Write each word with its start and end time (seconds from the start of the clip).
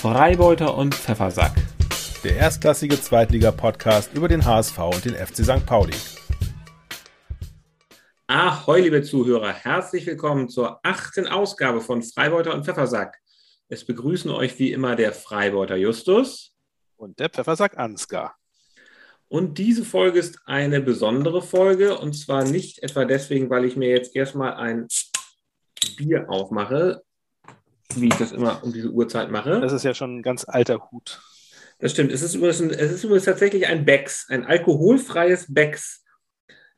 Freibeuter 0.00 0.78
und 0.78 0.94
Pfeffersack. 0.94 1.52
Der 2.24 2.34
erstklassige 2.34 2.98
Zweitliga-Podcast 2.98 4.14
über 4.14 4.28
den 4.28 4.46
HSV 4.46 4.78
und 4.78 5.04
den 5.04 5.12
FC 5.14 5.44
St. 5.44 5.66
Pauli. 5.66 5.92
Ahoi, 8.26 8.80
liebe 8.80 9.02
Zuhörer, 9.02 9.52
herzlich 9.52 10.06
willkommen 10.06 10.48
zur 10.48 10.80
achten 10.82 11.26
Ausgabe 11.26 11.82
von 11.82 12.02
Freibeuter 12.02 12.54
und 12.54 12.64
Pfeffersack. 12.64 13.18
Es 13.68 13.84
begrüßen 13.84 14.30
euch 14.30 14.58
wie 14.58 14.72
immer 14.72 14.96
der 14.96 15.12
Freibeuter 15.12 15.76
Justus 15.76 16.54
und 16.96 17.18
der 17.18 17.28
Pfeffersack 17.28 17.76
Ansgar. 17.76 18.36
Und 19.28 19.58
diese 19.58 19.84
Folge 19.84 20.18
ist 20.18 20.40
eine 20.46 20.80
besondere 20.80 21.42
Folge 21.42 21.98
und 21.98 22.14
zwar 22.14 22.44
nicht 22.44 22.82
etwa 22.82 23.04
deswegen, 23.04 23.50
weil 23.50 23.66
ich 23.66 23.76
mir 23.76 23.90
jetzt 23.90 24.16
erstmal 24.16 24.54
ein 24.54 24.88
Bier 25.98 26.30
aufmache, 26.30 27.02
wie 27.96 28.08
ich 28.08 28.16
das 28.16 28.32
immer 28.32 28.62
um 28.62 28.72
diese 28.72 28.90
Uhrzeit 28.90 29.30
mache. 29.30 29.60
Das 29.60 29.72
ist 29.72 29.84
ja 29.84 29.94
schon 29.94 30.18
ein 30.18 30.22
ganz 30.22 30.44
alter 30.46 30.90
Hut. 30.90 31.20
Das 31.78 31.92
stimmt. 31.92 32.12
Es 32.12 32.22
ist 32.22 32.34
übrigens, 32.34 32.60
ein, 32.60 32.70
es 32.70 32.92
ist 32.92 33.04
übrigens 33.04 33.24
tatsächlich 33.24 33.66
ein 33.66 33.84
Becks, 33.84 34.26
ein 34.28 34.44
alkoholfreies 34.44 35.52
Becks. 35.52 36.04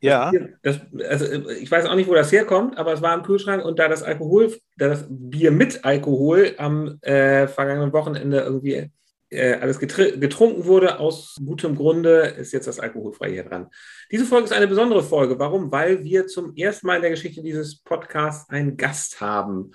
Ja. 0.01 0.33
Das, 0.63 0.81
also 1.09 1.49
ich 1.51 1.71
weiß 1.71 1.87
auch 1.87 1.95
nicht, 1.95 2.09
wo 2.09 2.15
das 2.15 2.33
herkommt, 2.33 2.77
aber 2.77 2.93
es 2.93 3.03
war 3.03 3.15
im 3.15 3.23
Kühlschrank 3.23 3.65
und 3.65 3.79
da 3.79 3.89
das 3.89 4.03
Alkohol, 4.03 4.53
da 4.77 4.89
das 4.89 5.07
Bier 5.09 5.53
mit 5.53 5.85
Alkohol 5.85 6.55
am 6.59 6.99
äh, 7.03 7.47
vergangenen 7.47 7.93
Wochenende 7.93 8.41
irgendwie 8.41 8.91
äh, 9.31 9.55
alles 9.55 9.79
getrunken 9.79 10.67
wurde 10.67 10.99
aus 10.99 11.37
gutem 11.45 11.77
Grunde, 11.77 12.35
ist 12.37 12.53
jetzt 12.53 12.67
das 12.67 12.81
Alkoholfreie 12.81 13.33
hier 13.33 13.45
dran. 13.45 13.69
Diese 14.11 14.25
Folge 14.25 14.47
ist 14.47 14.53
eine 14.53 14.67
besondere 14.67 15.03
Folge. 15.03 15.39
Warum? 15.39 15.71
Weil 15.71 16.05
wir 16.05 16.27
zum 16.27 16.55
ersten 16.57 16.87
Mal 16.87 16.97
in 16.97 17.03
der 17.03 17.11
Geschichte 17.13 17.43
dieses 17.43 17.81
Podcasts 17.81 18.51
einen 18.51 18.77
Gast 18.77 19.21
haben. 19.21 19.73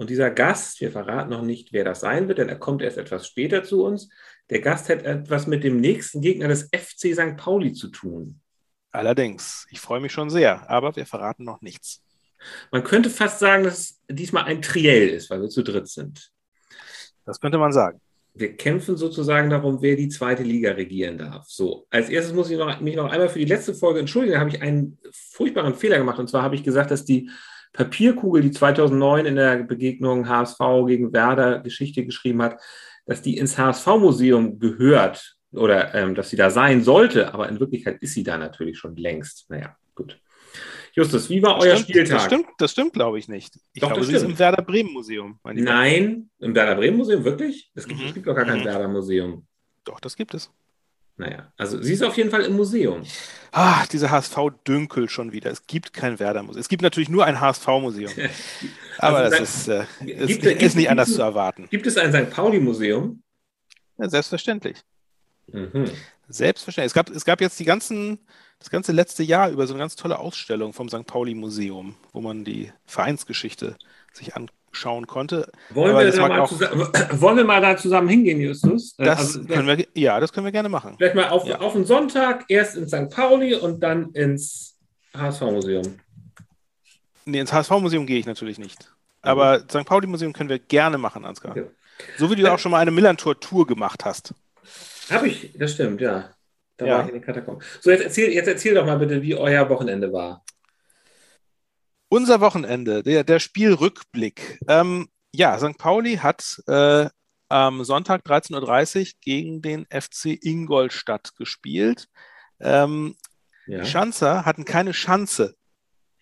Und 0.00 0.08
dieser 0.08 0.30
Gast, 0.30 0.80
wir 0.80 0.90
verraten 0.90 1.28
noch 1.28 1.42
nicht, 1.42 1.74
wer 1.74 1.84
das 1.84 2.00
sein 2.00 2.26
wird, 2.26 2.38
denn 2.38 2.48
er 2.48 2.58
kommt 2.58 2.80
erst 2.80 2.96
etwas 2.96 3.26
später 3.26 3.64
zu 3.64 3.84
uns. 3.84 4.08
Der 4.48 4.62
Gast 4.62 4.88
hat 4.88 5.02
etwas 5.02 5.46
mit 5.46 5.62
dem 5.62 5.78
nächsten 5.78 6.22
Gegner 6.22 6.48
des 6.48 6.70
FC 6.74 7.12
St. 7.12 7.36
Pauli 7.36 7.74
zu 7.74 7.88
tun. 7.88 8.40
Allerdings, 8.92 9.66
ich 9.68 9.78
freue 9.78 10.00
mich 10.00 10.10
schon 10.10 10.30
sehr, 10.30 10.70
aber 10.70 10.96
wir 10.96 11.04
verraten 11.04 11.44
noch 11.44 11.60
nichts. 11.60 12.02
Man 12.72 12.82
könnte 12.82 13.10
fast 13.10 13.40
sagen, 13.40 13.64
dass 13.64 13.78
es 13.78 14.00
diesmal 14.08 14.44
ein 14.44 14.62
Triell 14.62 15.10
ist, 15.10 15.28
weil 15.28 15.42
wir 15.42 15.50
zu 15.50 15.62
dritt 15.62 15.88
sind. 15.88 16.32
Das 17.26 17.38
könnte 17.38 17.58
man 17.58 17.70
sagen. 17.70 18.00
Wir 18.32 18.56
kämpfen 18.56 18.96
sozusagen 18.96 19.50
darum, 19.50 19.82
wer 19.82 19.96
die 19.96 20.08
zweite 20.08 20.44
Liga 20.44 20.70
regieren 20.70 21.18
darf. 21.18 21.46
So, 21.46 21.86
als 21.90 22.08
erstes 22.08 22.32
muss 22.32 22.50
ich 22.50 22.56
noch, 22.56 22.80
mich 22.80 22.96
noch 22.96 23.12
einmal 23.12 23.28
für 23.28 23.38
die 23.38 23.44
letzte 23.44 23.74
Folge 23.74 24.00
entschuldigen. 24.00 24.32
Da 24.32 24.40
habe 24.40 24.48
ich 24.48 24.62
einen 24.62 24.98
furchtbaren 25.12 25.74
Fehler 25.74 25.98
gemacht. 25.98 26.18
Und 26.18 26.30
zwar 26.30 26.42
habe 26.42 26.54
ich 26.54 26.64
gesagt, 26.64 26.90
dass 26.90 27.04
die 27.04 27.28
Papierkugel, 27.72 28.42
die 28.42 28.50
2009 28.50 29.26
in 29.26 29.36
der 29.36 29.62
Begegnung 29.62 30.28
HSV 30.28 30.58
gegen 30.86 31.12
Werder 31.12 31.60
Geschichte 31.60 32.04
geschrieben 32.04 32.42
hat, 32.42 32.60
dass 33.06 33.22
die 33.22 33.36
ins 33.38 33.56
HSV-Museum 33.58 34.58
gehört 34.58 35.36
oder 35.52 35.94
ähm, 35.94 36.14
dass 36.14 36.30
sie 36.30 36.36
da 36.36 36.50
sein 36.50 36.82
sollte, 36.82 37.32
aber 37.34 37.48
in 37.48 37.58
Wirklichkeit 37.60 38.02
ist 38.02 38.14
sie 38.14 38.22
da 38.22 38.38
natürlich 38.38 38.78
schon 38.78 38.96
längst. 38.96 39.48
Naja, 39.50 39.76
gut. 39.94 40.20
Justus, 40.92 41.30
wie 41.30 41.42
war 41.42 41.54
das 41.56 41.64
euer 41.64 41.76
stimmt, 41.76 41.88
Spieltag? 41.90 42.16
Das 42.16 42.24
stimmt, 42.24 42.46
das 42.58 42.72
stimmt 42.72 42.92
glaube 42.92 43.18
ich 43.18 43.28
nicht. 43.28 43.54
Ich 43.72 43.80
Doch, 43.80 43.88
glaube, 43.88 44.00
das 44.00 44.08
sie 44.08 44.16
ist 44.16 44.22
im 44.24 44.38
Werder 44.38 44.62
Bremen 44.62 44.92
Museum. 44.92 45.38
Nein, 45.44 46.30
im 46.40 46.54
Werder 46.54 46.74
Bremen 46.74 46.96
Museum, 46.96 47.24
wirklich? 47.24 47.70
Es 47.74 47.86
gibt, 47.86 48.00
Mhm. 48.00 48.06
es 48.06 48.14
gibt 48.14 48.26
doch 48.26 48.34
gar 48.34 48.44
kein 48.44 48.60
Mhm. 48.60 48.64
Werder 48.64 48.88
Museum. 48.88 49.46
Doch, 49.84 50.00
das 50.00 50.16
gibt 50.16 50.34
es. 50.34 50.50
Naja, 51.20 51.52
also 51.58 51.82
sie 51.82 51.92
ist 51.92 52.02
auf 52.02 52.16
jeden 52.16 52.30
Fall 52.30 52.40
im 52.46 52.54
Museum. 52.56 53.02
Ah, 53.52 53.84
diese 53.92 54.10
HSV-Dünkel 54.10 55.10
schon 55.10 55.32
wieder. 55.32 55.50
Es 55.50 55.66
gibt 55.66 55.92
kein 55.92 56.18
Werder-Museum. 56.18 56.58
Es 56.60 56.68
gibt 56.68 56.80
natürlich 56.82 57.10
nur 57.10 57.26
ein 57.26 57.40
HSV-Museum. 57.42 58.10
Aber 58.98 59.18
Also 59.18 59.36
das 59.38 59.40
ist, 59.56 59.68
äh, 59.68 59.80
ist, 59.80 60.26
gibt- 60.28 60.44
ist 60.46 60.58
gibt- 60.58 60.74
nicht 60.76 60.88
anders 60.88 61.08
gibt- 61.08 61.16
zu 61.16 61.22
erwarten. 61.22 61.68
Gibt 61.70 61.86
es 61.86 61.98
ein 61.98 62.10
St. 62.12 62.30
Pauli-Museum? 62.30 63.22
Ja, 63.98 64.08
selbstverständlich. 64.08 64.78
Mhm. 65.48 65.90
Selbstverständlich. 66.28 66.90
Es 66.90 66.94
gab, 66.94 67.10
es 67.10 67.24
gab 67.26 67.42
jetzt 67.42 67.60
die 67.60 67.64
ganzen, 67.66 68.18
das 68.58 68.70
ganze 68.70 68.92
letzte 68.92 69.22
Jahr 69.22 69.50
über 69.50 69.66
so 69.66 69.74
eine 69.74 69.80
ganz 69.80 69.96
tolle 69.96 70.18
Ausstellung 70.18 70.72
vom 70.72 70.88
St. 70.88 71.06
Pauli-Museum, 71.06 71.96
wo 72.12 72.22
man 72.22 72.44
die 72.44 72.72
Vereinsgeschichte 72.86 73.76
sich 74.14 74.36
anschauen 74.70 75.06
konnte. 75.06 75.50
Wollen, 75.70 75.96
wir 75.96 76.12
da 76.12 76.28
mal 76.28 76.40
auch- 76.40 76.52
wollen 77.20 77.36
wir 77.36 77.44
mal 77.44 77.60
da 77.60 77.76
zusammen 77.76 78.08
hingehen, 78.08 78.40
Justus? 78.40 78.94
Äh, 78.98 79.04
Das 79.04 79.18
also, 79.36 79.44
können 79.44 79.66
wir, 79.66 79.86
ja, 79.94 80.20
das 80.20 80.32
können 80.32 80.46
wir 80.46 80.52
gerne 80.52 80.68
machen. 80.68 80.94
Vielleicht 80.96 81.14
mal 81.16 81.28
auf, 81.28 81.46
Ja. 81.46 81.58
auf 81.60 81.72
den 81.72 81.84
Sonntag, 81.84 82.44
erst 82.48 82.76
ins 82.76 82.90
St. 82.90 83.10
Pauli 83.10 83.54
und 83.54 83.80
dann 83.82 84.10
ins 84.12 84.76
HSV-Museum. 85.16 85.98
Nee, 87.24 87.40
ins 87.40 87.52
HSV-Museum 87.52 88.06
gehe 88.06 88.18
ich 88.18 88.26
natürlich 88.26 88.58
nicht. 88.58 88.92
Aber 89.22 89.60
St. 89.68 89.84
Pauli-Museum 89.84 90.32
können 90.32 90.48
wir 90.48 90.58
gerne 90.58 90.96
machen, 90.98 91.24
Ansgar. 91.24 91.52
Okay. 91.52 91.64
So 92.16 92.30
wie 92.30 92.36
du 92.36 92.50
auch 92.50 92.58
schon 92.58 92.70
mal 92.70 92.78
eine 92.78 92.90
Millantor-Tour 92.90 93.66
gemacht 93.66 94.04
hast. 94.04 94.34
Habe 95.10 95.28
ich, 95.28 95.52
das 95.58 95.72
stimmt, 95.74 96.00
ja. 96.00 96.30
Da 96.78 96.86
Ja. 96.86 96.94
war 96.94 97.02
ich 97.02 97.08
in 97.08 97.14
den 97.16 97.22
Katakomben. 97.24 97.62
So, 97.80 97.90
jetzt 97.90 98.02
erzähl, 98.04 98.32
jetzt 98.32 98.46
erzähl 98.46 98.74
doch 98.74 98.86
mal 98.86 98.98
bitte, 98.98 99.20
wie 99.20 99.34
euer 99.34 99.68
Wochenende 99.68 100.10
war. 100.12 100.42
Unser 102.12 102.40
Wochenende, 102.40 103.04
der, 103.04 103.22
der 103.22 103.38
Spielrückblick. 103.38 104.58
Ähm, 104.66 105.08
ja, 105.32 105.56
St. 105.56 105.78
Pauli 105.78 106.16
hat 106.16 106.60
äh, 106.66 107.08
am 107.48 107.84
Sonntag 107.84 108.26
13.30 108.26 108.98
Uhr 108.98 109.12
gegen 109.20 109.62
den 109.62 109.86
FC 109.86 110.36
Ingolstadt 110.42 111.36
gespielt. 111.36 112.08
Ähm, 112.58 113.14
Ja. 113.66 113.82
Die 113.82 113.88
Schanzer 113.88 114.44
hatten 114.44 114.64
keine 114.64 114.92
Schanze. 114.92 115.54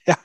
Ja. 0.07 0.19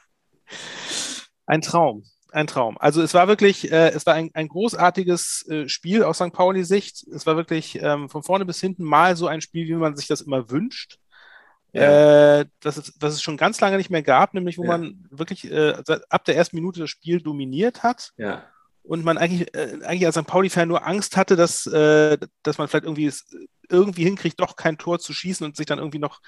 Ein 1.45 1.61
Traum. 1.61 2.03
Ein 2.33 2.47
Traum. 2.47 2.77
Also 2.77 3.01
es 3.01 3.13
war 3.13 3.29
wirklich, 3.29 3.71
äh, 3.71 3.91
es 3.91 4.05
war 4.05 4.15
ein, 4.15 4.31
ein 4.33 4.49
großartiges 4.49 5.47
äh, 5.47 5.69
Spiel 5.69 6.03
aus 6.03 6.17
St. 6.17 6.33
Pauli-Sicht. 6.33 7.07
Es 7.07 7.25
war 7.25 7.37
wirklich 7.37 7.79
ähm, 7.81 8.09
von 8.09 8.23
vorne 8.23 8.43
bis 8.43 8.59
hinten 8.59 8.83
mal 8.83 9.15
so 9.15 9.27
ein 9.27 9.39
Spiel, 9.39 9.65
wie 9.67 9.75
man 9.75 9.95
sich 9.95 10.07
das 10.07 10.19
immer 10.19 10.49
wünscht. 10.49 10.99
Ja. 11.73 12.39
Äh, 12.41 12.45
das, 12.59 12.77
es, 12.77 12.93
was 12.99 13.13
es 13.13 13.21
schon 13.21 13.37
ganz 13.37 13.59
lange 13.59 13.77
nicht 13.77 13.89
mehr 13.89 14.03
gab, 14.03 14.33
nämlich 14.33 14.57
wo 14.57 14.63
Ja. 14.63 14.69
man 14.77 15.05
wirklich 15.09 15.51
äh, 15.51 15.73
ab 16.09 16.23
der 16.25 16.35
ersten 16.35 16.55
Minute 16.55 16.79
das 16.79 16.89
Spiel 16.89 17.19
dominiert 17.21 17.83
hat 17.83 18.11
ja. 18.17 18.43
und 18.83 19.03
man 19.03 19.17
eigentlich, 19.17 19.53
äh, 19.55 19.79
eigentlich 19.83 20.05
als 20.05 20.15
St. 20.15 20.27
Pauli-Fan 20.27 20.67
nur 20.67 20.85
Angst 20.85 21.17
hatte, 21.17 21.35
dass, 21.35 21.65
äh, 21.65 22.17
dass 22.43 22.57
man 22.59 22.67
vielleicht 22.67 22.85
irgendwie 22.85 23.07
es 23.07 23.25
irgendwie 23.69 24.03
hinkriegt, 24.03 24.39
doch 24.39 24.55
kein 24.55 24.77
Tor 24.77 24.99
zu 24.99 25.13
schießen 25.13 25.45
und 25.45 25.55
sich 25.57 25.65
dann 25.65 25.79
irgendwie 25.79 25.99
noch 25.99 26.19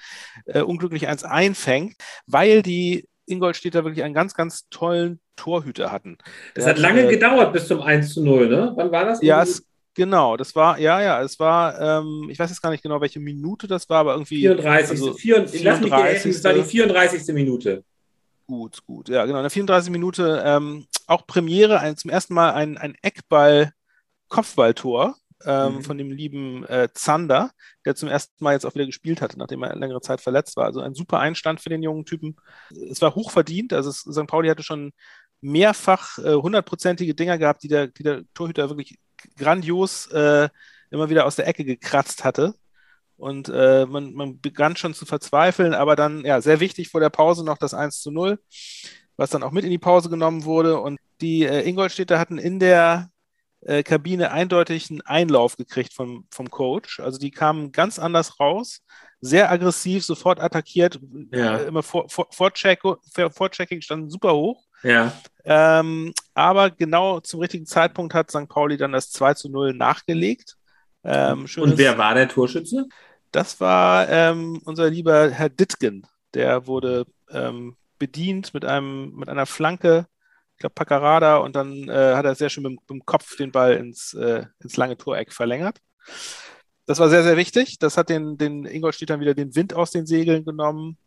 äh, 0.46 0.62
unglücklich 0.62 1.06
eins 1.06 1.22
einfängt, 1.22 1.94
weil 2.26 2.62
die 2.62 3.08
Ingolstädter 3.26 3.84
wirklich 3.84 4.04
einen 4.04 4.14
ganz, 4.14 4.34
ganz 4.34 4.68
tollen 4.70 5.20
Torhüter 5.36 5.92
hatten. 5.92 6.16
Es 6.54 6.66
hat 6.66 6.78
lange 6.78 7.02
äh, 7.02 7.10
gedauert 7.10 7.52
bis 7.52 7.68
zum 7.68 7.82
1 7.82 8.14
zu 8.14 8.24
0, 8.24 8.48
ne? 8.48 8.72
Wann 8.76 8.90
war 8.90 9.04
das? 9.04 9.20
Ja, 9.22 9.42
es, 9.42 9.65
genau, 9.96 10.36
das 10.36 10.54
war, 10.54 10.78
ja, 10.78 11.02
ja, 11.02 11.20
es 11.22 11.40
war, 11.40 11.80
ähm, 11.80 12.28
ich 12.30 12.38
weiß 12.38 12.50
jetzt 12.50 12.62
gar 12.62 12.70
nicht 12.70 12.84
genau, 12.84 13.00
welche 13.00 13.18
Minute 13.18 13.66
das 13.66 13.88
war, 13.88 13.98
aber 14.00 14.12
irgendwie 14.12 14.36
34. 14.36 14.90
also 14.90 15.14
34. 15.14 15.64
Lass 15.64 15.80
mich 15.80 15.92
helfen, 15.92 16.30
es 16.30 16.44
war 16.44 16.52
die 16.52 16.62
34.. 16.62 17.22
34. 17.22 17.34
Minute. 17.34 17.82
Gut, 18.46 18.86
gut. 18.86 19.08
Ja, 19.08 19.24
genau. 19.26 19.38
In 19.38 19.42
der 19.42 19.50
34. 19.50 19.90
Minute 19.90 20.40
ähm, 20.46 20.86
auch 21.08 21.26
Premiere, 21.26 21.80
ein, 21.80 21.96
zum 21.96 22.12
ersten 22.12 22.32
Mal 22.34 22.52
ein, 22.52 22.78
ein 22.78 22.94
Eckball-Kopfballtor 23.02 25.16
ähm, 25.44 25.76
Mhm. 25.76 25.82
von 25.82 25.98
dem 25.98 26.10
lieben 26.10 26.64
äh, 26.64 26.88
Zander, 26.94 27.50
der 27.84 27.94
zum 27.94 28.08
ersten 28.08 28.42
Mal 28.42 28.54
jetzt 28.54 28.64
auch 28.64 28.74
wieder 28.74 28.86
gespielt 28.86 29.20
hatte, 29.20 29.38
nachdem 29.38 29.62
er 29.62 29.76
längere 29.76 30.00
Zeit 30.00 30.20
verletzt 30.20 30.56
war. 30.56 30.64
Also 30.64 30.80
ein 30.80 30.94
super 30.94 31.18
Einstand 31.18 31.60
für 31.60 31.68
den 31.68 31.82
jungen 31.82 32.06
Typen. 32.06 32.36
Es 32.90 33.02
war 33.02 33.14
hochverdient. 33.14 33.72
Also 33.72 33.90
es, 33.90 34.00
St. 34.00 34.26
Pauli 34.26 34.48
hatte 34.48 34.62
schon 34.62 34.92
mehrfach 35.40 36.18
äh, 36.18 36.34
hundertprozentige 36.34 37.14
Dinger 37.14 37.38
gehabt, 37.38 37.62
die 37.62 37.68
der, 37.68 37.88
die 37.88 38.02
der 38.02 38.22
Torhüter 38.34 38.68
wirklich 38.68 38.98
grandios 39.36 40.06
äh, 40.08 40.48
immer 40.90 41.08
wieder 41.10 41.26
aus 41.26 41.36
der 41.36 41.46
Ecke 41.46 41.64
gekratzt 41.64 42.24
hatte. 42.24 42.54
Und 43.16 43.48
äh, 43.48 43.86
man, 43.86 44.12
man 44.12 44.40
begann 44.40 44.76
schon 44.76 44.92
zu 44.94 45.06
verzweifeln, 45.06 45.72
aber 45.74 45.96
dann, 45.96 46.24
ja, 46.24 46.40
sehr 46.40 46.60
wichtig 46.60 46.88
vor 46.90 47.00
der 47.00 47.10
Pause 47.10 47.44
noch 47.44 47.56
das 47.58 47.72
1 47.72 48.00
zu 48.02 48.10
0, 48.10 48.38
was 49.16 49.30
dann 49.30 49.42
auch 49.42 49.52
mit 49.52 49.64
in 49.64 49.70
die 49.70 49.78
Pause 49.78 50.10
genommen 50.10 50.44
wurde. 50.44 50.80
Und 50.80 50.98
die 51.22 51.44
äh, 51.44 51.66
Ingolstädter 51.66 52.18
hatten 52.18 52.36
in 52.38 52.58
der 52.60 53.08
äh, 53.62 53.82
Kabine 53.82 54.32
eindeutig 54.32 54.90
einen 54.90 55.00
Einlauf 55.00 55.56
gekriegt 55.56 55.94
vom, 55.94 56.26
vom 56.30 56.50
Coach. 56.50 57.00
Also 57.00 57.18
die 57.18 57.30
kamen 57.30 57.72
ganz 57.72 57.98
anders 57.98 58.38
raus, 58.38 58.82
sehr 59.22 59.50
aggressiv, 59.50 60.04
sofort 60.04 60.38
attackiert, 60.40 61.00
Ja. 61.32 61.56
äh, 61.58 61.66
immer 61.68 61.82
vor, 61.82 62.10
vor, 62.10 62.26
Vorcheck, 62.30 62.82
vor, 62.82 63.00
Vorchecking 63.32 63.80
standen 63.80 64.10
super 64.10 64.34
hoch. 64.34 64.65
Ja. 64.82 65.12
Ähm, 65.44 66.12
aber 66.34 66.70
genau 66.70 67.20
zum 67.20 67.40
richtigen 67.40 67.66
Zeitpunkt 67.66 68.14
hat 68.14 68.30
St. 68.30 68.48
Pauli 68.48 68.76
dann 68.76 68.92
das 68.92 69.10
2 69.10 69.34
zu 69.34 69.48
0 69.48 69.74
nachgelegt. 69.74 70.56
Ähm, 71.04 71.46
Und 71.58 71.78
wer 71.78 71.98
war 71.98 72.14
der 72.14 72.28
Torschütze? 72.28 72.86
das 73.32 73.60
war 73.60 74.08
ähm, 74.08 74.60
unser 74.64 74.88
lieber 74.90 75.30
Herr 75.30 75.48
Dittgen. 75.50 76.06
Der 76.34 76.66
wurde 76.66 77.06
ähm, 77.30 77.76
bedient 77.98 78.54
mit, 78.54 78.64
einem, 78.64 79.14
mit 79.14 79.28
einer 79.28 79.46
Flanke, 79.46 80.06
ich 80.54 80.60
glaube 80.60 80.74
Paccarada, 80.74 81.36
und 81.38 81.54
dann 81.54 81.88
äh, 81.88 82.14
hat 82.14 82.24
er 82.24 82.34
sehr 82.34 82.48
schön 82.50 82.62
mit, 82.62 82.72
dem- 82.72 82.78
mit 82.80 82.90
dem 82.90 83.06
Kopf 83.06 83.36
den 83.36 83.52
Ball 83.52 83.74
ins, 83.74 84.14
äh, 84.14 84.46
ins 84.62 84.76
lange 84.76 84.96
Toreck 84.96 85.32
verlängert. 85.32 85.78
Das 86.86 86.98
war 86.98 87.08
sehr, 87.10 87.22
sehr 87.24 87.36
wichtig. 87.36 87.78
Das 87.78 87.96
hat 87.96 88.08
den, 88.08 88.38
den 88.38 88.64
Ingolstädtern 88.64 89.20
wieder 89.20 89.34
den 89.34 89.54
Wind 89.54 89.74
aus 89.74 89.90
den 89.90 90.06
Segeln 90.06 90.44
genommen. 90.44 90.98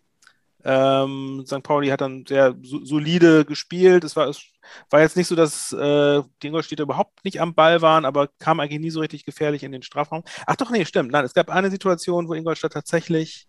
Ähm, 0.64 1.44
St. 1.46 1.64
Pauli 1.64 1.88
hat 1.90 2.02
dann 2.02 2.26
sehr 2.28 2.56
solide 2.62 3.46
gespielt. 3.46 4.04
Es 4.04 4.16
war, 4.16 4.28
es 4.28 4.42
war 4.90 5.02
jetzt 5.02 5.16
nicht 5.16 5.28
so, 5.28 5.36
dass 5.36 5.72
äh, 5.72 6.22
die 6.42 6.48
Ingolstädter 6.48 6.84
überhaupt 6.84 7.24
nicht 7.24 7.40
am 7.42 7.54
Ball 7.54 7.82
waren, 7.82 8.06
aber 8.06 8.28
kam 8.40 8.60
eigentlich 8.60 8.82
nie 8.82 8.90
so 8.90 9.00
richtig 9.00 9.26
gefährlich 9.26 9.64
in 9.64 9.72
den 9.72 9.84
Strafraum. 9.84 10.24
Ach 10.46 10.56
doch, 10.56 10.70
nee, 10.70 10.86
stimmt. 10.86 11.12
Nein, 11.12 11.26
es 11.26 11.34
gab 11.34 11.50
eine 11.50 11.72
Situation, 11.72 12.28
wo 12.28 12.34
Ingolstadt 12.34 12.74
tatsächlich 12.74 13.48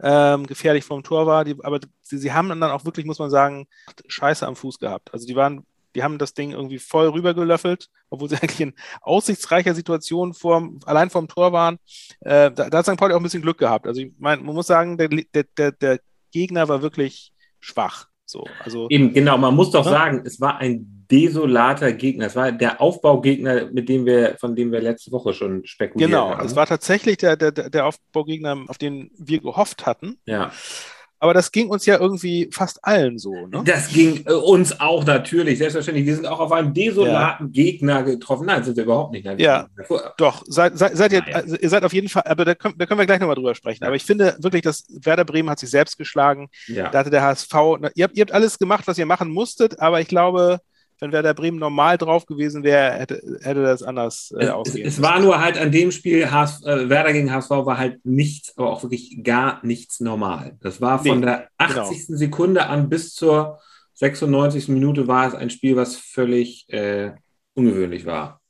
ähm, 0.00 0.46
gefährlich 0.46 0.84
vom 0.84 1.02
Tor 1.02 1.26
war, 1.26 1.44
die, 1.44 1.56
aber 1.62 1.80
sie, 2.02 2.18
sie 2.18 2.32
haben 2.32 2.48
dann 2.48 2.62
auch 2.62 2.84
wirklich, 2.84 3.06
muss 3.06 3.18
man 3.18 3.30
sagen, 3.30 3.66
Scheiße 4.06 4.46
am 4.46 4.56
Fuß 4.56 4.78
gehabt. 4.78 5.12
Also 5.12 5.26
die 5.26 5.36
waren 5.36 5.64
die 5.94 6.02
haben 6.02 6.18
das 6.18 6.34
Ding 6.34 6.52
irgendwie 6.52 6.78
voll 6.78 7.08
rübergelöffelt, 7.08 7.90
obwohl 8.10 8.28
sie 8.28 8.36
eigentlich 8.42 8.60
in 8.60 8.74
aussichtsreicher 9.00 9.74
Situation 9.74 10.34
vor, 10.34 10.70
allein 10.86 11.10
vorm 11.10 11.28
Tor 11.28 11.52
waren. 11.52 11.78
Äh, 12.20 12.50
da, 12.52 12.70
da, 12.70 12.78
hat 12.78 12.86
St. 12.86 12.96
Pauli 12.96 13.14
auch 13.14 13.18
ein 13.18 13.22
bisschen 13.22 13.42
Glück 13.42 13.58
gehabt. 13.58 13.86
Also 13.86 14.00
ich 14.00 14.12
meine, 14.18 14.42
man 14.42 14.54
muss 14.54 14.66
sagen, 14.66 14.96
der, 14.96 15.08
der, 15.08 15.72
der 15.72 16.00
Gegner 16.32 16.68
war 16.68 16.82
wirklich 16.82 17.32
schwach. 17.60 18.06
So, 18.24 18.44
also, 18.62 18.88
Eben, 18.90 19.14
genau, 19.14 19.38
man 19.38 19.54
muss 19.54 19.70
doch 19.70 19.86
ne? 19.86 19.90
sagen, 19.90 20.22
es 20.26 20.38
war 20.38 20.58
ein 20.58 21.06
desolater 21.10 21.92
Gegner. 21.92 22.26
Es 22.26 22.36
war 22.36 22.52
der 22.52 22.80
Aufbaugegner, 22.80 23.70
mit 23.72 23.88
dem 23.88 24.04
wir, 24.04 24.36
von 24.38 24.54
dem 24.54 24.70
wir 24.70 24.82
letzte 24.82 25.10
Woche 25.12 25.32
schon 25.32 25.64
spekuliert 25.64 26.10
genau, 26.10 26.28
haben. 26.28 26.36
Genau, 26.36 26.44
es 26.44 26.54
war 26.54 26.66
tatsächlich 26.66 27.16
der, 27.16 27.36
der, 27.36 27.52
der 27.52 27.86
Aufbaugegner, 27.86 28.64
auf 28.68 28.76
den 28.76 29.10
wir 29.16 29.40
gehofft 29.40 29.86
hatten. 29.86 30.18
Ja. 30.26 30.52
Aber 31.20 31.34
das 31.34 31.50
ging 31.50 31.68
uns 31.68 31.84
ja 31.86 31.98
irgendwie 31.98 32.48
fast 32.52 32.84
allen 32.84 33.18
so. 33.18 33.34
Ne? 33.46 33.62
Das 33.64 33.88
ging 33.88 34.24
äh, 34.26 34.32
uns 34.32 34.78
auch 34.80 35.04
natürlich, 35.04 35.58
selbstverständlich. 35.58 36.06
Wir 36.06 36.14
sind 36.14 36.26
auch 36.26 36.38
auf 36.38 36.52
einen 36.52 36.72
desolaten 36.72 37.46
ja. 37.46 37.52
Gegner 37.52 38.02
getroffen. 38.04 38.46
Nein, 38.46 38.62
sind 38.62 38.76
wir 38.76 38.84
überhaupt 38.84 39.12
nicht. 39.12 39.24
Nein, 39.24 39.38
ja, 39.38 39.66
doch. 40.16 40.44
Seid, 40.46 40.78
seid, 40.78 40.96
seid 40.96 41.12
ihr, 41.12 41.22
also 41.34 41.56
ihr 41.56 41.68
seid 41.68 41.84
auf 41.84 41.92
jeden 41.92 42.08
Fall, 42.08 42.22
aber 42.26 42.44
da 42.44 42.54
können, 42.54 42.74
da 42.78 42.86
können 42.86 43.00
wir 43.00 43.06
gleich 43.06 43.20
nochmal 43.20 43.36
drüber 43.36 43.54
sprechen. 43.54 43.82
Ja. 43.82 43.88
Aber 43.88 43.96
ich 43.96 44.04
finde 44.04 44.36
wirklich, 44.40 44.62
dass 44.62 44.84
Werder 44.88 45.24
Bremen 45.24 45.50
hat 45.50 45.58
sich 45.58 45.70
selbst 45.70 45.98
geschlagen. 45.98 46.48
Ja. 46.68 46.88
Da 46.90 47.00
hatte 47.00 47.10
der 47.10 47.22
HSV, 47.22 47.52
ihr 47.94 48.04
habt, 48.04 48.16
ihr 48.16 48.20
habt 48.20 48.32
alles 48.32 48.58
gemacht, 48.58 48.86
was 48.86 48.98
ihr 48.98 49.06
machen 49.06 49.30
musstet, 49.30 49.80
aber 49.80 50.00
ich 50.00 50.08
glaube, 50.08 50.60
wenn 51.00 51.12
Werder 51.12 51.34
Bremen 51.34 51.58
normal 51.58 51.98
drauf 51.98 52.26
gewesen 52.26 52.62
wäre, 52.62 52.92
hätte, 52.92 53.22
hätte 53.42 53.62
das 53.62 53.82
anders 53.82 54.34
äh, 54.38 54.48
ausgehen. 54.48 54.86
Es, 54.86 54.94
es 54.94 55.02
war 55.02 55.20
nur 55.20 55.40
halt 55.40 55.58
an 55.58 55.70
dem 55.70 55.92
Spiel, 55.92 56.30
HS, 56.30 56.64
äh, 56.64 56.88
Werder 56.88 57.12
gegen 57.12 57.32
HSV 57.32 57.50
war 57.50 57.78
halt 57.78 58.04
nichts, 58.04 58.56
aber 58.56 58.70
auch 58.70 58.82
wirklich 58.82 59.22
gar 59.22 59.64
nichts 59.64 60.00
normal. 60.00 60.56
Das 60.60 60.80
war 60.80 60.98
von 60.98 61.20
nee, 61.20 61.26
der 61.26 61.48
80. 61.58 62.06
Genau. 62.06 62.18
Sekunde 62.18 62.66
an 62.66 62.88
bis 62.88 63.14
zur 63.14 63.60
96. 63.94 64.68
Minute 64.68 65.08
war 65.08 65.28
es 65.28 65.34
ein 65.34 65.50
Spiel, 65.50 65.76
was 65.76 65.96
völlig 65.96 66.68
äh, 66.68 67.12
ungewöhnlich 67.54 68.06
war. 68.06 68.40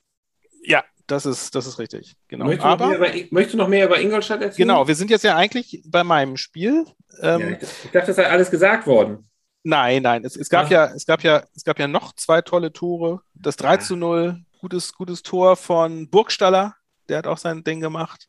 Ja, 0.63 0.85
das 1.07 1.25
ist, 1.25 1.55
das 1.55 1.67
ist 1.67 1.79
richtig. 1.79 2.17
Genau. 2.29 2.47
Möchtest, 2.47 2.67
aber, 2.67 2.89
du 2.89 2.95
über, 2.97 3.09
möchtest 3.31 3.55
du 3.55 3.59
noch 3.59 3.69
mehr 3.69 3.87
über 3.87 4.01
Ingolstadt 4.01 4.43
erzählen? 4.43 4.69
Genau, 4.69 4.87
wir 4.87 4.95
sind 4.95 5.11
jetzt 5.11 5.25
ja 5.25 5.37
eigentlich 5.37 5.83
bei 5.87 6.05
meinem 6.05 6.37
Spiel. 6.37 6.85
Ähm, 7.23 7.41
ja, 7.41 7.49
ich 7.51 7.91
dachte, 7.93 8.09
das 8.09 8.17
sei 8.17 8.27
alles 8.27 8.51
gesagt 8.51 8.87
worden. 8.87 9.29
Nein, 9.65 10.03
nein. 10.03 10.25
Es, 10.25 10.37
es, 10.37 10.49
gab 10.49 10.71
ja, 10.71 10.87
es, 10.87 11.05
gab 11.05 11.23
ja, 11.23 11.43
es 11.55 11.65
gab 11.65 11.79
ja 11.79 11.89
noch 11.89 12.15
zwei 12.15 12.43
tolle 12.43 12.73
Tore. 12.73 13.21
Das 13.35 13.57
3 13.57 13.79
zu 13.79 13.97
0, 13.97 14.41
gutes, 14.61 14.95
gutes 14.95 15.23
Tor 15.23 15.57
von 15.57 16.09
Burgstaller, 16.09 16.75
der 17.09 17.19
hat 17.19 17.27
auch 17.27 17.39
sein 17.39 17.65
Ding 17.65 17.81
gemacht. 17.81 18.29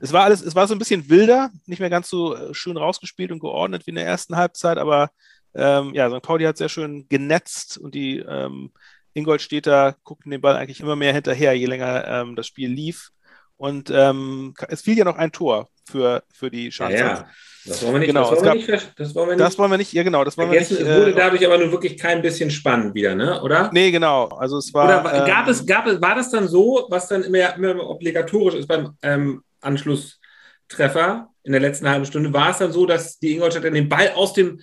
Es 0.00 0.12
war 0.12 0.24
alles, 0.24 0.40
es 0.40 0.54
war 0.54 0.66
so 0.66 0.74
ein 0.74 0.78
bisschen 0.78 1.10
wilder, 1.10 1.50
nicht 1.66 1.80
mehr 1.80 1.90
ganz 1.90 2.08
so 2.08 2.34
äh, 2.34 2.54
schön 2.54 2.76
rausgespielt 2.76 3.30
und 3.30 3.40
geordnet 3.40 3.86
wie 3.86 3.90
in 3.90 3.96
der 3.96 4.06
ersten 4.06 4.36
Halbzeit, 4.36 4.78
aber 4.78 5.10
ähm, 5.54 5.92
ja, 5.94 6.10
St. 6.10 6.22
Pauli 6.22 6.44
hat 6.44 6.56
sehr 6.56 6.68
schön 6.68 7.06
genetzt 7.08 7.78
und 7.78 7.94
die 7.94 8.18
ähm, 8.18 8.72
Ingolstädter 9.12 9.96
guckten 10.02 10.30
den 10.30 10.40
Ball 10.40 10.56
eigentlich 10.56 10.80
immer 10.80 10.96
mehr 10.96 11.12
hinterher, 11.12 11.54
je 11.54 11.66
länger 11.66 12.06
ähm, 12.06 12.36
das 12.36 12.46
Spiel 12.46 12.70
lief. 12.70 13.10
Und 13.56 13.90
ähm, 13.90 14.54
es 14.68 14.82
fiel 14.82 14.98
ja 14.98 15.04
noch 15.04 15.16
ein 15.16 15.30
Tor 15.30 15.68
für, 15.84 16.22
für 16.32 16.50
die 16.50 16.72
Schanze. 16.72 16.98
Ja, 16.98 17.06
ja. 17.06 17.28
Das 17.66 17.82
wollen 17.82 17.94
wir 17.94 17.98
nicht. 18.00 18.08
Genau, 18.08 18.30
das, 18.30 18.30
wollen 18.30 18.44
gab, 18.44 18.54
wir 18.54 18.74
nicht 18.76 18.92
das 18.96 19.14
wollen 19.14 19.28
wir 19.28 19.36
nicht. 19.36 19.46
Das 19.46 19.58
wollen 19.58 19.70
wir 19.70 19.78
nicht. 19.78 19.92
Ja, 19.92 20.02
genau. 20.02 20.24
Das 20.24 20.36
wollen 20.36 20.50
wir 20.50 20.60
nicht. 20.60 20.70
Es 20.70 20.80
wurde 20.80 21.12
äh, 21.12 21.14
dadurch 21.14 21.46
aber 21.46 21.58
nur 21.58 21.72
wirklich 21.72 21.96
kein 21.96 22.20
bisschen 22.20 22.50
spannend 22.50 22.94
wieder, 22.94 23.14
ne? 23.14 23.40
Oder? 23.42 23.70
Nee, 23.72 23.90
genau. 23.90 24.26
Also 24.26 24.58
es 24.58 24.72
war. 24.74 24.84
Oder 24.84 25.26
gab 25.26 25.46
ähm, 25.46 25.52
es, 25.52 25.66
gab 25.66 25.86
es, 25.86 26.00
war 26.00 26.14
das 26.14 26.30
dann 26.30 26.46
so, 26.46 26.86
was 26.90 27.08
dann 27.08 27.22
immer, 27.22 27.54
immer 27.56 27.88
obligatorisch 27.88 28.54
ist 28.54 28.66
beim 28.66 28.96
ähm, 29.02 29.42
Anschlusstreffer 29.62 31.28
in 31.42 31.52
der 31.52 31.60
letzten 31.60 31.88
halben 31.88 32.04
Stunde, 32.04 32.32
war 32.32 32.50
es 32.50 32.58
dann 32.58 32.72
so, 32.72 32.86
dass 32.86 33.18
die 33.18 33.32
Ingolstädter 33.32 33.70
den 33.70 33.88
Ball 33.88 34.12
aus 34.14 34.32
dem 34.34 34.60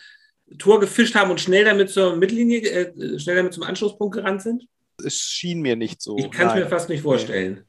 Tor 0.58 0.80
gefischt 0.80 1.16
haben 1.16 1.32
und 1.32 1.40
schnell 1.40 1.66
damit 1.66 1.90
zur 1.90 2.16
Mittellinie, 2.16 2.62
äh, 2.62 3.20
schnell 3.20 3.38
damit 3.38 3.54
zum 3.54 3.64
Anschlusspunkt 3.64 4.16
gerannt 4.16 4.42
sind? 4.42 4.66
Es 5.04 5.16
schien 5.16 5.62
mir 5.62 5.76
nicht 5.76 6.02
so. 6.02 6.18
Ich 6.18 6.30
kann 6.30 6.50
es 6.50 6.56
mir 6.56 6.68
fast 6.68 6.90
nicht 6.90 7.02
vorstellen. 7.02 7.66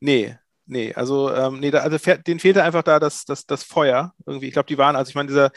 Nee. 0.00 0.28
nee. 0.28 0.38
Nee, 0.66 0.94
also, 0.94 1.32
ähm, 1.34 1.60
nee, 1.60 1.70
da, 1.70 1.80
also 1.80 1.98
denen 1.98 2.40
fehlte 2.40 2.62
einfach 2.62 2.82
da 2.82 3.00
das, 3.00 3.24
das, 3.24 3.46
das 3.46 3.64
Feuer 3.64 4.14
irgendwie. 4.26 4.46
Ich 4.46 4.52
glaube, 4.52 4.68
die 4.68 4.78
waren, 4.78 4.96
also 4.96 5.08
ich 5.10 5.14
meine, 5.14 5.28
dieser, 5.28 5.50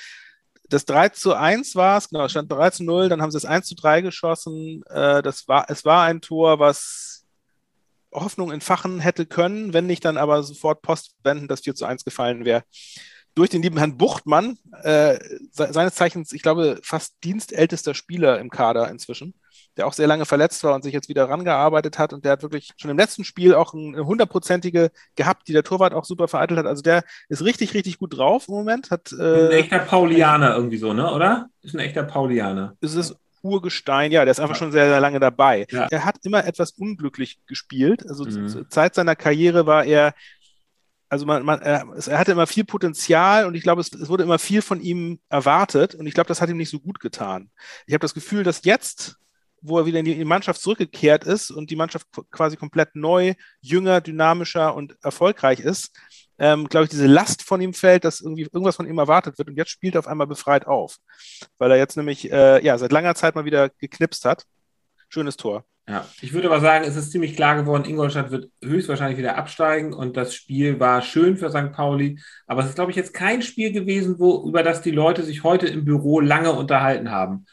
das 0.70 0.86
3 0.86 1.10
zu 1.10 1.36
1 1.36 1.76
war 1.76 1.98
es, 1.98 2.10
genau, 2.10 2.28
stand 2.28 2.52
3 2.52 2.72
zu 2.72 2.84
0, 2.84 3.10
dann 3.10 3.22
haben 3.22 3.32
sie 3.32 3.36
das 3.38 3.46
1 3.46 3.68
zu 3.68 3.76
3 3.76 4.02
geschossen. 4.02 4.84
Äh, 4.90 5.22
das 5.22 5.48
war, 5.48 5.66
es 5.70 5.86
war 5.86 6.04
ein 6.04 6.22
Tor, 6.22 6.60
was 6.60 7.26
Hoffnung 8.12 8.52
entfachen 8.52 9.00
hätte 9.00 9.26
können, 9.26 9.74
wenn 9.74 9.86
nicht 9.86 10.06
dann 10.06 10.18
aber 10.18 10.42
sofort 10.44 10.82
postwenden 10.82 11.48
das 11.48 11.62
4 11.62 11.76
zu 11.76 11.86
1 11.86 12.04
gefallen 12.04 12.46
wäre. 12.46 12.64
Durch 13.36 13.50
den 13.50 13.62
lieben 13.62 13.78
Herrn 13.78 13.98
Buchtmann, 13.98 14.58
äh, 14.84 15.20
seines 15.52 15.96
Zeichens, 15.96 16.32
ich 16.32 16.42
glaube, 16.42 16.80
fast 16.84 17.16
dienstältester 17.24 17.94
Spieler 17.94 18.40
im 18.40 18.50
Kader 18.50 18.90
inzwischen 18.90 19.36
der 19.78 19.88
auch 19.88 19.94
sehr 19.94 20.08
lange 20.08 20.26
verletzt 20.26 20.64
war 20.64 20.76
und 20.76 20.84
sich 20.84 20.94
jetzt 20.94 21.10
wieder 21.10 21.30
rangearbeitet 21.30 22.00
hat. 22.00 22.14
Und 22.14 22.26
der 22.26 22.34
hat 22.34 22.42
wirklich 22.42 22.72
schon 22.78 22.92
im 22.92 22.98
letzten 22.98 23.24
Spiel 23.24 23.54
auch 23.54 23.74
eine 23.74 24.06
hundertprozentige 24.06 24.92
gehabt, 25.16 25.48
die 25.48 25.54
der 25.54 25.64
Torwart 25.64 25.94
auch 25.94 26.06
super 26.06 26.28
vereitelt 26.28 26.60
hat. 26.60 26.66
Also 26.66 26.82
der 26.82 27.04
ist 27.30 27.44
richtig, 27.44 27.74
richtig 27.74 28.00
gut 28.00 28.18
drauf 28.18 28.48
im 28.48 28.56
Moment. 28.56 28.92
Hat, 28.92 29.12
äh, 29.12 29.48
ein 29.48 29.52
echter 29.52 29.80
Paulianer 29.80 30.56
irgendwie 30.56 30.78
so, 30.78 30.94
ne? 30.94 31.12
Oder? 31.12 31.50
Ist 31.62 31.76
ein 31.76 31.80
echter 31.80 32.04
Paulianer. 32.04 32.76
Ist 32.82 32.96
es 32.96 33.16
Urgestein, 33.42 34.12
ja, 34.12 34.26
der 34.26 34.32
ist 34.32 34.40
einfach 34.40 34.56
schon 34.56 34.72
sehr, 34.72 34.88
sehr 34.88 35.00
lange 35.00 35.20
dabei. 35.20 35.68
Ja. 35.70 35.88
Er 35.92 36.04
hat 36.04 36.18
immer 36.24 36.46
etwas 36.46 36.72
unglücklich 36.72 37.40
gespielt. 37.46 38.04
Also 38.10 38.26
mhm. 38.26 38.50
zur 38.50 38.70
Zeit 38.70 38.96
seiner 38.96 39.16
Karriere 39.16 39.68
war 39.68 39.86
er 39.86 40.14
also 41.08 41.26
man, 41.26 41.44
man, 41.44 41.62
er, 41.62 41.86
er, 42.08 42.20
hatte 42.20 42.32
immer 42.32 42.48
viel 42.48 42.66
Potenzial 42.66 43.46
und 43.46 43.56
ich 43.56 43.64
glaube, 43.64 43.80
es, 43.80 43.94
es, 43.94 44.10
wurde 44.10 44.24
immer 44.24 44.40
viel 44.40 44.62
von 44.62 44.82
ihm 44.82 45.20
erwartet 45.30 45.96
und 45.96 46.08
ich 46.08 46.14
glaube, 46.14 46.28
das 46.28 46.42
hat 46.42 46.50
ihm 46.50 46.58
nicht 46.58 46.72
so 46.72 46.80
gut 46.80 47.00
getan. 47.00 47.52
Ich 47.86 47.94
habe 47.94 48.02
das 48.02 48.16
Gefühl, 48.16 48.44
dass 48.44 48.66
jetzt 48.66 49.18
wo 49.68 49.80
er 49.80 49.86
wieder 49.86 50.00
in 50.00 50.06
die 50.06 50.26
Mannschaft 50.26 50.62
zurückgekehrt 50.62 51.24
ist 51.24 51.52
und 51.52 51.70
die 51.70 51.76
Mannschaft 51.76 52.08
quasi 52.32 52.56
komplett 52.56 52.96
neu, 52.96 53.34
jünger, 53.62 54.02
dynamischer 54.02 54.76
und 54.76 54.96
erfolgreich 55.02 55.60
ist, 55.60 55.92
ähm, 56.38 56.68
glaube 56.68 56.86
ich, 56.86 56.90
diese 56.90 57.08
Last 57.08 57.44
von 57.44 57.62
ihm 57.62 57.74
fällt, 57.74 58.04
dass 58.04 58.22
irgendwie 58.22 58.44
irgendwas 58.44 58.76
von 58.76 58.88
ihm 58.88 58.98
erwartet 58.98 59.38
wird 59.38 59.48
und 59.48 59.58
jetzt 59.58 59.72
spielt 59.72 59.96
er 59.96 60.00
auf 60.00 60.08
einmal 60.08 60.28
befreit 60.28 60.68
auf, 60.68 60.98
weil 61.58 61.72
er 61.72 61.78
jetzt 61.78 61.98
nämlich 61.98 62.32
äh, 62.32 62.64
ja 62.64 62.78
seit 62.78 62.92
langer 62.92 63.16
Zeit 63.16 63.36
mal 63.36 63.46
wieder 63.46 63.70
geknipst 63.70 64.26
hat. 64.26 64.46
Schönes 65.10 65.38
Tor. 65.38 65.66
Ja, 65.88 66.04
ich 66.20 66.34
würde 66.34 66.48
aber 66.48 66.62
sagen, 66.62 66.84
es 66.84 66.96
ist 66.96 67.12
ziemlich 67.12 67.36
klar 67.36 67.56
geworden, 67.56 67.86
Ingolstadt 67.86 68.32
wird 68.32 68.50
höchstwahrscheinlich 68.64 69.20
wieder 69.20 69.38
absteigen 69.38 69.94
und 69.94 70.18
das 70.18 70.34
Spiel 70.34 70.80
war 70.80 71.04
schön 71.04 71.38
für 71.38 71.52
St. 71.52 71.74
Pauli, 71.74 72.20
aber 72.48 72.62
es 72.62 72.70
ist, 72.70 72.76
glaube 72.76 72.90
ich, 72.90 72.98
jetzt 72.98 73.14
kein 73.14 73.44
Spiel 73.44 73.72
gewesen, 73.72 74.18
wo, 74.18 74.48
über 74.48 74.64
das 74.64 74.82
die 74.82 74.90
Leute 74.90 75.22
sich 75.22 75.44
heute 75.44 75.68
im 75.68 75.86
Büro 75.86 76.22
lange 76.22 76.54
unterhalten 76.54 77.12
haben. 77.12 77.46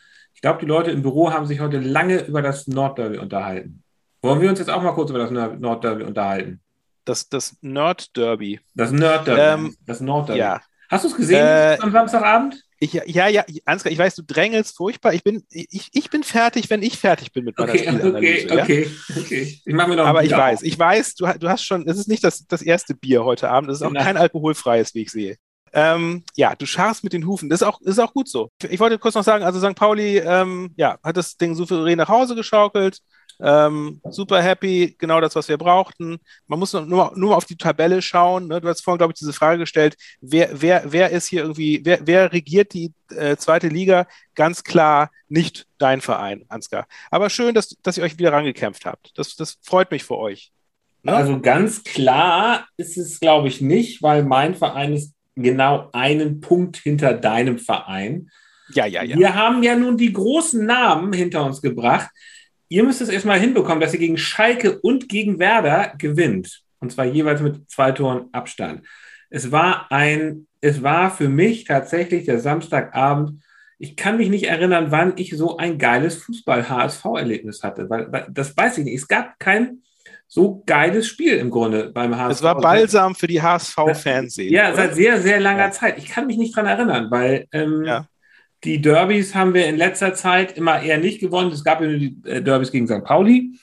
Ich 0.42 0.44
glaube, 0.44 0.58
die 0.58 0.66
Leute 0.66 0.90
im 0.90 1.02
Büro 1.02 1.32
haben 1.32 1.46
sich 1.46 1.60
heute 1.60 1.78
lange 1.78 2.26
über 2.26 2.42
das 2.42 2.66
Nordderby 2.66 3.18
unterhalten. 3.18 3.84
Wollen 4.22 4.40
wir 4.40 4.50
uns 4.50 4.58
jetzt 4.58 4.70
auch 4.70 4.82
mal 4.82 4.90
kurz 4.90 5.10
über 5.10 5.20
das 5.20 5.30
Nordderby 5.30 6.02
unterhalten? 6.02 6.60
Das, 7.04 7.28
das 7.28 7.56
Nordderby. 7.60 8.58
Das 8.74 8.90
Nordderby. 8.90 9.40
Ähm, 9.40 9.76
das 9.86 10.00
Nordderby. 10.00 10.40
Ja. 10.40 10.60
Hast 10.88 11.04
du 11.04 11.10
es 11.10 11.16
gesehen 11.16 11.46
äh, 11.46 11.78
am 11.80 11.92
Samstagabend? 11.92 12.60
Ich, 12.80 12.92
ja, 12.92 13.28
ja, 13.28 13.44
Ansgar, 13.66 13.92
ich 13.92 13.98
weiß, 14.00 14.16
du 14.16 14.24
drängelst 14.24 14.76
furchtbar. 14.76 15.14
Ich 15.14 15.22
bin, 15.22 15.44
ich, 15.48 15.90
ich 15.92 16.10
bin 16.10 16.24
fertig, 16.24 16.68
wenn 16.70 16.82
ich 16.82 16.98
fertig 16.98 17.32
bin 17.32 17.44
mit 17.44 17.56
meiner 17.56 17.70
okay, 17.70 17.86
Spielanalyse. 17.86 18.46
Okay, 18.46 18.56
ja? 18.56 18.62
okay, 18.64 18.90
okay. 19.16 19.60
Ich 19.64 19.74
mache 19.74 19.90
mir 19.90 19.96
noch 19.96 20.06
Aber 20.06 20.24
ich 20.24 20.32
weiß, 20.32 20.62
ich 20.62 20.76
weiß, 20.76 21.14
du, 21.14 21.26
du 21.38 21.48
hast 21.48 21.62
schon, 21.62 21.86
es 21.86 21.98
ist 21.98 22.08
nicht 22.08 22.24
das, 22.24 22.48
das 22.48 22.62
erste 22.62 22.96
Bier 22.96 23.24
heute 23.24 23.48
Abend, 23.48 23.70
es 23.70 23.76
ist 23.76 23.82
auch 23.82 23.90
genau. 23.90 24.02
kein 24.02 24.16
alkoholfreies, 24.16 24.92
wie 24.96 25.02
ich 25.02 25.12
sehe. 25.12 25.36
Ähm, 25.72 26.22
ja, 26.36 26.54
du 26.54 26.66
scharst 26.66 27.02
mit 27.02 27.12
den 27.12 27.26
Hufen. 27.26 27.48
Das 27.48 27.62
ist 27.62 27.66
auch, 27.66 27.80
ist 27.80 27.98
auch 27.98 28.12
gut 28.12 28.28
so. 28.28 28.50
Ich 28.68 28.78
wollte 28.80 28.98
kurz 28.98 29.14
noch 29.14 29.24
sagen, 29.24 29.44
also 29.44 29.58
St. 29.58 29.74
Pauli 29.74 30.18
ähm, 30.18 30.72
ja, 30.76 30.98
hat 31.02 31.16
das 31.16 31.36
Ding 31.36 31.54
souverän 31.54 31.98
nach 31.98 32.08
Hause 32.08 32.34
geschaukelt. 32.34 33.00
Ähm, 33.40 34.00
super 34.10 34.40
happy, 34.40 34.94
genau 34.98 35.20
das, 35.20 35.34
was 35.34 35.48
wir 35.48 35.56
brauchten. 35.56 36.18
Man 36.46 36.58
muss 36.58 36.72
nur, 36.74 36.82
nur, 36.82 37.12
nur 37.16 37.36
auf 37.36 37.44
die 37.44 37.56
Tabelle 37.56 38.00
schauen. 38.00 38.48
Ne? 38.48 38.60
Du 38.60 38.68
hast 38.68 38.82
vorhin, 38.82 38.98
glaube 38.98 39.12
ich, 39.12 39.18
diese 39.18 39.32
Frage 39.32 39.58
gestellt, 39.58 39.96
wer, 40.20 40.50
wer, 40.52 40.84
wer 40.86 41.10
ist 41.10 41.26
hier 41.26 41.42
irgendwie, 41.42 41.80
wer, 41.84 42.06
wer 42.06 42.32
regiert 42.32 42.72
die 42.72 42.92
äh, 43.10 43.36
zweite 43.36 43.68
Liga? 43.68 44.06
Ganz 44.34 44.62
klar 44.62 45.10
nicht 45.28 45.66
dein 45.78 46.00
Verein, 46.00 46.44
Ansgar. 46.48 46.86
Aber 47.10 47.30
schön, 47.30 47.54
dass, 47.54 47.70
dass 47.82 47.96
ihr 47.96 48.04
euch 48.04 48.18
wieder 48.18 48.32
rangekämpft 48.32 48.86
habt. 48.86 49.10
Das, 49.16 49.34
das 49.34 49.58
freut 49.62 49.90
mich 49.90 50.04
für 50.04 50.18
euch. 50.18 50.52
Ne? 51.02 51.14
Also 51.14 51.40
ganz 51.40 51.82
klar 51.82 52.66
ist 52.76 52.96
es, 52.96 53.18
glaube 53.18 53.48
ich, 53.48 53.60
nicht, 53.60 54.02
weil 54.02 54.22
mein 54.22 54.54
Verein 54.54 54.92
ist 54.92 55.14
genau 55.36 55.90
einen 55.92 56.40
Punkt 56.40 56.76
hinter 56.76 57.14
deinem 57.14 57.58
Verein. 57.58 58.30
Ja, 58.74 58.86
ja, 58.86 59.02
ja. 59.02 59.16
Wir 59.16 59.34
haben 59.34 59.62
ja 59.62 59.76
nun 59.76 59.96
die 59.96 60.12
großen 60.12 60.64
Namen 60.64 61.12
hinter 61.12 61.44
uns 61.44 61.60
gebracht. 61.60 62.10
Ihr 62.68 62.84
müsst 62.84 63.00
es 63.00 63.08
erstmal 63.08 63.38
hinbekommen, 63.38 63.80
dass 63.80 63.92
ihr 63.92 64.00
gegen 64.00 64.16
Schalke 64.16 64.78
und 64.80 65.08
gegen 65.08 65.38
Werder 65.38 65.94
gewinnt. 65.98 66.62
Und 66.80 66.92
zwar 66.92 67.04
jeweils 67.04 67.40
mit 67.40 67.70
zwei 67.70 67.92
Toren 67.92 68.28
Abstand. 68.32 68.86
Es 69.28 69.52
war 69.52 69.90
ein 69.90 70.46
es 70.62 70.82
war 70.82 71.10
für 71.10 71.28
mich 71.28 71.64
tatsächlich 71.64 72.24
der 72.24 72.38
Samstagabend. 72.38 73.42
Ich 73.78 73.96
kann 73.96 74.16
mich 74.16 74.30
nicht 74.30 74.44
erinnern, 74.44 74.86
wann 74.90 75.14
ich 75.16 75.36
so 75.36 75.56
ein 75.56 75.76
geiles 75.76 76.22
Fußball-HSV-Erlebnis 76.22 77.64
hatte, 77.64 77.90
weil, 77.90 78.10
weil, 78.12 78.28
das 78.30 78.56
weiß 78.56 78.78
ich 78.78 78.84
nicht. 78.84 78.94
Es 78.94 79.08
gab 79.08 79.40
kein 79.40 79.82
so 80.34 80.62
geiles 80.64 81.08
Spiel 81.08 81.36
im 81.36 81.50
Grunde 81.50 81.90
beim 81.90 82.16
HSV. 82.16 82.38
Es 82.38 82.42
war 82.42 82.58
balsam 82.58 83.14
für 83.14 83.26
die 83.26 83.42
HSV-Fernsehen. 83.42 84.50
Ja, 84.50 84.74
seit 84.74 84.94
sehr, 84.94 85.20
sehr 85.20 85.38
langer 85.38 85.66
ja. 85.66 85.70
Zeit. 85.72 85.98
Ich 85.98 86.08
kann 86.08 86.26
mich 86.26 86.38
nicht 86.38 86.56
dran 86.56 86.64
erinnern, 86.64 87.10
weil 87.10 87.48
ähm, 87.52 87.84
ja. 87.84 88.06
die 88.64 88.80
Derbys 88.80 89.34
haben 89.34 89.52
wir 89.52 89.66
in 89.66 89.76
letzter 89.76 90.14
Zeit 90.14 90.56
immer 90.56 90.80
eher 90.80 90.96
nicht 90.96 91.20
gewonnen. 91.20 91.52
Es 91.52 91.62
gab 91.62 91.82
ja 91.82 91.86
nur 91.86 91.98
die 91.98 92.16
äh, 92.24 92.40
Derbys 92.40 92.72
gegen 92.72 92.86
St. 92.86 93.04
Pauli. 93.04 93.58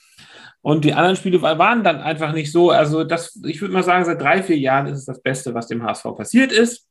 Und 0.62 0.84
die 0.84 0.92
anderen 0.92 1.16
Spiele 1.16 1.42
waren 1.42 1.82
dann 1.82 1.96
einfach 1.96 2.32
nicht 2.32 2.52
so. 2.52 2.70
Also, 2.70 3.02
das, 3.02 3.40
ich 3.44 3.60
würde 3.60 3.74
mal 3.74 3.82
sagen, 3.82 4.04
seit 4.04 4.20
drei, 4.20 4.40
vier 4.40 4.58
Jahren 4.58 4.86
ist 4.86 4.98
es 4.98 5.06
das 5.06 5.20
Beste, 5.20 5.52
was 5.52 5.66
dem 5.66 5.82
HSV 5.82 6.04
passiert 6.16 6.52
ist. 6.52 6.86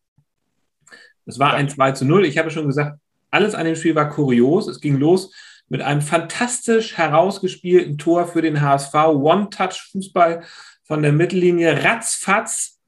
Es 1.26 1.40
war 1.40 1.54
ein 1.54 1.70
2 1.70 1.94
zu 1.94 2.04
0. 2.04 2.26
Ich 2.26 2.38
habe 2.38 2.52
schon 2.52 2.68
gesagt, 2.68 3.00
alles 3.32 3.56
an 3.56 3.66
dem 3.66 3.78
Spiel 3.78 3.96
war 3.96 4.10
kurios. 4.10 4.68
Es 4.68 4.82
ging 4.82 4.98
los 4.98 5.32
mit 5.70 5.82
einem 5.82 6.02
fantastisch 6.02 6.98
herausgespielten 6.98 7.98
Tor 7.98 8.28
für 8.28 8.42
den 8.42 8.62
HSV. 8.62 8.94
One-Touch-Fußball 8.94 10.44
von 10.84 11.02
der 11.02 11.14
Mittellinie. 11.14 11.84
Ratzfatz 11.84 12.80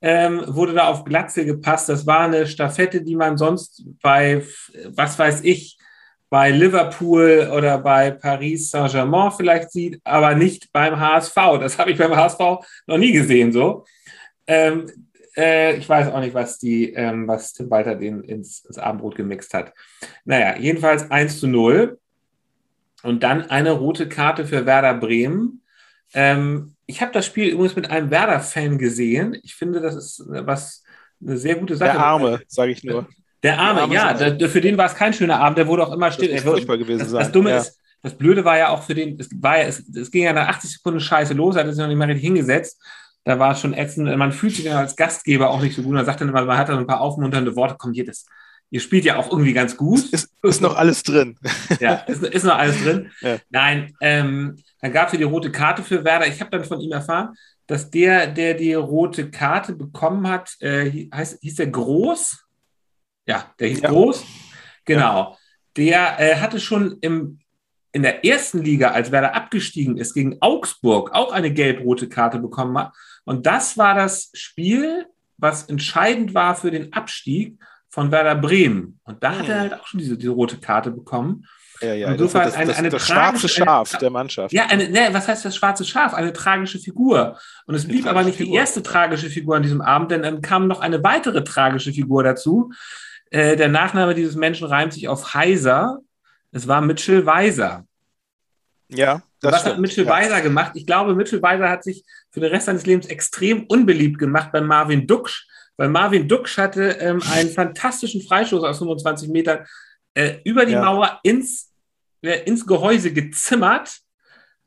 ähm, 0.00 0.44
wurde 0.46 0.74
da 0.74 0.88
auf 0.88 1.04
Glatze 1.04 1.44
gepasst. 1.44 1.88
Das 1.88 2.06
war 2.06 2.20
eine 2.20 2.46
Staffette, 2.46 3.02
die 3.02 3.16
man 3.16 3.36
sonst 3.36 3.84
bei, 4.02 4.44
was 4.86 5.18
weiß 5.18 5.42
ich, 5.42 5.78
bei 6.30 6.50
Liverpool 6.50 7.50
oder 7.54 7.78
bei 7.78 8.10
Paris 8.10 8.70
Saint-Germain 8.70 9.32
vielleicht 9.32 9.72
sieht, 9.72 10.00
aber 10.04 10.34
nicht 10.34 10.70
beim 10.72 11.00
HSV. 11.00 11.34
Das 11.60 11.78
habe 11.78 11.90
ich 11.90 11.98
beim 11.98 12.14
HSV 12.14 12.38
noch 12.86 12.98
nie 12.98 13.12
gesehen 13.12 13.50
so. 13.50 13.84
Ähm, 14.46 15.08
äh, 15.36 15.76
ich 15.76 15.88
weiß 15.88 16.12
auch 16.12 16.20
nicht, 16.20 16.34
was, 16.34 16.58
die, 16.58 16.92
ähm, 16.92 17.26
was 17.26 17.52
Tim 17.52 17.70
Walter 17.70 17.94
den 17.94 18.22
ins, 18.24 18.64
ins, 18.66 18.78
Abendbrot 18.78 19.16
gemixt 19.16 19.54
hat. 19.54 19.72
Naja, 20.24 20.58
jedenfalls 20.58 21.10
1 21.10 21.40
zu 21.40 21.46
0. 21.46 21.98
Und 23.02 23.22
dann 23.22 23.48
eine 23.48 23.72
rote 23.72 24.08
Karte 24.08 24.44
für 24.44 24.66
Werder 24.66 24.94
Bremen. 24.94 25.62
Ähm, 26.14 26.74
ich 26.86 27.00
habe 27.02 27.12
das 27.12 27.26
Spiel 27.26 27.48
übrigens 27.48 27.76
mit 27.76 27.90
einem 27.90 28.10
Werder-Fan 28.10 28.78
gesehen. 28.78 29.36
Ich 29.42 29.54
finde, 29.54 29.80
das 29.80 29.94
ist 29.94 30.24
was 30.26 30.82
eine 31.20 31.36
sehr 31.36 31.56
gute 31.56 31.76
Sache. 31.76 31.92
Der 31.92 32.00
Arme, 32.00 32.40
sage 32.48 32.72
ich 32.72 32.82
nur. 32.82 33.06
Der 33.42 33.58
Arme, 33.58 33.94
ja, 33.94 34.12
der, 34.14 34.48
für 34.48 34.60
den 34.60 34.76
war 34.76 34.86
es 34.86 34.94
kein 34.94 35.12
schöner 35.12 35.38
Abend, 35.38 35.58
der 35.58 35.68
wurde 35.68 35.86
auch 35.86 35.92
immer 35.92 36.10
still. 36.10 36.32
Das 36.32 36.42
furchtbar 36.42 36.76
gewesen 36.76 37.00
das, 37.00 37.10
sein. 37.10 37.20
Das 37.20 37.32
Dumme 37.32 37.50
ja. 37.50 37.58
ist, 37.58 37.78
das 38.02 38.14
Blöde 38.14 38.44
war 38.44 38.58
ja 38.58 38.70
auch 38.70 38.82
für 38.82 38.94
den, 38.94 39.18
es, 39.18 39.28
war 39.40 39.58
ja, 39.58 39.64
es, 39.64 39.88
es 39.94 40.10
ging 40.10 40.24
ja 40.24 40.32
nach 40.32 40.48
80 40.48 40.72
Sekunden 40.72 40.98
scheiße 40.98 41.34
los, 41.34 41.54
er 41.54 41.62
hat 41.62 41.70
sich 41.70 41.78
noch 41.78 41.86
nicht 41.86 41.96
mal 41.96 42.06
richtig 42.06 42.24
hingesetzt. 42.24 42.82
Da 43.24 43.38
war 43.38 43.52
es 43.52 43.60
schon 43.60 43.74
ätzend. 43.74 44.16
Man 44.16 44.32
fühlt 44.32 44.54
sich 44.54 44.64
dann 44.64 44.78
als 44.78 44.96
Gastgeber 44.96 45.50
auch 45.50 45.60
nicht 45.60 45.76
so 45.76 45.82
gut. 45.82 45.92
Man 45.92 46.06
sagt 46.06 46.20
dann 46.20 46.30
immer, 46.30 46.44
man 46.44 46.56
hat 46.56 46.68
dann 46.70 46.78
ein 46.78 46.86
paar 46.86 47.00
aufmunternde 47.00 47.54
Worte. 47.56 47.76
Komm, 47.78 47.92
hier, 47.92 48.06
das, 48.06 48.24
ihr 48.70 48.80
spielt 48.80 49.04
ja 49.04 49.16
auch 49.16 49.30
irgendwie 49.30 49.52
ganz 49.52 49.76
gut. 49.76 50.04
Ist, 50.12 50.30
ist 50.42 50.60
noch 50.60 50.76
alles 50.76 51.02
drin. 51.02 51.38
ja, 51.80 51.94
ist, 51.94 52.22
ist 52.22 52.44
noch 52.44 52.56
alles 52.56 52.82
drin. 52.82 53.10
Ja. 53.20 53.38
Nein, 53.50 53.94
ähm, 54.00 54.56
dann 54.80 54.92
gab 54.92 55.08
es 55.08 55.12
ja 55.12 55.18
die 55.18 55.24
rote 55.24 55.50
Karte 55.50 55.82
für 55.82 56.04
Werder. 56.04 56.26
Ich 56.26 56.40
habe 56.40 56.50
dann 56.50 56.64
von 56.64 56.80
ihm 56.80 56.92
erfahren, 56.92 57.34
dass 57.66 57.90
der, 57.90 58.28
der 58.28 58.54
die 58.54 58.74
rote 58.74 59.30
Karte 59.30 59.74
bekommen 59.74 60.28
hat, 60.28 60.56
äh, 60.60 61.08
heißt, 61.12 61.40
hieß 61.40 61.56
der 61.56 61.66
Groß? 61.68 62.44
Ja, 63.26 63.52
der 63.58 63.68
hieß 63.68 63.80
ja. 63.80 63.90
Groß. 63.90 64.24
Genau. 64.84 65.36
Der 65.76 66.18
äh, 66.18 66.36
hatte 66.36 66.60
schon 66.60 66.98
im, 67.00 67.40
in 67.92 68.02
der 68.02 68.24
ersten 68.24 68.62
Liga, 68.62 68.90
als 68.92 69.10
Werder 69.10 69.34
abgestiegen 69.34 69.96
ist, 69.96 70.14
gegen 70.14 70.38
Augsburg 70.40 71.10
auch 71.12 71.32
eine 71.32 71.52
gelb-rote 71.52 72.08
Karte 72.08 72.38
bekommen. 72.38 72.88
Und 73.24 73.46
das 73.46 73.76
war 73.76 73.94
das 73.94 74.30
Spiel, 74.34 75.06
was 75.36 75.64
entscheidend 75.64 76.34
war 76.34 76.54
für 76.54 76.70
den 76.70 76.92
Abstieg 76.92 77.58
von 77.90 78.10
Werder 78.10 78.34
Bremen. 78.34 79.00
Und 79.04 79.22
da 79.22 79.38
hat 79.38 79.48
er 79.48 79.54
hm. 79.54 79.60
halt 79.60 79.74
auch 79.74 79.86
schon 79.86 80.00
diese, 80.00 80.16
diese 80.16 80.30
rote 80.30 80.58
Karte 80.58 80.90
bekommen. 80.90 81.46
Ja, 81.80 81.94
ja, 81.94 82.14
das, 82.16 82.32
das, 82.32 82.54
eine, 82.54 82.66
das, 82.66 82.78
eine 82.78 82.88
das 82.88 83.06
schwarze 83.06 83.48
Schaf 83.48 83.92
eine, 83.92 84.00
der 84.00 84.10
Mannschaft. 84.10 84.52
Ja, 84.52 84.66
eine, 84.66 84.88
ne, 84.88 85.08
was 85.12 85.28
heißt 85.28 85.44
das 85.44 85.54
schwarze 85.54 85.84
Schaf? 85.84 86.12
Eine 86.12 86.32
tragische 86.32 86.78
Figur. 86.78 87.38
Und 87.66 87.74
es 87.74 87.86
blieb 87.86 88.06
aber 88.06 88.24
nicht 88.24 88.36
Figur. 88.36 88.52
die 88.52 88.58
erste 88.58 88.82
tragische 88.82 89.30
Figur 89.30 89.56
an 89.56 89.62
diesem 89.62 89.80
Abend, 89.80 90.10
denn 90.10 90.22
dann 90.22 90.42
kam 90.42 90.66
noch 90.66 90.80
eine 90.80 91.04
weitere 91.04 91.44
tragische 91.44 91.92
Figur 91.92 92.24
dazu. 92.24 92.72
Äh, 93.30 93.56
der 93.56 93.68
Nachname 93.68 94.14
dieses 94.14 94.34
Menschen 94.34 94.66
reimt 94.66 94.92
sich 94.92 95.06
auf 95.06 95.34
Heiser. 95.34 95.98
Es 96.50 96.66
war 96.66 96.80
Mitchell 96.80 97.26
Weiser. 97.26 97.84
Ja. 98.88 99.22
Das 99.40 99.52
Was 99.52 99.60
stimmt. 99.60 99.74
hat 99.74 99.80
Mitchell 99.80 100.06
ja. 100.06 100.10
Weiser 100.10 100.40
gemacht? 100.40 100.72
Ich 100.74 100.86
glaube, 100.86 101.14
Mitchell 101.14 101.42
Weiser 101.42 101.68
hat 101.68 101.84
sich 101.84 102.04
für 102.30 102.40
den 102.40 102.50
Rest 102.50 102.66
seines 102.66 102.86
Lebens 102.86 103.06
extrem 103.06 103.64
unbeliebt 103.66 104.18
gemacht 104.18 104.50
bei 104.50 104.60
Marvin 104.60 105.06
Duksch, 105.06 105.46
weil 105.78 105.88
Marvin 105.88 106.28
Duksch 106.28 106.58
hatte 106.58 106.98
ähm, 107.00 107.22
einen 107.30 107.48
fantastischen 107.48 108.20
Freistoß 108.20 108.64
aus 108.64 108.78
25 108.78 109.30
Metern 109.30 109.64
äh, 110.12 110.38
über 110.44 110.66
die 110.66 110.72
ja. 110.72 110.82
Mauer 110.84 111.20
ins, 111.22 111.72
äh, 112.20 112.42
ins 112.44 112.66
Gehäuse 112.66 113.12
gezimmert. 113.12 114.00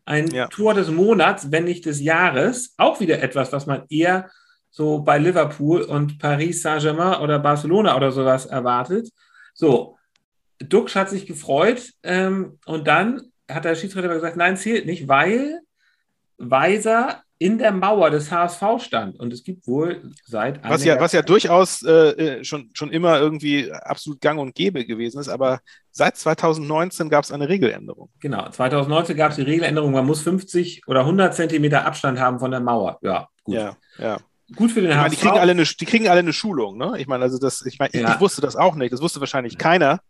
Ein 0.05 0.31
ja. 0.31 0.47
Tor 0.47 0.73
des 0.73 0.89
Monats, 0.89 1.51
wenn 1.51 1.65
nicht 1.65 1.85
des 1.85 2.01
Jahres. 2.01 2.73
Auch 2.77 3.01
wieder 3.01 3.21
etwas, 3.21 3.51
was 3.51 3.65
man 3.65 3.83
eher 3.89 4.31
so 4.69 4.99
bei 4.99 5.17
Liverpool 5.19 5.81
und 5.81 6.17
Paris 6.17 6.61
Saint-Germain 6.61 7.19
oder 7.19 7.39
Barcelona 7.39 7.95
oder 7.97 8.11
sowas 8.11 8.45
erwartet. 8.45 9.09
So, 9.53 9.97
Dux 10.59 10.95
hat 10.95 11.09
sich 11.09 11.25
gefreut 11.25 11.91
ähm, 12.03 12.57
und 12.65 12.87
dann 12.87 13.31
hat 13.49 13.65
der 13.65 13.75
Schiedsrichter 13.75 14.13
gesagt, 14.13 14.37
nein, 14.37 14.55
zählt 14.55 14.85
nicht, 14.85 15.09
weil 15.09 15.59
Weiser 16.37 17.21
in 17.41 17.57
der 17.57 17.71
Mauer 17.71 18.11
des 18.11 18.31
HSV 18.31 18.61
stand. 18.77 19.19
Und 19.19 19.33
es 19.33 19.43
gibt 19.43 19.65
wohl 19.65 20.11
seit 20.27 20.63
was 20.63 20.85
ja, 20.85 20.99
was 20.99 21.11
ja 21.11 21.23
durchaus 21.23 21.81
äh, 21.81 21.91
äh, 21.91 22.43
schon, 22.43 22.69
schon 22.73 22.91
immer 22.91 23.19
irgendwie 23.19 23.71
absolut 23.71 24.21
gang 24.21 24.39
und 24.39 24.53
gäbe 24.53 24.85
gewesen 24.85 25.19
ist, 25.19 25.27
aber 25.27 25.59
seit 25.89 26.17
2019 26.17 27.09
gab 27.09 27.23
es 27.23 27.31
eine 27.31 27.49
Regeländerung. 27.49 28.11
Genau, 28.19 28.47
2019 28.47 29.17
gab 29.17 29.31
es 29.31 29.37
die 29.37 29.41
Regeländerung, 29.41 29.91
man 29.91 30.05
muss 30.05 30.21
50 30.21 30.83
oder 30.85 30.99
100 30.99 31.33
Zentimeter 31.33 31.83
Abstand 31.83 32.19
haben 32.19 32.37
von 32.37 32.51
der 32.51 32.59
Mauer. 32.59 32.99
Ja, 33.01 33.27
gut. 33.43 33.55
Ja, 33.55 33.75
ja 33.97 34.19
gut 34.55 34.71
für 34.71 34.81
den 34.81 34.95
HSV. 34.95 35.09
die, 35.09 35.15
kriegen 35.15 35.39
alle 35.39 35.51
eine, 35.53 35.63
die 35.63 35.85
kriegen 35.85 36.07
alle 36.09 36.19
eine 36.19 36.33
Schulung, 36.33 36.77
ne? 36.77 36.95
Ich 36.99 37.07
meine, 37.07 37.23
also 37.23 37.39
das, 37.39 37.65
ich 37.65 37.79
meine, 37.79 37.93
ja. 37.93 38.13
ich, 38.13 38.19
wusste 38.19 38.41
das 38.41 38.55
auch 38.55 38.75
nicht, 38.75 38.93
das 38.93 39.01
wusste 39.01 39.19
wahrscheinlich 39.19 39.57
keiner. 39.57 40.01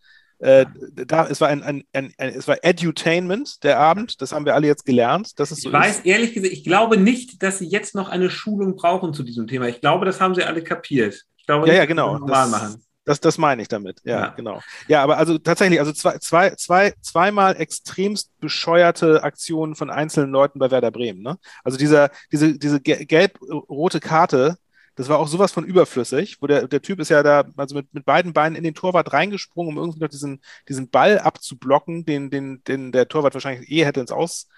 Äh, 0.42 0.66
da, 1.06 1.28
es 1.28 1.40
war 1.40 1.50
ein, 1.50 1.62
ein, 1.62 1.84
ein, 1.94 2.14
ein, 2.18 2.30
es 2.30 2.48
war 2.48 2.58
Edutainment, 2.64 3.64
der 3.64 3.80
Abend, 3.80 4.22
das 4.22 4.32
haben 4.32 4.46
wir 4.46 4.56
alle 4.56 4.66
jetzt 4.66 4.86
gelernt. 4.86 5.40
Dass 5.40 5.52
es 5.52 5.62
so 5.62 5.70
ich 5.70 5.74
weiß, 5.74 5.98
ist. 6.00 6.06
ehrlich 6.06 6.34
gesagt, 6.34 6.52
ich 6.52 6.64
glaube 6.64 6.98
nicht, 6.98 7.44
dass 7.44 7.60
sie 7.60 7.68
jetzt 7.68 7.94
noch 7.94 8.10
eine 8.10 8.32
Schulung 8.32 8.76
brauchen 8.76 9.14
zu 9.14 9.22
diesem 9.22 9.48
Thema. 9.48 9.68
Ich 9.68 9.82
glaube, 9.82 10.06
das 10.06 10.20
haben 10.20 10.34
sie 10.34 10.44
alle 10.44 10.64
kapiert. 10.64 11.26
Ich 11.38 11.46
glaube, 11.46 11.68
ja, 11.68 11.76
ja, 11.76 11.86
genau. 11.86 12.18
Das, 12.20 12.50
machen. 12.50 12.84
Das, 13.04 13.20
das 13.20 13.38
meine 13.38 13.62
ich 13.62 13.68
damit, 13.68 14.00
ja, 14.04 14.20
ja, 14.20 14.28
genau. 14.30 14.62
Ja, 14.88 15.04
aber 15.04 15.18
also 15.18 15.38
tatsächlich, 15.38 15.80
also 15.80 15.92
zwei, 15.92 16.18
zwei, 16.20 16.52
zwei, 16.52 16.94
zweimal 17.02 17.56
extremst 17.60 18.32
bescheuerte 18.40 19.24
Aktionen 19.24 19.76
von 19.76 19.90
einzelnen 19.90 20.32
Leuten 20.32 20.60
bei 20.60 20.70
Werder 20.70 20.92
Bremen. 20.92 21.22
Ne? 21.22 21.38
Also 21.64 21.78
dieser, 21.78 22.10
diese, 22.32 22.58
diese 22.58 22.80
gelb-rote 22.80 24.00
Karte, 24.00 24.58
das 24.96 25.10
war 25.10 25.20
auch 25.20 25.28
sowas 25.28 25.52
von 25.52 25.64
überflüssig, 25.64 26.38
wo 26.42 26.48
der, 26.48 26.68
der 26.68 26.82
Typ 26.82 27.00
ist 27.00 27.10
ja 27.10 27.24
da, 27.24 27.46
also 27.56 27.76
mit, 27.76 27.94
mit 27.94 28.06
beiden 28.06 28.34
Beinen 28.34 28.56
in 28.56 28.64
den 28.64 28.76
Torwart 28.76 29.14
reingesprungen, 29.14 29.78
um 29.78 29.84
irgendwie 29.84 30.02
noch 30.02 30.10
diesen, 30.10 30.42
diesen 30.68 30.90
Ball 30.90 31.20
abzublocken, 31.20 32.06
den, 32.06 32.30
den, 32.30 32.64
den 32.66 32.92
der 32.92 33.08
Torwart 33.08 33.34
wahrscheinlich 33.34 33.72
eh 33.72 33.86
hätte 33.86 34.02
ins 34.02 34.12
Austrudeln 34.12 34.52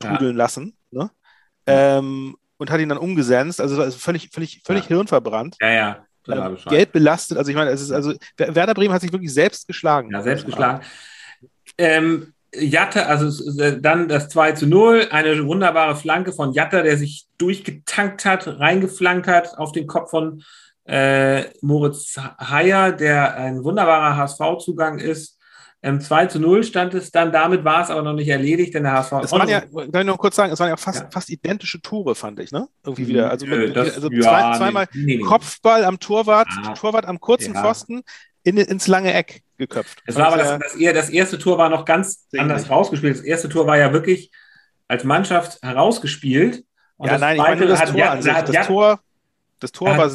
ja. 0.00 0.30
lassen. 0.30 0.76
Ne? 0.90 1.10
Ähm, 1.66 2.36
und 2.56 2.70
hat 2.70 2.80
ihn 2.80 2.88
dann 2.88 2.98
umgesetzt, 2.98 3.60
also, 3.60 3.80
also 3.80 3.98
völlig, 3.98 4.30
völlig, 4.32 4.62
völlig 4.64 4.84
ja. 4.84 4.88
hirnverbrannt. 4.88 5.56
Ja, 5.60 5.70
ja. 5.70 6.06
Ähm, 6.28 6.58
Geld 6.68 6.92
belastet. 6.92 7.38
Also 7.38 7.50
ich 7.50 7.56
meine, 7.56 7.70
es 7.70 7.80
ist 7.80 7.90
also 7.90 8.14
Werder 8.36 8.74
Bremen 8.74 8.92
hat 8.92 9.00
sich 9.00 9.12
wirklich 9.12 9.32
selbst 9.32 9.66
geschlagen. 9.66 10.10
Ja, 10.12 10.22
selbst 10.22 10.44
geschlagen. 10.44 10.84
Ähm, 11.78 12.34
Jatta, 12.54 13.02
also 13.02 13.60
äh, 13.60 13.80
dann 13.80 14.08
das 14.08 14.28
2 14.28 14.52
zu 14.52 14.66
0, 14.66 15.08
eine 15.10 15.46
wunderbare 15.46 15.96
Flanke 15.96 16.32
von 16.32 16.52
Jatta, 16.52 16.82
der 16.82 16.96
sich 16.96 17.26
durchgetankt 17.38 18.24
hat, 18.24 18.46
reingeflankt 18.46 19.28
hat 19.28 19.56
auf 19.58 19.72
den 19.72 19.86
Kopf 19.86 20.10
von 20.10 20.42
äh, 20.84 21.44
Moritz 21.60 22.16
Heyer, 22.38 22.92
der 22.92 23.36
ein 23.36 23.62
wunderbarer 23.62 24.16
HSV-Zugang 24.16 24.98
ist. 24.98 25.38
Ähm, 25.82 26.00
2 26.00 26.26
zu 26.26 26.40
0 26.40 26.62
stand 26.64 26.92
es 26.92 27.10
dann, 27.10 27.32
damit 27.32 27.64
war 27.64 27.82
es 27.82 27.90
aber 27.90 28.02
noch 28.02 28.12
nicht 28.12 28.28
erledigt, 28.28 28.74
denn 28.74 28.82
der 28.82 28.92
HSV. 28.92 29.12
Es 29.22 29.32
waren 29.32 29.48
ja, 29.48 29.60
kann 29.60 29.88
ich 29.94 30.04
noch 30.04 30.18
kurz 30.18 30.36
sagen, 30.36 30.52
es 30.52 30.60
waren 30.60 30.68
ja 30.68 30.76
fast, 30.76 31.00
ja. 31.00 31.08
fast 31.10 31.30
identische 31.30 31.80
Tore, 31.80 32.14
fand 32.14 32.38
ich, 32.40 32.52
ne? 32.52 32.68
Irgendwie 32.84 33.08
wieder. 33.08 33.30
Also, 33.30 33.46
mit, 33.46 33.74
das, 33.74 33.94
also 33.94 34.10
ja, 34.10 34.20
zwei, 34.20 34.58
zweimal 34.58 34.86
nee, 34.92 35.16
nee, 35.16 35.22
Kopfball 35.22 35.84
am 35.84 35.98
Torwart, 35.98 36.48
ah, 36.64 36.74
Torwart 36.74 37.06
am 37.06 37.18
kurzen 37.18 37.54
ja. 37.54 37.62
Pfosten, 37.62 38.02
in, 38.42 38.56
ins 38.56 38.86
lange 38.86 39.12
Eck 39.12 39.42
geköpft. 39.58 40.02
Es 40.06 40.16
war 40.16 40.28
aber 40.28 40.38
das, 40.38 40.58
das, 40.58 40.94
das, 40.94 41.10
erste 41.10 41.38
Tor 41.38 41.58
war 41.58 41.68
noch 41.68 41.84
ganz 41.84 42.26
anders 42.36 42.70
rausgespielt. 42.70 43.18
Das 43.18 43.24
erste 43.24 43.48
Tor 43.48 43.66
war 43.66 43.78
ja 43.78 43.92
wirklich 43.92 44.30
als 44.88 45.04
Mannschaft 45.04 45.62
herausgespielt. 45.62 46.64
ja, 46.98 47.18
nein, 47.18 47.36
ich 47.36 47.42
meine 47.42 47.66
das 47.66 47.90
Tor 47.90 48.10
an 48.10 48.22
sich. 48.22 48.32
Das 48.32 48.66
Tor, 48.66 49.00
das 49.60 49.72
Tor 49.72 49.96
war 49.96 50.10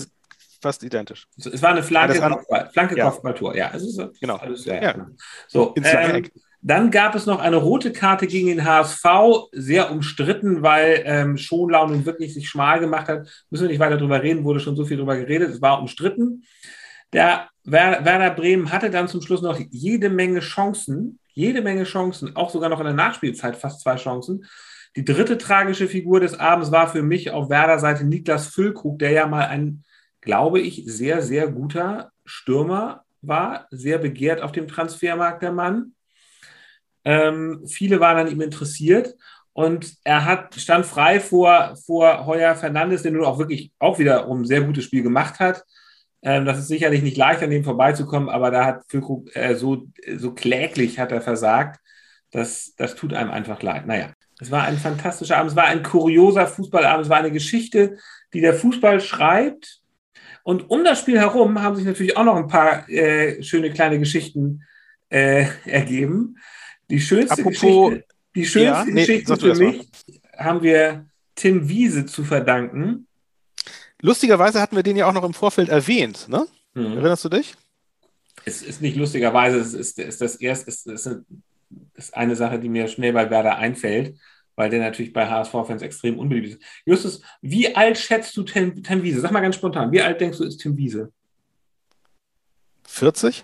fast 0.61 0.83
identisch. 0.83 1.27
Es 1.37 1.61
war 1.61 1.69
eine 1.69 1.83
Flanke, 1.83 2.17
ja, 2.17 2.29
Kopfball, 2.29 2.69
Flanke 2.73 2.97
ja. 2.97 3.09
Kopfballtor. 3.09 3.55
Ja, 3.55 3.67
ist 3.67 4.01
genau. 4.19 4.37
Alles, 4.37 4.65
ja, 4.65 4.81
ja. 4.81 5.07
So, 5.47 5.75
ähm, 5.77 6.27
Dann 6.61 6.89
gab 6.89 7.13
es 7.13 7.27
noch 7.27 7.39
eine 7.39 7.57
rote 7.57 7.93
Karte 7.93 8.25
gegen 8.25 8.47
den 8.47 8.65
HSV, 8.65 9.05
sehr 9.51 9.91
umstritten, 9.91 10.63
weil 10.63 11.03
ähm, 11.05 11.37
Schonlau 11.37 11.87
nun 11.87 12.05
wirklich 12.07 12.33
sich 12.33 12.49
schmal 12.49 12.79
gemacht 12.79 13.07
hat. 13.07 13.29
Müssen 13.51 13.63
wir 13.63 13.69
nicht 13.69 13.79
weiter 13.79 13.97
drüber 13.97 14.23
reden, 14.23 14.43
wurde 14.43 14.59
schon 14.59 14.75
so 14.75 14.85
viel 14.85 14.97
drüber 14.97 15.15
geredet. 15.15 15.51
Es 15.51 15.61
war 15.61 15.79
umstritten. 15.79 16.43
Der 17.13 17.49
Werder 17.65 18.29
Bremen 18.31 18.71
hatte 18.71 18.89
dann 18.89 19.07
zum 19.07 19.21
Schluss 19.21 19.41
noch 19.41 19.59
jede 19.71 20.09
Menge 20.09 20.39
Chancen, 20.39 21.19
jede 21.33 21.61
Menge 21.61 21.83
Chancen, 21.83 22.35
auch 22.35 22.49
sogar 22.49 22.69
noch 22.69 22.79
in 22.79 22.85
der 22.85 22.93
Nachspielzeit 22.93 23.55
fast 23.55 23.81
zwei 23.81 23.95
Chancen. 23.95 24.45
Die 24.95 25.03
dritte 25.03 25.37
tragische 25.37 25.87
Figur 25.87 26.19
des 26.19 26.39
Abends 26.39 26.71
war 26.71 26.87
für 26.87 27.01
mich 27.01 27.31
auf 27.31 27.49
Werder-Seite 27.49 28.05
Niklas 28.05 28.47
Füllkrug, 28.47 28.99
der 28.99 29.11
ja 29.11 29.27
mal 29.27 29.47
ein, 29.47 29.83
glaube 30.21 30.61
ich, 30.61 30.83
sehr, 30.85 31.21
sehr 31.21 31.49
guter 31.49 32.11
Stürmer 32.23 33.03
war, 33.21 33.67
sehr 33.71 33.97
begehrt 33.97 34.41
auf 34.41 34.51
dem 34.51 34.67
Transfermarkt 34.67 35.41
der 35.41 35.51
Mann. 35.51 35.95
Ähm, 37.03 37.63
viele 37.67 37.99
waren 37.99 38.17
an 38.17 38.31
ihm 38.31 38.41
interessiert 38.41 39.15
und 39.53 39.95
er 40.03 40.25
hat, 40.25 40.55
stand 40.55 40.85
frei 40.85 41.19
vor, 41.19 41.75
vor 41.85 42.25
Heuer 42.25 42.55
Fernandes, 42.55 43.03
der 43.03 43.11
nun 43.11 43.25
auch 43.25 43.39
wirklich 43.39 43.71
auch 43.79 43.99
wiederum 43.99 44.41
ein 44.41 44.45
sehr 44.45 44.61
gutes 44.61 44.85
Spiel 44.85 45.03
gemacht 45.03 45.39
hat. 45.39 45.63
Ähm, 46.25 46.45
das 46.45 46.57
ist 46.57 46.67
sicherlich 46.67 47.03
nicht 47.03 47.17
leicht, 47.17 47.43
an 47.43 47.51
dem 47.51 47.63
vorbeizukommen, 47.63 48.29
aber 48.29 48.49
da 48.49 48.65
hat 48.65 48.81
Füllkrug 48.87 49.33
äh, 49.35 49.53
so, 49.53 49.85
so 50.17 50.33
kläglich 50.33 50.97
hat 50.97 51.11
er 51.11 51.21
versagt. 51.21 51.79
Das, 52.31 52.73
das 52.75 52.95
tut 52.95 53.13
einem 53.13 53.29
einfach 53.29 53.61
leid. 53.61 53.85
Naja, 53.85 54.09
es 54.39 54.49
war 54.49 54.63
ein 54.63 54.77
fantastischer 54.77 55.37
Abend, 55.37 55.51
es 55.51 55.55
war 55.55 55.65
ein 55.65 55.83
kurioser 55.83 56.47
Fußballabend, 56.47 57.05
es 57.05 57.09
war 57.09 57.19
eine 57.19 57.31
Geschichte, 57.31 57.99
die 58.33 58.41
der 58.41 58.55
Fußball 58.55 58.99
schreibt. 59.01 59.81
Und 60.43 60.69
um 60.69 60.83
das 60.83 60.99
Spiel 60.99 61.19
herum 61.19 61.61
haben 61.61 61.75
sich 61.75 61.85
natürlich 61.85 62.17
auch 62.17 62.25
noch 62.25 62.35
ein 62.35 62.47
paar 62.47 62.89
äh, 62.89 63.41
schöne 63.43 63.71
kleine 63.71 63.99
Geschichten 63.99 64.63
äh, 65.09 65.45
ergeben. 65.65 66.37
Die 66.89 66.99
schönste 66.99 67.41
Apropos, 67.41 67.91
Geschichte, 67.91 68.05
die 68.35 68.45
schönste 68.45 68.65
ja, 68.65 68.85
nee, 68.85 69.05
Geschichte 69.05 69.37
für 69.37 69.55
mich 69.55 69.87
haben 70.35 70.63
wir 70.63 71.05
Tim 71.35 71.69
Wiese 71.69 72.07
zu 72.07 72.23
verdanken. 72.23 73.04
Lustigerweise 74.01 74.61
hatten 74.61 74.75
wir 74.75 74.83
den 74.83 74.97
ja 74.97 75.07
auch 75.07 75.13
noch 75.13 75.23
im 75.23 75.33
Vorfeld 75.33 75.69
erwähnt, 75.69 76.27
ne? 76.27 76.47
Mhm. 76.73 76.97
Erinnerst 76.97 77.25
du 77.25 77.29
dich? 77.29 77.55
Es 78.43 78.61
ist 78.61 78.81
nicht 78.81 78.97
lustigerweise, 78.97 79.59
es 79.59 79.73
ist, 79.73 79.97
ist 79.97 80.21
das 80.21 80.35
erste, 80.35 80.69
es 80.69 80.85
ist, 80.85 81.09
ist 81.95 82.13
eine 82.15 82.35
Sache, 82.35 82.59
die 82.59 82.69
mir 82.69 82.87
schnell 82.87 83.13
bei 83.13 83.29
Werder 83.29 83.57
einfällt, 83.57 84.17
weil 84.55 84.69
der 84.69 84.79
natürlich 84.79 85.13
bei 85.13 85.27
HSV-Fans 85.27 85.81
extrem 85.81 86.19
unbeliebt 86.19 86.47
ist. 86.47 86.61
Justus, 86.85 87.21
wie 87.41 87.75
alt 87.75 87.97
schätzt 87.97 88.35
du 88.37 88.43
Tim, 88.43 88.83
Tim 88.83 89.03
Wiese? 89.03 89.21
Sag 89.21 89.31
mal 89.31 89.41
ganz 89.41 89.55
spontan, 89.55 89.91
wie 89.91 90.01
alt 90.01 90.21
denkst 90.21 90.37
du 90.37 90.43
ist 90.43 90.57
Tim 90.57 90.77
Wiese? 90.77 91.11
40? 92.87 93.43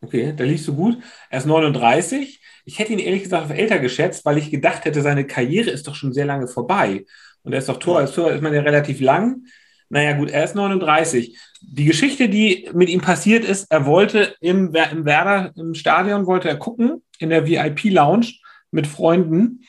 Okay, 0.00 0.32
da 0.36 0.44
liegst 0.44 0.68
du 0.68 0.74
gut. 0.74 0.98
Er 1.28 1.38
ist 1.38 1.46
39. 1.46 2.40
Ich 2.64 2.78
hätte 2.78 2.92
ihn 2.92 2.98
ehrlich 2.98 3.24
gesagt 3.24 3.44
auf 3.44 3.56
älter 3.56 3.78
geschätzt, 3.78 4.24
weil 4.24 4.38
ich 4.38 4.50
gedacht 4.50 4.84
hätte, 4.84 5.02
seine 5.02 5.26
Karriere 5.26 5.70
ist 5.70 5.88
doch 5.88 5.94
schon 5.94 6.12
sehr 6.12 6.26
lange 6.26 6.46
vorbei. 6.46 7.04
Und 7.48 7.54
er 7.54 7.60
ist 7.60 7.70
doch 7.70 7.78
Tor, 7.78 8.00
als 8.00 8.12
Tor 8.12 8.30
ist 8.30 8.42
man 8.42 8.52
ja 8.52 8.60
relativ 8.60 9.00
lang. 9.00 9.46
Naja, 9.88 10.12
gut, 10.12 10.28
er 10.28 10.44
ist 10.44 10.54
39. 10.54 11.34
Die 11.62 11.86
Geschichte, 11.86 12.28
die 12.28 12.68
mit 12.74 12.90
ihm 12.90 13.00
passiert 13.00 13.42
ist, 13.42 13.70
er 13.70 13.86
wollte 13.86 14.36
im, 14.42 14.74
im 14.74 15.06
Werder, 15.06 15.54
im 15.56 15.72
Stadion, 15.72 16.26
wollte 16.26 16.50
er 16.50 16.58
gucken, 16.58 17.02
in 17.18 17.30
der 17.30 17.46
VIP-Lounge 17.46 18.34
mit 18.70 18.86
Freunden, 18.86 19.64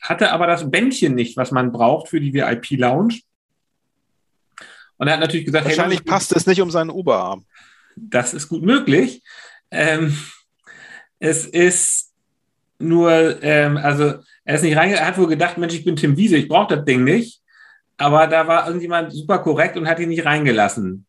hatte 0.00 0.30
aber 0.30 0.46
das 0.46 0.70
Bändchen 0.70 1.16
nicht, 1.16 1.36
was 1.36 1.50
man 1.50 1.72
braucht 1.72 2.06
für 2.10 2.20
die 2.20 2.32
VIP-Lounge. 2.32 3.22
Und 4.98 5.08
er 5.08 5.14
hat 5.14 5.20
natürlich 5.20 5.46
gesagt, 5.46 5.64
Wahrscheinlich 5.64 5.98
hey, 5.98 6.06
passt 6.06 6.30
es 6.30 6.46
nicht 6.46 6.62
um 6.62 6.70
seinen 6.70 6.90
Oberarm. 6.90 7.44
das 7.96 8.34
ist 8.34 8.46
gut 8.46 8.62
möglich. 8.62 9.24
Ähm, 9.72 10.16
es 11.18 11.44
ist 11.44 12.12
nur, 12.78 13.42
ähm, 13.42 13.76
also 13.78 14.20
er 14.46 14.54
ist 14.54 14.62
nicht 14.62 14.76
reingegangen, 14.76 15.04
er 15.04 15.08
hat 15.08 15.18
wohl 15.18 15.26
gedacht, 15.26 15.58
Mensch, 15.58 15.74
ich 15.74 15.84
bin 15.84 15.96
Tim 15.96 16.16
Wiese, 16.16 16.36
ich 16.36 16.48
brauche 16.48 16.76
das 16.76 16.84
Ding 16.84 17.04
nicht. 17.04 17.42
Aber 17.98 18.26
da 18.26 18.46
war 18.46 18.66
irgendjemand 18.66 19.12
super 19.12 19.40
korrekt 19.40 19.76
und 19.76 19.88
hat 19.88 19.98
ihn 19.98 20.08
nicht 20.08 20.24
reingelassen. 20.24 21.06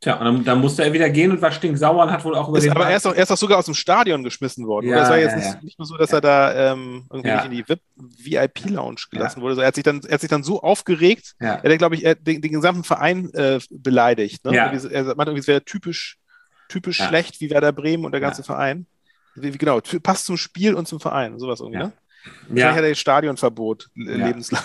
Tja, 0.00 0.14
und 0.16 0.24
dann, 0.24 0.44
dann 0.44 0.60
musste 0.60 0.84
er 0.84 0.92
wieder 0.92 1.10
gehen 1.10 1.32
und 1.32 1.42
war 1.42 1.50
stinksauer 1.50 2.04
und 2.04 2.12
hat 2.12 2.24
wohl 2.24 2.36
auch 2.36 2.48
über 2.48 2.58
Ist, 2.58 2.64
den. 2.64 2.72
aber 2.72 2.88
er 2.88 2.96
ist, 2.96 3.06
auch, 3.06 3.14
er 3.14 3.22
ist 3.22 3.32
auch 3.32 3.36
sogar 3.36 3.58
aus 3.58 3.64
dem 3.64 3.74
Stadion 3.74 4.22
geschmissen 4.22 4.66
worden. 4.66 4.88
Ja, 4.88 4.96
oder? 4.96 5.02
Es 5.02 5.08
war 5.08 5.18
jetzt 5.18 5.30
ja, 5.32 5.36
nicht, 5.36 5.54
ja. 5.54 5.60
nicht 5.62 5.78
nur 5.78 5.86
so, 5.86 5.96
dass 5.96 6.12
er 6.12 6.20
da 6.20 6.72
ähm, 6.72 7.06
irgendwie 7.10 7.50
nicht 7.50 7.66
in 7.68 7.78
die 8.20 8.30
VIP-Lounge 8.30 9.00
gelassen 9.10 9.40
wurde. 9.40 9.56
So, 9.56 9.60
er, 9.62 9.68
hat 9.68 9.74
sich 9.74 9.82
dann, 9.82 10.00
er 10.04 10.14
hat 10.14 10.20
sich 10.20 10.30
dann 10.30 10.44
so 10.44 10.62
aufgeregt, 10.62 11.34
er 11.38 11.62
hat, 11.62 11.78
glaube 11.78 11.96
ich, 11.96 12.02
den, 12.02 12.42
den 12.42 12.52
gesamten 12.52 12.84
Verein 12.84 13.32
äh, 13.34 13.58
beleidigt. 13.70 14.44
Ne? 14.44 14.56
Er 14.56 14.66
meinte, 14.70 15.30
irgendwie, 15.30 15.40
es 15.40 15.48
wäre 15.48 15.64
typisch, 15.64 16.18
typisch 16.68 16.98
schlecht 16.98 17.40
wie 17.40 17.50
Werder 17.50 17.72
Bremen 17.72 18.04
und 18.04 18.12
der 18.12 18.20
ganze 18.20 18.44
Verein. 18.44 18.86
Wie, 19.34 19.52
wie, 19.52 19.58
genau, 19.58 19.80
passt 20.02 20.26
zum 20.26 20.36
Spiel 20.36 20.74
und 20.74 20.86
zum 20.86 21.00
Verein. 21.00 21.40
Sowas 21.40 21.58
irgendwie, 21.58 21.90
Ja. 22.24 22.30
Wahrscheinlich 22.48 22.76
hat 22.76 22.82
Ja, 22.82 22.88
er 22.88 22.94
Stadionverbot 22.94 23.88
äh, 23.96 24.18
Ja. 24.18 24.26
lebenslang. 24.26 24.62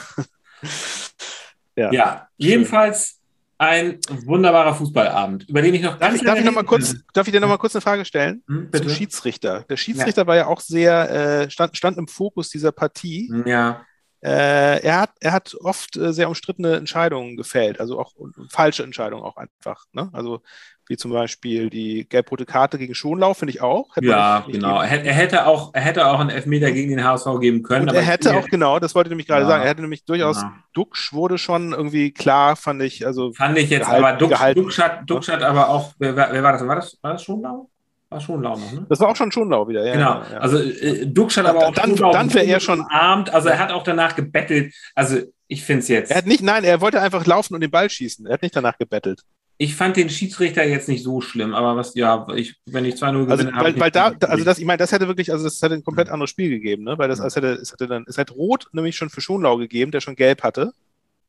ja. 1.76 1.92
ja, 1.92 2.28
jedenfalls 2.38 3.20
ein 3.58 4.00
wunderbarer 4.26 4.74
Fußballabend, 4.76 5.48
über 5.48 5.62
den 5.62 5.74
ich 5.74 5.82
noch 5.82 5.98
Darf 5.98 6.14
ich, 6.14 6.22
darf, 6.22 6.38
ich 6.38 6.44
noch 6.44 6.54
mal 6.54 6.66
kurz, 6.66 6.96
darf 7.14 7.28
ich 7.28 7.34
dir 7.34 7.40
noch 7.40 7.48
mal 7.48 7.58
kurz 7.58 7.76
eine 7.76 7.82
Frage 7.82 8.04
stellen? 8.04 8.44
Hm, 8.48 8.70
Zum? 8.74 8.90
Schiedsrichter. 8.90 9.64
Der 9.70 9.78
Schiedsrichter 9.78 10.28
war 10.28 10.36
ja 10.36 10.48
auch 10.48 10.60
sehr, 10.60 11.44
äh, 11.44 11.50
stand, 11.50 11.78
stand 11.78 11.98
im 11.98 12.08
Fokus 12.08 12.50
dieser 12.50 12.72
Partie. 12.72 13.32
Ja, 13.46 13.86
er, 14.30 15.02
hat, 15.02 15.12
er 15.20 15.32
hat 15.34 15.56
oft 15.62 15.98
äh, 15.98 16.14
sehr 16.14 16.28
umstrittene 16.30 16.76
Entscheidungen 16.76 17.36
gefällt, 17.38 17.80
also 17.80 18.00
auch 18.00 18.14
falsche 18.50 18.84
Entscheidungen 18.84 19.24
auch 19.24 19.38
einfach. 19.38 19.86
Ne? 19.92 20.10
Also 20.14 20.42
wie 20.88 20.98
zum 20.98 21.12
Beispiel 21.12 21.70
die 21.70 22.08
gelb-rote 22.10 22.46
Karte 22.46 22.78
gegen 22.78 22.94
Schonlau, 22.94 23.34
finde 23.34 23.52
ich 23.54 23.62
auch. 23.62 23.96
Hätte 23.96 24.08
ja 24.08 24.38
nicht- 24.40 24.48
nicht 24.48 24.56
genau. 24.60 24.82
Er 24.82 24.88
geben- 24.88 24.92
hätte, 24.92 25.08
er 25.08 25.14
hätte 25.14 25.46
auch, 25.48 25.74
er 25.74 25.82
hätte 25.82 26.06
auch 26.08 26.20
einen 26.20 26.30
Elfmeter 26.30 26.72
gegen 26.72 26.90
den 26.96 27.04
HSV 27.06 27.40
geben 27.40 27.64
können. 27.64 27.88
Er 27.88 28.02
hätte 28.02 28.36
auch, 28.38 28.48
genau, 28.48 28.80
das 28.80 28.94
wollte 28.94 29.08
ich 29.08 29.12
nämlich 29.12 29.28
gerade 29.28 29.44
Ja. 29.44 29.48
sagen, 29.48 29.64
er 29.64 29.70
hätte 29.70 29.82
nämlich 29.82 30.04
durchaus, 30.06 30.42
Ja. 30.42 30.54
Duxch 30.74 31.14
wurde 31.14 31.38
schon 31.38 31.72
irgendwie 31.72 32.12
klar, 32.12 32.56
fand 32.58 32.82
ich, 32.82 33.06
also 33.06 33.32
Fand 33.34 33.58
ich 33.58 33.70
jetzt, 33.70 33.86
Gehalten- 33.86 34.06
aber 34.06 34.18
Dux, 34.18 34.30
gehalten. 34.32 34.60
Dux, 34.62 34.78
hat, 34.80 35.08
hat 35.30 35.44
aber 35.44 35.70
auch, 35.70 35.94
wer, 36.00 36.16
wer 36.18 36.30
wer 36.34 36.44
war 36.44 36.52
das? 36.54 36.68
War 36.68 36.76
das, 36.76 36.98
war 37.02 37.14
das 37.14 37.24
Schonlau? 37.24 37.70
War 38.14 38.22
Schonlau 38.22 38.56
noch, 38.58 38.72
ne? 38.72 38.86
das 38.90 39.00
war 39.00 39.10
auch 39.10 39.16
schon 39.16 39.32
Schonlau 39.32 39.68
wieder. 39.68 39.86
Ja, 39.86 39.94
Genau, 39.94 40.10
ja, 40.22 40.26
ja. 40.32 40.38
also 40.40 40.58
äh, 40.60 41.06
Dux 41.08 41.36
hat 41.38 41.46
aber 41.46 41.60
Dann- 41.60 41.70
auch 41.70 41.74
dann- 41.76 41.90
Schonlau 41.98 42.12
dann 42.14 42.34
wär 42.34 42.46
er 42.46 42.60
schon- 42.60 42.80
umarmt, 42.82 43.34
also 43.34 43.50
er 43.50 43.60
hat 43.60 43.72
auch 43.72 43.84
danach 43.84 44.16
gebettelt. 44.16 44.74
Also 44.96 45.18
ich 45.48 45.64
finde 45.64 45.80
es 45.82 45.88
jetzt, 45.88 46.12
er 46.12 46.18
hat 46.18 46.26
nicht, 46.26 46.42
nein, 46.42 46.64
er 46.64 46.82
wollte 46.82 47.02
einfach 47.02 47.26
laufen 47.26 47.54
und 47.56 47.62
den 47.62 47.72
Ball 47.72 47.90
schießen. 47.90 48.26
Er 48.26 48.34
hat 48.34 48.42
nicht 48.42 48.56
danach 48.56 48.78
gebettelt. 48.78 49.22
ich 49.60 49.76
fand 49.76 49.96
den 49.98 50.10
Schiedsrichter 50.10 50.64
jetzt 50.66 50.90
nicht 50.90 51.04
so 51.04 51.22
schlimm, 51.22 51.54
aber 51.54 51.76
was, 51.78 51.94
ja, 51.96 52.26
ich, 52.36 52.56
wenn 52.66 52.86
ich 52.86 52.96
2-0 52.96 53.30
Also, 53.30 53.44
gewinne, 53.44 53.56
hab 53.58 53.64
weil, 53.64 53.80
weil 53.80 53.92
da, 53.92 54.10
so 54.10 54.16
da- 54.20 54.28
also 54.28 54.44
das, 54.44 54.58
ich 54.60 54.66
meine, 54.66 54.78
das 54.80 54.92
hätte 54.92 55.08
wirklich, 55.08 55.32
also 55.32 55.44
das 55.46 55.62
hätte 55.62 55.76
ein 55.76 55.84
komplett 55.84 56.10
anderes 56.10 56.32
Spiel 56.32 56.50
gegeben, 56.50 56.84
ne? 56.84 56.98
Weil 56.98 57.08
das, 57.08 57.20
Ja. 57.20 57.28
es 57.28 57.36
hätte, 57.36 57.54
es 57.54 57.72
hätte 57.72 57.88
dann, 57.88 58.04
es 58.08 58.18
hätte 58.18 58.34
Rot 58.34 58.68
nämlich 58.74 58.96
schon 58.96 59.10
für 59.10 59.22
Schonlau 59.22 59.58
gegeben, 59.58 59.92
der 59.92 60.02
schon 60.02 60.16
Gelb 60.16 60.42
hatte. 60.44 60.72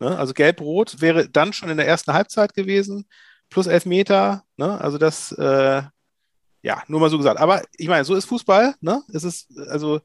Ne? 0.00 0.16
Also 0.18 0.32
Gelb-Rot 0.32 1.00
wäre 1.00 1.28
dann 1.28 1.52
schon 1.52 1.68
in 1.68 1.76
der 1.76 1.86
ersten 1.86 2.12
Halbzeit 2.14 2.54
gewesen, 2.54 3.06
plus 3.50 3.66
Elfmeter, 3.68 4.42
ne? 4.56 4.80
Also 4.80 4.96
das, 4.98 5.30
äh, 5.32 5.82
ja, 6.64 6.82
nur 6.88 6.98
mal 6.98 7.10
so 7.10 7.18
gesagt. 7.18 7.38
Aber 7.38 7.62
ich 7.76 7.88
meine, 7.88 8.04
so 8.04 8.14
ist 8.14 8.24
Fußball, 8.24 8.74
ne? 8.80 9.02
Es 9.12 9.22
ist, 9.22 9.56
also, 9.68 10.00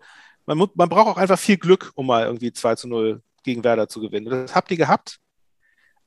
man, 0.45 0.57
man 0.75 0.89
braucht 0.89 1.07
auch 1.07 1.17
einfach 1.17 1.39
viel 1.39 1.57
Glück, 1.57 1.91
um 1.95 2.05
mal 2.05 2.25
irgendwie 2.25 2.51
2 2.51 2.75
zu 2.75 2.89
0 2.89 3.21
gegen 3.43 3.63
Werder 3.63 3.87
zu 3.87 4.01
gewinnen. 4.01 4.29
Das 4.29 4.53
habt 4.53 4.69
ihr 4.69 4.77
gehabt. 4.77 5.19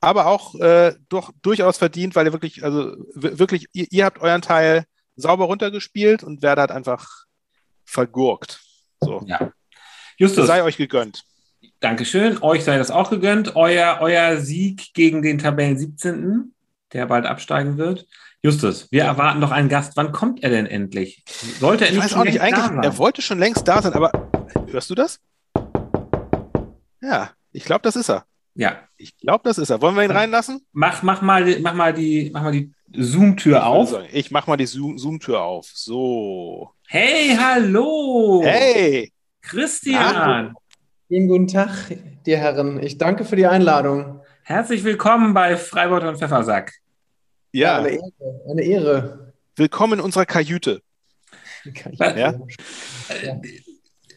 Aber 0.00 0.26
auch 0.26 0.54
äh, 0.56 0.94
doch, 1.08 1.32
durchaus 1.40 1.78
verdient, 1.78 2.14
weil 2.14 2.26
ihr 2.26 2.32
wirklich, 2.32 2.64
also 2.64 2.94
wirklich, 3.14 3.66
ihr, 3.72 3.86
ihr 3.90 4.04
habt 4.04 4.20
euren 4.20 4.42
Teil 4.42 4.84
sauber 5.16 5.46
runtergespielt 5.46 6.22
und 6.22 6.42
Werder 6.42 6.62
hat 6.62 6.72
einfach 6.72 7.08
vergurkt. 7.86 8.60
So. 9.00 9.22
ja. 9.26 9.52
Justus, 10.18 10.46
sei 10.46 10.62
euch 10.62 10.76
gegönnt. 10.76 11.22
Dankeschön. 11.80 12.42
Euch 12.42 12.64
sei 12.64 12.76
das 12.76 12.90
auch 12.90 13.08
gegönnt. 13.08 13.56
Euer, 13.56 13.98
euer 14.00 14.36
Sieg 14.36 14.92
gegen 14.92 15.22
den 15.22 15.38
Tabellen 15.38 15.78
17., 15.78 16.52
der 16.92 17.06
bald 17.06 17.26
absteigen 17.26 17.78
wird. 17.78 18.06
Justus, 18.42 18.90
wir 18.90 19.04
erwarten 19.04 19.40
noch 19.40 19.50
einen 19.50 19.68
Gast. 19.68 19.96
Wann 19.96 20.12
kommt 20.12 20.42
er 20.42 20.50
denn 20.50 20.66
endlich? 20.66 21.24
Sollte 21.60 21.84
er 21.84 21.90
Ich 21.90 21.96
nicht 21.96 22.04
weiß 22.04 22.10
schon 22.12 22.20
auch 22.20 22.24
nicht, 22.24 22.40
eigentlich, 22.40 22.64
sein? 22.64 22.82
er 22.82 22.98
wollte 22.98 23.22
schon 23.22 23.38
längst 23.38 23.66
da 23.68 23.80
sein, 23.80 23.92
aber 23.92 24.10
hörst 24.70 24.90
du 24.90 24.94
das? 24.94 25.20
Ja, 27.00 27.30
ich 27.52 27.64
glaube, 27.64 27.82
das 27.82 27.96
ist 27.96 28.08
er. 28.10 28.24
Ja, 28.54 28.80
Ich 28.98 29.16
glaube, 29.16 29.40
das 29.44 29.58
ist 29.58 29.70
er. 29.70 29.80
Wollen 29.80 29.96
wir 29.96 30.04
ihn 30.04 30.10
reinlassen? 30.10 30.60
mach, 30.72 31.02
mach, 31.02 31.22
mal, 31.22 31.44
die- 31.44 31.58
mach 31.60 31.74
mal 31.74 31.92
die, 31.94 32.30
mach 32.32 32.42
mal 32.42 32.52
die 32.52 32.72
Zoom-Tür 32.94 33.66
auf. 33.66 33.90
sagen, 33.90 34.06
Ich 34.12 34.30
mache 34.30 34.48
mal 34.50 34.56
die 34.56 34.66
Zoom- 34.66 34.98
Zoom-Tür 34.98 35.40
auf. 35.40 35.70
So. 35.72 36.70
Hey, 36.86 37.34
hallo! 37.40 38.42
Hey! 38.44 39.10
Christian! 39.40 40.54
Schönen 41.08 41.28
guten 41.28 41.46
Tag, 41.48 41.70
die 42.26 42.36
Herren. 42.36 42.82
Ich 42.82 42.98
danke 42.98 43.24
für 43.24 43.36
die 43.36 43.46
Einladung. 43.46 44.20
Herzlich 44.44 44.84
willkommen 44.84 45.32
bei 45.34 45.56
Freiburg 45.56 46.02
und 46.04 46.18
Pfeffersack. 46.18 46.72
Ja, 47.52 47.78
Eine 47.78 47.90
Ehre. 47.90 48.02
Eine 48.50 48.62
Ehre. 48.62 49.32
willkommen 49.56 49.94
in 49.94 50.00
unserer 50.00 50.26
Kajüte. 50.26 50.80
Ja. 52.00 52.34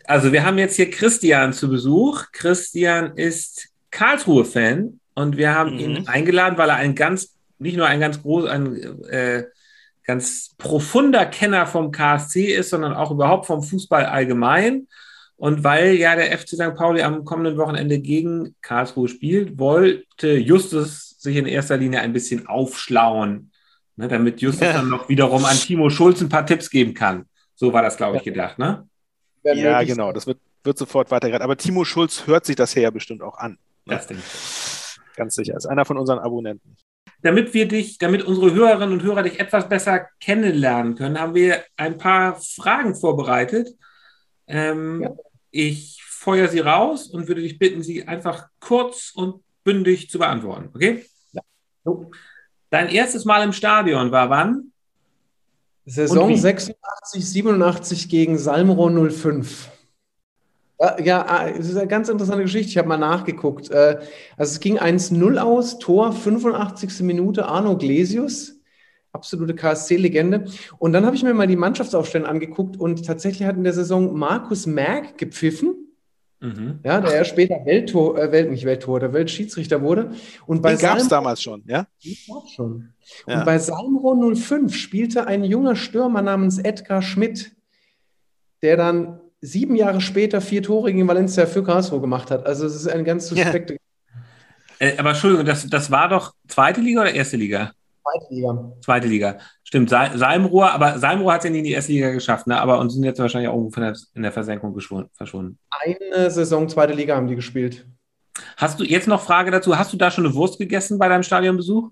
Also, 0.05 0.31
wir 0.31 0.45
haben 0.45 0.57
jetzt 0.57 0.75
hier 0.75 0.89
Christian 0.89 1.51
zu 1.53 1.69
Besuch. 1.69 2.25
Christian 2.31 3.17
ist 3.17 3.69
Karlsruhe-Fan 3.91 4.99
und 5.15 5.37
wir 5.37 5.53
haben 5.53 5.73
Mhm. 5.73 5.79
ihn 5.79 6.07
eingeladen, 6.07 6.57
weil 6.57 6.69
er 6.69 6.75
ein 6.77 6.95
ganz, 6.95 7.35
nicht 7.59 7.77
nur 7.77 7.87
ein 7.87 7.99
ganz 7.99 8.21
groß, 8.21 8.45
ein 8.49 9.03
äh, 9.05 9.43
ganz 10.05 10.51
profunder 10.57 11.25
Kenner 11.25 11.65
vom 11.67 11.91
KSC 11.91 12.45
ist, 12.53 12.69
sondern 12.69 12.93
auch 12.93 13.11
überhaupt 13.11 13.47
vom 13.47 13.61
Fußball 13.63 14.05
allgemein. 14.05 14.87
Und 15.37 15.63
weil 15.63 15.95
ja 15.95 16.15
der 16.15 16.31
FC 16.37 16.49
St. 16.55 16.75
Pauli 16.75 17.01
am 17.01 17.25
kommenden 17.25 17.57
Wochenende 17.57 17.99
gegen 17.99 18.55
Karlsruhe 18.61 19.07
spielt, 19.09 19.59
wollte 19.59 20.37
Justus 20.37 21.14
sich 21.25 21.35
in 21.35 21.45
erster 21.45 21.77
Linie 21.77 21.99
ein 21.99 22.13
bisschen 22.13 22.47
aufschlauen, 22.47 23.51
ne, 23.97 24.07
damit 24.07 24.41
Justus 24.41 24.67
ja. 24.67 24.73
dann 24.73 24.89
noch 24.89 25.09
wiederum 25.09 25.43
an 25.45 25.57
Timo 25.57 25.89
Schulz 25.89 26.21
ein 26.21 26.29
paar 26.29 26.45
Tipps 26.45 26.69
geben 26.69 26.93
kann. 26.93 27.25
So 27.55 27.73
war 27.73 27.81
das, 27.81 27.97
glaube 27.97 28.17
ich, 28.17 28.23
gedacht, 28.23 28.59
ne? 28.59 28.87
Ja, 29.43 29.83
genau. 29.83 30.11
Das 30.11 30.25
wird, 30.27 30.39
wird 30.63 30.77
sofort 30.77 31.11
weitergereicht. 31.11 31.43
Aber 31.43 31.57
Timo 31.57 31.85
Schulz 31.85 32.25
hört 32.27 32.45
sich 32.45 32.55
das 32.55 32.73
hier 32.73 32.83
ja 32.83 32.89
bestimmt 32.89 33.21
auch 33.21 33.37
an. 33.37 33.51
Ne? 33.85 33.95
Das 33.95 34.07
denke 34.07 34.23
ich. 34.25 35.15
Ganz 35.15 35.35
sicher. 35.35 35.55
Ist 35.55 35.67
einer 35.67 35.85
von 35.85 35.97
unseren 35.97 36.19
Abonnenten. 36.19 36.75
Damit 37.21 37.53
wir 37.53 37.67
dich, 37.67 37.97
damit 37.97 38.23
unsere 38.23 38.53
Hörerinnen 38.53 38.93
und 38.93 39.03
Hörer 39.03 39.23
dich 39.23 39.39
etwas 39.39 39.69
besser 39.69 40.07
kennenlernen 40.19 40.95
können, 40.95 41.19
haben 41.19 41.33
wir 41.33 41.63
ein 41.77 41.97
paar 41.97 42.39
Fragen 42.41 42.95
vorbereitet. 42.95 43.69
Ähm, 44.47 45.01
ja. 45.03 45.11
Ich 45.51 46.01
feuer 46.03 46.47
sie 46.47 46.59
raus 46.59 47.07
und 47.07 47.27
würde 47.27 47.41
dich 47.41 47.57
bitten, 47.57 47.83
sie 47.83 48.07
einfach 48.07 48.47
kurz 48.59 49.11
und 49.13 49.43
bündig 49.63 50.09
zu 50.09 50.19
beantworten. 50.19 50.69
Okay? 50.73 51.05
Dein 52.69 52.89
erstes 52.89 53.25
Mal 53.25 53.43
im 53.43 53.53
Stadion 53.53 54.11
war 54.11 54.29
wann? 54.29 54.71
Saison 55.85 56.35
86, 56.35 56.75
87 57.29 58.09
gegen 58.09 58.37
Salmro 58.37 58.89
05. 59.09 59.69
Ja, 61.03 61.25
ah, 61.25 61.47
es 61.47 61.69
ist 61.69 61.77
eine 61.77 61.87
ganz 61.87 62.09
interessante 62.09 62.43
Geschichte. 62.43 62.69
Ich 62.69 62.77
habe 62.77 62.87
mal 62.87 62.97
nachgeguckt. 62.97 63.69
Äh, 63.71 63.99
also 64.35 64.51
es 64.51 64.59
ging 64.59 64.77
1-0 64.77 65.37
aus, 65.37 65.79
Tor 65.79 66.11
85. 66.11 67.01
Minute, 67.01 67.45
Arno 67.45 67.77
Glesius, 67.77 68.59
absolute 69.13 69.55
KSC-Legende. 69.55 70.45
Und 70.77 70.91
dann 70.91 71.05
habe 71.05 71.15
ich 71.15 71.23
mir 71.23 71.33
mal 71.33 71.47
die 71.47 71.55
Mannschaftsaufstellung 71.55 72.27
angeguckt 72.27 72.77
und 72.77 73.05
tatsächlich 73.05 73.47
hat 73.47 73.55
in 73.55 73.63
der 73.63 73.73
Saison 73.73 74.17
Markus 74.17 74.65
Merck 74.65 75.17
gepfiffen. 75.17 75.84
Mhm. 76.39 76.79
Ja, 76.83 77.01
der 77.01 77.15
ja 77.15 77.23
später 77.25 77.65
Welttor, 77.65 78.17
äh, 78.17 78.31
Welt, 78.31 78.51
nicht 78.51 78.65
Welttor, 78.65 78.99
der 78.99 79.13
Weltschiedsrichter 79.13 79.81
wurde. 79.81 80.11
Und 80.45 80.61
bei 80.61 80.75
gab 80.75 80.97
es 80.97 81.07
damals 81.07 81.41
schon, 81.41 81.63
ja? 81.65 81.87
Schon. 82.55 82.93
Ja. 83.27 83.39
Und 83.39 83.45
bei 83.45 83.57
Salmro 83.57 84.35
05 84.35 84.75
spielte 84.75 85.27
ein 85.27 85.43
junger 85.43 85.75
Stürmer 85.75 86.21
namens 86.21 86.59
Edgar 86.59 87.01
Schmidt, 87.01 87.55
der 88.61 88.77
dann 88.77 89.21
sieben 89.41 89.75
Jahre 89.75 90.01
später 90.01 90.41
vier 90.41 90.61
Tore 90.63 90.91
gegen 90.91 91.07
Valencia 91.07 91.45
für 91.45 91.63
Karlsruhe 91.63 92.01
gemacht 92.01 92.31
hat. 92.31 92.45
Also 92.45 92.65
es 92.65 92.75
ist 92.75 92.87
ein 92.87 93.05
ganz 93.05 93.27
suspekte. 93.27 93.73
Ja. 93.73 94.87
Äh, 94.87 94.97
aber 94.97 95.11
Entschuldigung, 95.11 95.45
das, 95.45 95.67
das 95.67 95.89
war 95.91 96.09
doch 96.09 96.33
zweite 96.47 96.81
Liga 96.81 97.01
oder 97.01 97.13
erste 97.13 97.37
Liga? 97.37 97.71
Zweite 98.05 98.33
Liga. 98.33 98.71
Zweite 98.81 99.07
Liga. 99.07 99.37
Stimmt, 99.63 99.89
Salmrohr, 99.89 100.71
aber 100.71 100.99
Salmrohr 100.99 101.33
hat 101.33 101.39
es 101.39 101.45
ja 101.45 101.51
nie 101.51 101.59
in 101.59 101.63
die 101.63 101.71
erste 101.71 101.91
Liga 101.91 102.11
geschafft, 102.11 102.45
ne? 102.45 102.59
aber 102.59 102.79
uns 102.79 102.93
sind 102.93 103.03
jetzt 103.03 103.19
wahrscheinlich 103.19 103.49
auch 103.49 103.55
irgendwo 103.55 103.81
in 104.13 104.23
der 104.23 104.31
Versenkung 104.31 104.77
verschwunden. 105.13 105.57
Eine 105.69 106.29
Saison 106.29 106.69
zweite 106.69 106.93
Liga 106.93 107.15
haben 107.15 107.27
die 107.27 107.35
gespielt. 107.35 107.87
Hast 108.57 108.79
du 108.79 108.83
jetzt 108.83 109.07
noch 109.07 109.21
Frage 109.21 109.49
dazu? 109.49 109.77
Hast 109.77 109.91
du 109.91 109.97
da 109.97 110.11
schon 110.11 110.25
eine 110.25 110.35
Wurst 110.35 110.59
gegessen 110.59 110.99
bei 110.99 111.09
deinem 111.09 111.23
Stadionbesuch? 111.23 111.89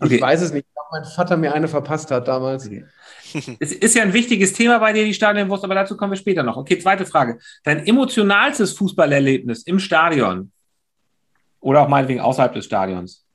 Okay. 0.00 0.16
Ich 0.16 0.20
weiß 0.20 0.42
es 0.42 0.52
nicht. 0.52 0.66
Ich 0.66 0.74
glaube, 0.74 0.88
mein 0.90 1.04
Vater 1.04 1.36
mir 1.36 1.54
eine 1.54 1.68
verpasst 1.68 2.10
hat 2.10 2.28
damals. 2.28 2.66
Okay. 2.66 2.84
es 3.60 3.72
ist 3.72 3.94
ja 3.94 4.02
ein 4.02 4.12
wichtiges 4.12 4.52
Thema 4.52 4.78
bei 4.78 4.92
dir, 4.92 5.04
die 5.04 5.14
Stadionwurst, 5.14 5.64
aber 5.64 5.74
dazu 5.74 5.96
kommen 5.96 6.12
wir 6.12 6.16
später 6.16 6.42
noch. 6.42 6.56
Okay, 6.56 6.78
zweite 6.78 7.06
Frage. 7.06 7.38
Dein 7.62 7.86
emotionalstes 7.86 8.72
Fußballerlebnis 8.72 9.62
im 9.62 9.78
Stadion 9.78 10.50
oder 11.60 11.82
auch 11.82 11.88
meinetwegen 11.88 12.20
außerhalb 12.20 12.52
des 12.52 12.64
Stadions? 12.64 13.27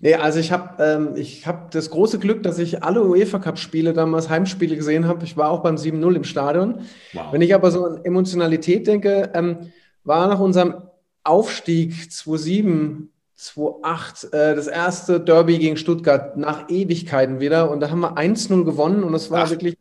Nee, 0.00 0.14
also 0.14 0.38
ich 0.38 0.52
habe 0.52 0.82
ähm, 0.82 1.16
hab 1.44 1.70
das 1.70 1.90
große 1.90 2.18
Glück, 2.18 2.42
dass 2.42 2.58
ich 2.58 2.82
alle 2.82 3.04
UEFA 3.04 3.38
Cup-Spiele 3.38 3.92
damals 3.92 4.28
Heimspiele 4.28 4.76
gesehen 4.76 5.06
habe. 5.06 5.24
Ich 5.24 5.36
war 5.36 5.50
auch 5.50 5.62
beim 5.62 5.76
7-0 5.76 6.14
im 6.14 6.24
Stadion. 6.24 6.80
Wow. 7.12 7.32
Wenn 7.32 7.42
ich 7.42 7.54
aber 7.54 7.70
so 7.70 7.84
an 7.84 8.04
Emotionalität 8.04 8.86
denke, 8.86 9.30
ähm, 9.34 9.72
war 10.04 10.28
nach 10.28 10.40
unserem 10.40 10.82
Aufstieg 11.24 12.10
2007 12.10 13.12
2-8, 13.42 14.32
äh, 14.32 14.54
das 14.54 14.68
erste 14.68 15.18
Derby 15.18 15.58
gegen 15.58 15.76
Stuttgart 15.76 16.36
nach 16.36 16.68
Ewigkeiten 16.68 17.40
wieder. 17.40 17.70
Und 17.70 17.80
da 17.80 17.90
haben 17.90 18.00
wir 18.00 18.16
1-0 18.16 18.64
gewonnen 18.64 19.02
und 19.02 19.14
es 19.14 19.30
war 19.30 19.44
Ach. 19.44 19.50
wirklich, 19.50 19.76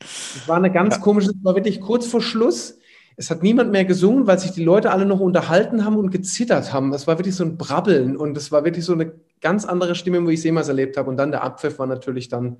es 0.00 0.46
war 0.46 0.56
eine 0.56 0.70
ganz 0.70 0.96
ja. 0.96 1.00
komische, 1.00 1.30
es 1.30 1.44
war 1.44 1.56
wirklich 1.56 1.80
kurz 1.80 2.06
vor 2.06 2.22
Schluss. 2.22 2.78
Es 3.16 3.30
hat 3.30 3.42
niemand 3.42 3.70
mehr 3.70 3.84
gesungen, 3.84 4.26
weil 4.26 4.38
sich 4.38 4.52
die 4.52 4.64
Leute 4.64 4.90
alle 4.90 5.04
noch 5.04 5.20
unterhalten 5.20 5.84
haben 5.84 5.96
und 5.96 6.10
gezittert 6.10 6.72
haben. 6.72 6.92
Es 6.94 7.06
war 7.06 7.18
wirklich 7.18 7.34
so 7.34 7.44
ein 7.44 7.58
Brabbeln 7.58 8.16
und 8.16 8.36
es 8.36 8.50
war 8.50 8.64
wirklich 8.64 8.84
so 8.84 8.92
eine 8.92 9.12
ganz 9.40 9.64
andere 9.64 9.94
Stimme, 9.94 10.24
wo 10.24 10.30
ich 10.30 10.38
es 10.38 10.44
jemals 10.44 10.68
erlebt 10.68 10.96
habe. 10.96 11.10
Und 11.10 11.16
dann 11.16 11.30
der 11.30 11.42
Abpfiff 11.42 11.78
war 11.78 11.86
natürlich 11.86 12.28
dann, 12.28 12.58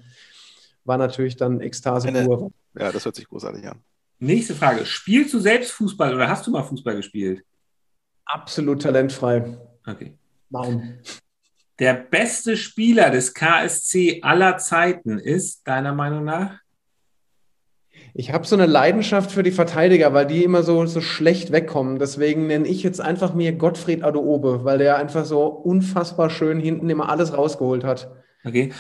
war 0.84 0.98
natürlich 0.98 1.36
dann 1.36 1.60
Ekstase 1.60 2.12
pur. 2.12 2.52
Ja, 2.78 2.92
das 2.92 3.04
hört 3.04 3.16
sich 3.16 3.28
großartig 3.28 3.66
an. 3.66 3.78
Nächste 4.18 4.54
Frage. 4.54 4.84
Spielst 4.84 5.32
du 5.32 5.38
selbst 5.38 5.72
Fußball 5.72 6.14
oder 6.14 6.28
hast 6.28 6.46
du 6.46 6.50
mal 6.50 6.62
Fußball 6.62 6.96
gespielt? 6.96 7.42
Absolut 8.26 8.82
talentfrei. 8.82 9.56
Okay. 9.86 10.14
Nein. 10.50 11.00
Der 11.78 11.94
beste 11.94 12.58
Spieler 12.58 13.10
des 13.10 13.32
KSC 13.32 14.20
aller 14.22 14.58
Zeiten 14.58 15.18
ist, 15.18 15.66
deiner 15.66 15.94
Meinung 15.94 16.24
nach? 16.24 16.60
Ich 18.14 18.32
habe 18.32 18.46
so 18.46 18.56
eine 18.56 18.66
Leidenschaft 18.66 19.30
für 19.30 19.42
die 19.42 19.50
Verteidiger, 19.50 20.12
weil 20.12 20.26
die 20.26 20.44
immer 20.44 20.62
so, 20.62 20.84
so 20.86 21.00
schlecht 21.00 21.52
wegkommen. 21.52 21.98
Deswegen 21.98 22.46
nenne 22.46 22.66
ich 22.66 22.82
jetzt 22.82 23.00
einfach 23.00 23.34
mir 23.34 23.52
Gottfried 23.52 24.02
Adoobe, 24.02 24.64
weil 24.64 24.78
der 24.78 24.96
einfach 24.96 25.24
so 25.24 25.44
unfassbar 25.44 26.30
schön 26.30 26.60
hinten 26.60 26.90
immer 26.90 27.08
alles 27.08 27.36
rausgeholt 27.36 27.84
hat. 27.84 28.10
Okay. 28.44 28.72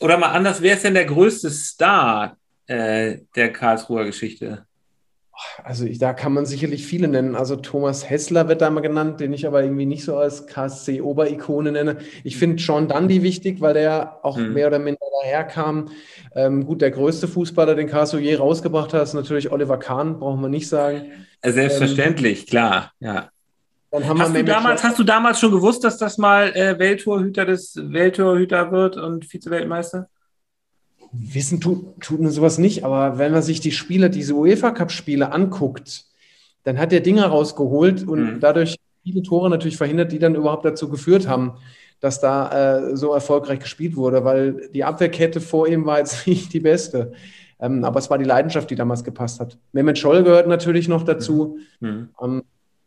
Oder 0.00 0.18
mal 0.18 0.30
anders, 0.30 0.62
wer 0.62 0.74
ist 0.74 0.84
denn 0.84 0.94
der 0.94 1.04
größte 1.04 1.50
Star 1.50 2.36
äh, 2.66 3.18
der 3.36 3.52
Karlsruher 3.52 4.04
Geschichte? 4.04 4.66
Also 5.64 5.84
ich, 5.84 5.98
da 5.98 6.12
kann 6.12 6.32
man 6.32 6.46
sicherlich 6.46 6.86
viele 6.86 7.08
nennen. 7.08 7.36
Also 7.36 7.56
Thomas 7.56 8.08
Hessler 8.08 8.48
wird 8.48 8.60
da 8.60 8.70
mal 8.70 8.80
genannt, 8.80 9.20
den 9.20 9.32
ich 9.32 9.46
aber 9.46 9.62
irgendwie 9.62 9.86
nicht 9.86 10.04
so 10.04 10.16
als 10.16 10.46
KSC-Oberikone 10.46 11.72
nenne. 11.72 11.98
Ich 12.24 12.36
finde 12.36 12.56
John 12.56 12.88
Dundee 12.88 13.22
wichtig, 13.22 13.60
weil 13.60 13.74
der 13.74 14.18
auch 14.22 14.36
mhm. 14.36 14.52
mehr 14.52 14.66
oder 14.66 14.78
minder 14.78 15.06
daherkam. 15.22 15.90
Ähm, 16.34 16.66
gut, 16.66 16.80
der 16.80 16.90
größte 16.90 17.28
Fußballer, 17.28 17.74
den 17.74 17.88
KSC 17.88 18.18
je 18.18 18.34
rausgebracht 18.34 18.92
hat, 18.92 19.02
ist 19.02 19.14
natürlich 19.14 19.52
Oliver 19.52 19.78
Kahn, 19.78 20.18
brauchen 20.18 20.40
wir 20.40 20.48
nicht 20.48 20.68
sagen. 20.68 21.12
Äh, 21.42 21.52
selbstverständlich, 21.52 22.40
ähm, 22.40 22.46
klar, 22.46 22.92
ja. 23.00 23.28
hast, 23.92 24.34
du 24.34 24.44
damals, 24.44 24.82
hast 24.82 24.98
du 24.98 25.04
damals 25.04 25.40
schon 25.40 25.52
gewusst, 25.52 25.84
dass 25.84 25.98
das 25.98 26.18
mal 26.18 26.54
äh, 26.54 26.78
Welttorhüter 26.78 27.44
des 27.44 27.76
Welttorhüter 27.76 28.72
wird 28.72 28.96
und 28.96 29.24
Vize-Weltmeister? 29.24 30.08
Wissen 31.12 31.60
tut, 31.60 32.00
tut 32.00 32.20
man 32.20 32.30
sowas 32.30 32.58
nicht, 32.58 32.84
aber 32.84 33.18
wenn 33.18 33.32
man 33.32 33.42
sich 33.42 33.60
die 33.60 33.72
Spiele, 33.72 34.08
diese 34.08 34.34
UEFA-Cup-Spiele 34.34 35.30
anguckt, 35.30 36.06
dann 36.64 36.78
hat 36.78 36.92
der 36.92 37.00
Dinger 37.00 37.26
rausgeholt 37.26 38.06
und 38.06 38.34
mhm. 38.34 38.40
dadurch 38.40 38.76
viele 39.02 39.22
Tore 39.22 39.50
natürlich 39.50 39.76
verhindert, 39.76 40.12
die 40.12 40.18
dann 40.18 40.34
überhaupt 40.34 40.64
dazu 40.64 40.88
geführt 40.88 41.28
haben, 41.28 41.54
dass 42.00 42.20
da 42.20 42.88
äh, 42.88 42.96
so 42.96 43.12
erfolgreich 43.12 43.60
gespielt 43.60 43.96
wurde, 43.96 44.24
weil 44.24 44.68
die 44.74 44.84
Abwehrkette 44.84 45.40
vor 45.40 45.68
ihm 45.68 45.84
war 45.86 45.98
jetzt 45.98 46.26
nicht 46.26 46.52
die 46.52 46.60
beste. 46.60 47.12
Ähm, 47.60 47.84
aber 47.84 48.00
es 48.00 48.10
war 48.10 48.18
die 48.18 48.24
Leidenschaft, 48.24 48.70
die 48.70 48.74
damals 48.74 49.04
gepasst 49.04 49.38
hat. 49.38 49.58
Mehmet 49.72 49.98
Scholl 49.98 50.24
gehört 50.24 50.48
natürlich 50.48 50.88
noch 50.88 51.04
dazu. 51.04 51.58
Mhm. 51.80 52.08
Ähm, 52.20 52.42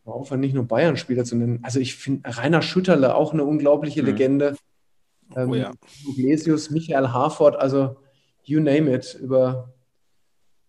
auch 0.05 0.29
nicht 0.31 0.53
nur 0.53 0.65
Bayern-Spieler 0.65 1.23
zu 1.23 1.35
nennen. 1.35 1.59
Also 1.63 1.79
ich 1.79 1.95
finde 1.95 2.21
Rainer 2.37 2.61
Schütterle 2.61 3.15
auch 3.15 3.33
eine 3.33 3.43
unglaubliche 3.43 4.01
mhm. 4.01 4.07
Legende. 4.09 4.55
Ähm, 5.35 5.49
oh 5.49 5.55
ja. 5.55 5.71
Iglesias, 6.07 6.69
Michael 6.69 7.07
Harford, 7.09 7.55
also 7.55 7.95
you 8.47 8.59
name 8.59 8.93
it, 8.93 9.17
über, 9.21 9.73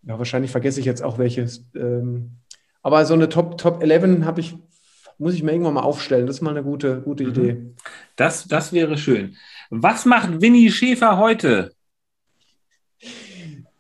ja, 0.02 0.18
wahrscheinlich 0.18 0.50
vergesse 0.50 0.80
ich 0.80 0.86
jetzt 0.86 1.02
auch 1.02 1.18
welches. 1.18 1.64
Ähm, 1.74 2.32
aber 2.82 3.04
so 3.04 3.14
eine 3.14 3.28
Top, 3.28 3.58
Top 3.58 3.82
11 3.82 4.24
habe 4.24 4.40
ich, 4.40 4.56
muss 5.18 5.34
ich 5.34 5.42
mir 5.42 5.52
irgendwann 5.52 5.74
mal 5.74 5.82
aufstellen. 5.82 6.26
Das 6.26 6.36
ist 6.36 6.42
mal 6.42 6.50
eine 6.50 6.62
gute, 6.62 7.00
gute 7.00 7.24
mhm. 7.24 7.30
Idee. 7.30 7.66
Das, 8.16 8.46
das 8.48 8.72
wäre 8.72 8.96
schön. 8.98 9.36
Was 9.70 10.04
macht 10.04 10.40
Winnie 10.40 10.70
Schäfer 10.70 11.18
heute? 11.18 11.72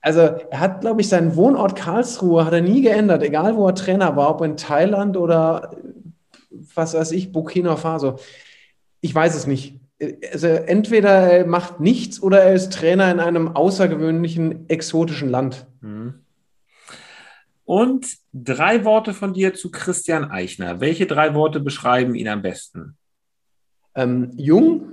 Also 0.00 0.20
er 0.20 0.60
hat, 0.60 0.82
glaube 0.82 1.00
ich, 1.00 1.08
seinen 1.08 1.34
Wohnort 1.34 1.74
Karlsruhe 1.74 2.44
hat 2.44 2.52
er 2.52 2.60
nie 2.60 2.82
geändert, 2.82 3.22
egal 3.22 3.56
wo 3.56 3.66
er 3.66 3.74
Trainer 3.74 4.14
war, 4.16 4.30
ob 4.30 4.42
in 4.42 4.56
Thailand 4.56 5.16
oder 5.16 5.76
was 6.74 6.94
weiß 6.94 7.12
ich, 7.12 7.32
Burkina 7.32 7.76
Faso. 7.76 8.18
Ich 9.00 9.14
weiß 9.14 9.34
es 9.34 9.46
nicht 9.46 9.80
also 10.32 10.48
entweder 10.48 11.10
er 11.10 11.46
macht 11.46 11.80
nichts 11.80 12.22
oder 12.22 12.42
er 12.42 12.54
ist 12.54 12.72
Trainer 12.72 13.10
in 13.10 13.20
einem 13.20 13.48
außergewöhnlichen, 13.48 14.68
exotischen 14.68 15.28
Land. 15.28 15.66
Mhm. 15.80 16.22
Und 17.64 18.06
drei 18.32 18.84
Worte 18.84 19.12
von 19.12 19.34
dir 19.34 19.54
zu 19.54 19.70
Christian 19.70 20.30
Eichner. 20.30 20.80
Welche 20.80 21.06
drei 21.06 21.34
Worte 21.34 21.60
beschreiben 21.60 22.14
ihn 22.14 22.28
am 22.28 22.42
besten? 22.42 22.96
Ähm, 23.94 24.30
jung, 24.36 24.92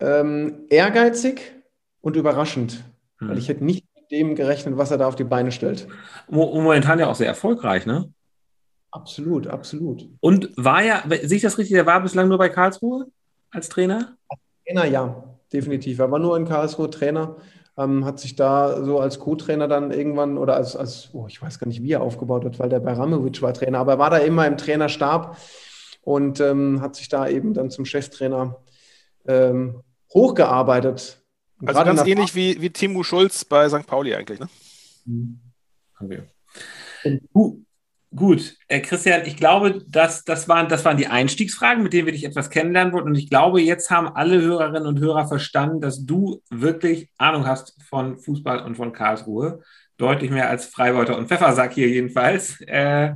ähm, 0.00 0.64
ehrgeizig 0.70 1.52
und 2.00 2.16
überraschend. 2.16 2.84
Mhm. 3.18 3.28
Weil 3.28 3.38
ich 3.38 3.48
hätte 3.48 3.64
nicht 3.64 3.84
mit 3.94 4.10
dem 4.10 4.36
gerechnet, 4.36 4.78
was 4.78 4.90
er 4.90 4.98
da 4.98 5.06
auf 5.06 5.16
die 5.16 5.24
Beine 5.24 5.52
stellt. 5.52 5.88
Momentan 6.30 6.98
ja 6.98 7.08
auch 7.08 7.16
sehr 7.16 7.26
erfolgreich, 7.26 7.84
ne? 7.84 8.10
Absolut, 8.90 9.48
absolut. 9.48 10.08
Und 10.20 10.50
war 10.56 10.82
ja, 10.82 11.02
sehe 11.06 11.36
ich 11.36 11.42
das 11.42 11.58
richtig, 11.58 11.74
der 11.74 11.84
war 11.84 12.00
bislang 12.00 12.28
nur 12.28 12.38
bei 12.38 12.48
Karlsruhe? 12.48 13.08
Als 13.50 13.68
Trainer? 13.68 14.16
Als 14.28 14.40
Trainer, 14.66 14.84
ja. 14.84 15.38
definitiv. 15.52 15.98
Er 15.98 16.10
war 16.10 16.18
nur 16.18 16.36
in 16.36 16.44
Karlsruhe 16.46 16.90
Trainer, 16.90 17.36
ähm, 17.76 18.04
hat 18.04 18.18
sich 18.20 18.36
da 18.36 18.84
so 18.84 18.98
als 19.00 19.18
Co-Trainer 19.18 19.68
dann 19.68 19.90
irgendwann 19.90 20.36
oder 20.36 20.56
als, 20.56 20.76
als 20.76 21.10
oh, 21.12 21.26
ich 21.28 21.40
weiß 21.40 21.58
gar 21.58 21.68
nicht, 21.68 21.82
wie 21.82 21.92
er 21.92 22.02
aufgebaut 22.02 22.44
hat, 22.44 22.58
weil 22.58 22.68
der 22.68 22.80
bei 22.80 22.92
Ramovic 22.92 23.40
war 23.40 23.54
Trainer, 23.54 23.78
aber 23.78 23.92
er 23.92 23.98
war 23.98 24.10
da 24.10 24.18
immer 24.18 24.46
im 24.46 24.56
Trainerstab 24.56 25.38
und 26.02 26.40
ähm, 26.40 26.80
hat 26.80 26.96
sich 26.96 27.08
da 27.08 27.28
eben 27.28 27.54
dann 27.54 27.70
zum 27.70 27.84
Cheftrainer 27.84 28.56
ähm, 29.26 29.82
hochgearbeitet. 30.12 31.22
Und 31.60 31.68
also 31.68 31.84
ganz 31.84 32.06
ähnlich 32.06 32.34
wie, 32.34 32.60
wie 32.60 32.70
Timo 32.70 33.02
Schulz 33.02 33.44
bei 33.44 33.68
St. 33.68 33.86
Pauli 33.86 34.14
eigentlich, 34.14 34.40
ne? 34.40 34.48
Mhm. 35.04 35.40
Okay. 36.00 36.22
Und, 37.32 37.66
Gut, 38.18 38.56
äh, 38.66 38.80
Christian, 38.80 39.22
ich 39.26 39.36
glaube, 39.36 39.84
dass, 39.86 40.24
das, 40.24 40.48
waren, 40.48 40.68
das 40.68 40.84
waren 40.84 40.96
die 40.96 41.06
Einstiegsfragen, 41.06 41.84
mit 41.84 41.92
denen 41.92 42.06
wir 42.06 42.12
dich 42.12 42.24
etwas 42.24 42.50
kennenlernen 42.50 42.92
wollten. 42.92 43.08
Und 43.08 43.14
ich 43.14 43.30
glaube, 43.30 43.60
jetzt 43.60 43.90
haben 43.90 44.08
alle 44.08 44.40
Hörerinnen 44.40 44.86
und 44.86 44.98
Hörer 44.98 45.28
verstanden, 45.28 45.80
dass 45.80 46.04
du 46.04 46.42
wirklich 46.50 47.10
Ahnung 47.16 47.46
hast 47.46 47.80
von 47.88 48.18
Fußball 48.18 48.64
und 48.64 48.74
von 48.74 48.92
Karlsruhe. 48.92 49.62
Deutlich 49.98 50.32
mehr 50.32 50.48
als 50.48 50.66
Freibeuter 50.66 51.16
und 51.16 51.28
Pfeffersack 51.28 51.74
hier 51.74 51.88
jedenfalls. 51.88 52.60
Äh, 52.62 53.14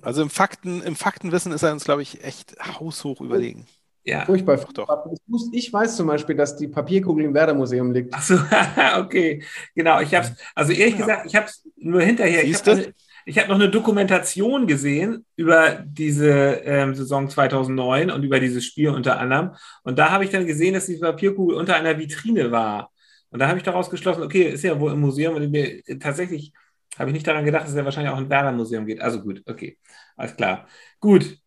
also 0.00 0.22
im, 0.22 0.30
Fakten, 0.30 0.80
im 0.82 0.94
Faktenwissen 0.94 1.50
ist 1.50 1.64
er 1.64 1.72
uns, 1.72 1.84
glaube 1.84 2.02
ich, 2.02 2.22
echt 2.22 2.54
haushoch 2.78 3.20
überlegen. 3.20 3.66
Ja. 4.04 4.24
Furchtbar. 4.24 4.58
Doch. 4.74 5.06
Ich 5.52 5.72
weiß 5.72 5.96
zum 5.96 6.08
Beispiel, 6.08 6.36
dass 6.36 6.56
die 6.56 6.68
Papierkugel 6.68 7.24
im 7.24 7.34
Werder-Museum 7.34 7.92
liegt. 7.92 8.14
Achso, 8.14 8.36
okay. 8.98 9.42
Genau, 9.74 10.00
ich 10.00 10.14
habe 10.14 10.26
es, 10.26 10.32
also 10.54 10.72
ehrlich 10.72 10.94
ja. 10.94 11.00
gesagt, 11.00 11.26
ich 11.26 11.36
habe 11.36 11.46
es 11.46 11.68
nur 11.76 12.02
hinterher. 12.02 12.42
Siehst 12.42 12.66
du? 12.66 12.92
Ich 13.24 13.38
habe 13.38 13.48
noch 13.48 13.56
eine 13.56 13.70
Dokumentation 13.70 14.66
gesehen 14.66 15.24
über 15.36 15.84
diese 15.84 16.62
ähm, 16.64 16.94
Saison 16.94 17.28
2009 17.28 18.10
und 18.10 18.22
über 18.22 18.40
dieses 18.40 18.64
Spiel 18.64 18.90
unter 18.90 19.18
anderem. 19.18 19.52
Und 19.82 19.98
da 19.98 20.10
habe 20.10 20.24
ich 20.24 20.30
dann 20.30 20.46
gesehen, 20.46 20.74
dass 20.74 20.86
die 20.86 20.98
Papierkugel 20.98 21.56
unter 21.56 21.76
einer 21.76 21.98
Vitrine 21.98 22.50
war. 22.50 22.90
Und 23.30 23.38
da 23.38 23.48
habe 23.48 23.58
ich 23.58 23.64
daraus 23.64 23.90
geschlossen, 23.90 24.22
okay, 24.22 24.42
ist 24.42 24.64
ja 24.64 24.78
wohl 24.78 24.92
im 24.92 25.00
Museum. 25.00 25.36
Und 25.36 25.50
mir, 25.50 25.82
tatsächlich 26.00 26.52
habe 26.98 27.10
ich 27.10 27.14
nicht 27.14 27.26
daran 27.26 27.44
gedacht, 27.44 27.64
dass 27.64 27.70
es 27.70 27.76
ja 27.76 27.84
wahrscheinlich 27.84 28.12
auch 28.12 28.18
ein 28.18 28.30
Werder-Museum 28.30 28.86
geht. 28.86 29.00
Also 29.00 29.22
gut, 29.22 29.42
okay, 29.46 29.78
alles 30.16 30.36
klar. 30.36 30.66
Gut. 31.00 31.38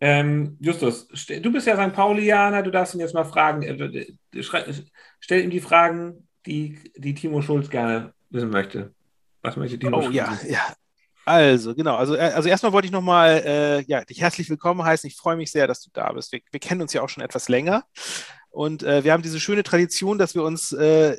Ähm, 0.00 0.56
Justus, 0.58 1.06
du 1.06 1.52
bist 1.52 1.68
ja 1.68 1.76
St. 1.76 1.94
Paulianer, 1.94 2.64
du 2.64 2.72
darfst 2.72 2.94
ihn 2.94 3.00
jetzt 3.00 3.14
mal 3.14 3.24
fragen. 3.24 3.62
Äh, 3.62 4.06
stell 5.20 5.44
ihm 5.44 5.50
die 5.50 5.60
Fragen, 5.60 6.26
die, 6.44 6.80
die 6.96 7.14
Timo 7.14 7.40
Schulz 7.40 7.70
gerne 7.70 8.12
wissen 8.30 8.50
möchte. 8.50 8.92
Was 9.42 9.56
möchte 9.56 9.78
Timo 9.78 9.98
oh, 9.98 10.02
Schulz? 10.02 10.16
ja, 10.16 10.38
ja. 10.48 10.74
Also, 11.24 11.74
genau. 11.74 11.96
Also, 11.96 12.14
äh, 12.16 12.32
also 12.34 12.48
erstmal 12.48 12.72
wollte 12.72 12.86
ich 12.86 12.92
nochmal 12.92 13.42
äh, 13.44 13.82
ja, 13.82 14.04
dich 14.04 14.20
herzlich 14.20 14.50
willkommen 14.50 14.82
heißen. 14.82 15.06
Ich 15.06 15.16
freue 15.16 15.36
mich 15.36 15.52
sehr, 15.52 15.66
dass 15.66 15.82
du 15.82 15.90
da 15.92 16.12
bist. 16.12 16.32
Wir, 16.32 16.40
wir 16.50 16.60
kennen 16.60 16.82
uns 16.82 16.92
ja 16.92 17.02
auch 17.02 17.08
schon 17.08 17.22
etwas 17.22 17.48
länger. 17.48 17.84
Und 18.50 18.82
äh, 18.82 19.04
wir 19.04 19.12
haben 19.12 19.22
diese 19.22 19.40
schöne 19.40 19.62
Tradition, 19.62 20.18
dass 20.18 20.34
wir 20.34 20.42
uns 20.42 20.72
äh, 20.72 21.16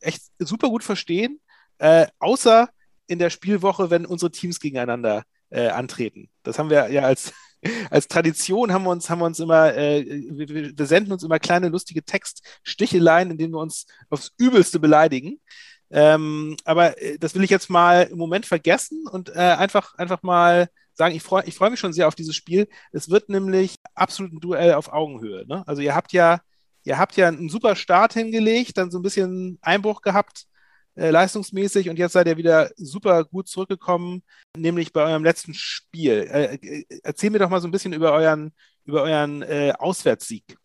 echt 0.00 0.22
super 0.38 0.68
gut 0.68 0.82
verstehen, 0.82 1.40
äh, 1.78 2.06
außer 2.18 2.68
in 3.06 3.18
der 3.18 3.30
Spielwoche, 3.30 3.90
wenn 3.90 4.06
unsere 4.06 4.32
Teams 4.32 4.58
gegeneinander 4.58 5.24
äh, 5.50 5.68
antreten. 5.68 6.28
Das 6.42 6.58
haben 6.58 6.70
wir 6.70 6.90
ja 6.90 7.02
als, 7.02 7.32
als 7.90 8.08
Tradition, 8.08 8.72
haben 8.72 8.84
wir 8.84 8.90
uns, 8.90 9.10
haben 9.10 9.20
wir 9.20 9.26
uns 9.26 9.38
immer, 9.38 9.76
äh, 9.76 10.04
wir, 10.30 10.76
wir, 10.76 10.86
senden 10.86 11.12
uns 11.12 11.22
immer 11.22 11.38
kleine 11.38 11.68
lustige 11.68 12.02
Textsticheleien, 12.02 13.30
in 13.30 13.38
denen 13.38 13.52
wir 13.52 13.60
uns 13.60 13.86
aufs 14.10 14.32
Übelste 14.38 14.80
beleidigen. 14.80 15.40
Ähm, 15.92 16.56
aber 16.64 17.00
äh, 17.00 17.18
das 17.18 17.34
will 17.34 17.44
ich 17.44 17.50
jetzt 17.50 17.68
mal 17.70 18.04
im 18.04 18.18
Moment 18.18 18.46
vergessen 18.46 19.06
und 19.06 19.28
äh, 19.28 19.38
einfach, 19.38 19.94
einfach 19.96 20.22
mal 20.22 20.68
sagen, 20.94 21.14
ich 21.14 21.22
freue 21.22 21.44
ich 21.44 21.54
freu 21.54 21.70
mich 21.70 21.80
schon 21.80 21.92
sehr 21.92 22.08
auf 22.08 22.14
dieses 22.14 22.34
Spiel. 22.34 22.66
Es 22.92 23.10
wird 23.10 23.28
nämlich 23.28 23.76
absolut 23.94 24.32
ein 24.32 24.40
Duell 24.40 24.74
auf 24.74 24.92
Augenhöhe. 24.92 25.46
Ne? 25.46 25.62
Also 25.66 25.82
ihr 25.82 25.94
habt 25.94 26.12
ja, 26.12 26.40
ihr 26.84 26.98
habt 26.98 27.16
ja 27.16 27.28
einen 27.28 27.50
super 27.50 27.76
Start 27.76 28.14
hingelegt, 28.14 28.78
dann 28.78 28.90
so 28.90 28.98
ein 28.98 29.02
bisschen 29.02 29.58
Einbruch 29.60 30.00
gehabt, 30.00 30.46
äh, 30.94 31.10
leistungsmäßig, 31.10 31.88
und 31.90 31.98
jetzt 31.98 32.12
seid 32.12 32.26
ihr 32.26 32.36
wieder 32.36 32.70
super 32.76 33.24
gut 33.24 33.48
zurückgekommen, 33.48 34.22
nämlich 34.56 34.92
bei 34.92 35.02
eurem 35.04 35.24
letzten 35.24 35.54
Spiel. 35.54 36.28
Äh, 36.30 36.54
äh 36.56 36.84
erzähl 37.02 37.30
mir 37.30 37.38
doch 37.38 37.50
mal 37.50 37.60
so 37.60 37.68
ein 37.68 37.70
bisschen 37.70 37.92
über 37.92 38.12
euren, 38.12 38.52
über 38.84 39.02
euren 39.02 39.42
äh, 39.42 39.72
Auswärtssieg 39.78 40.56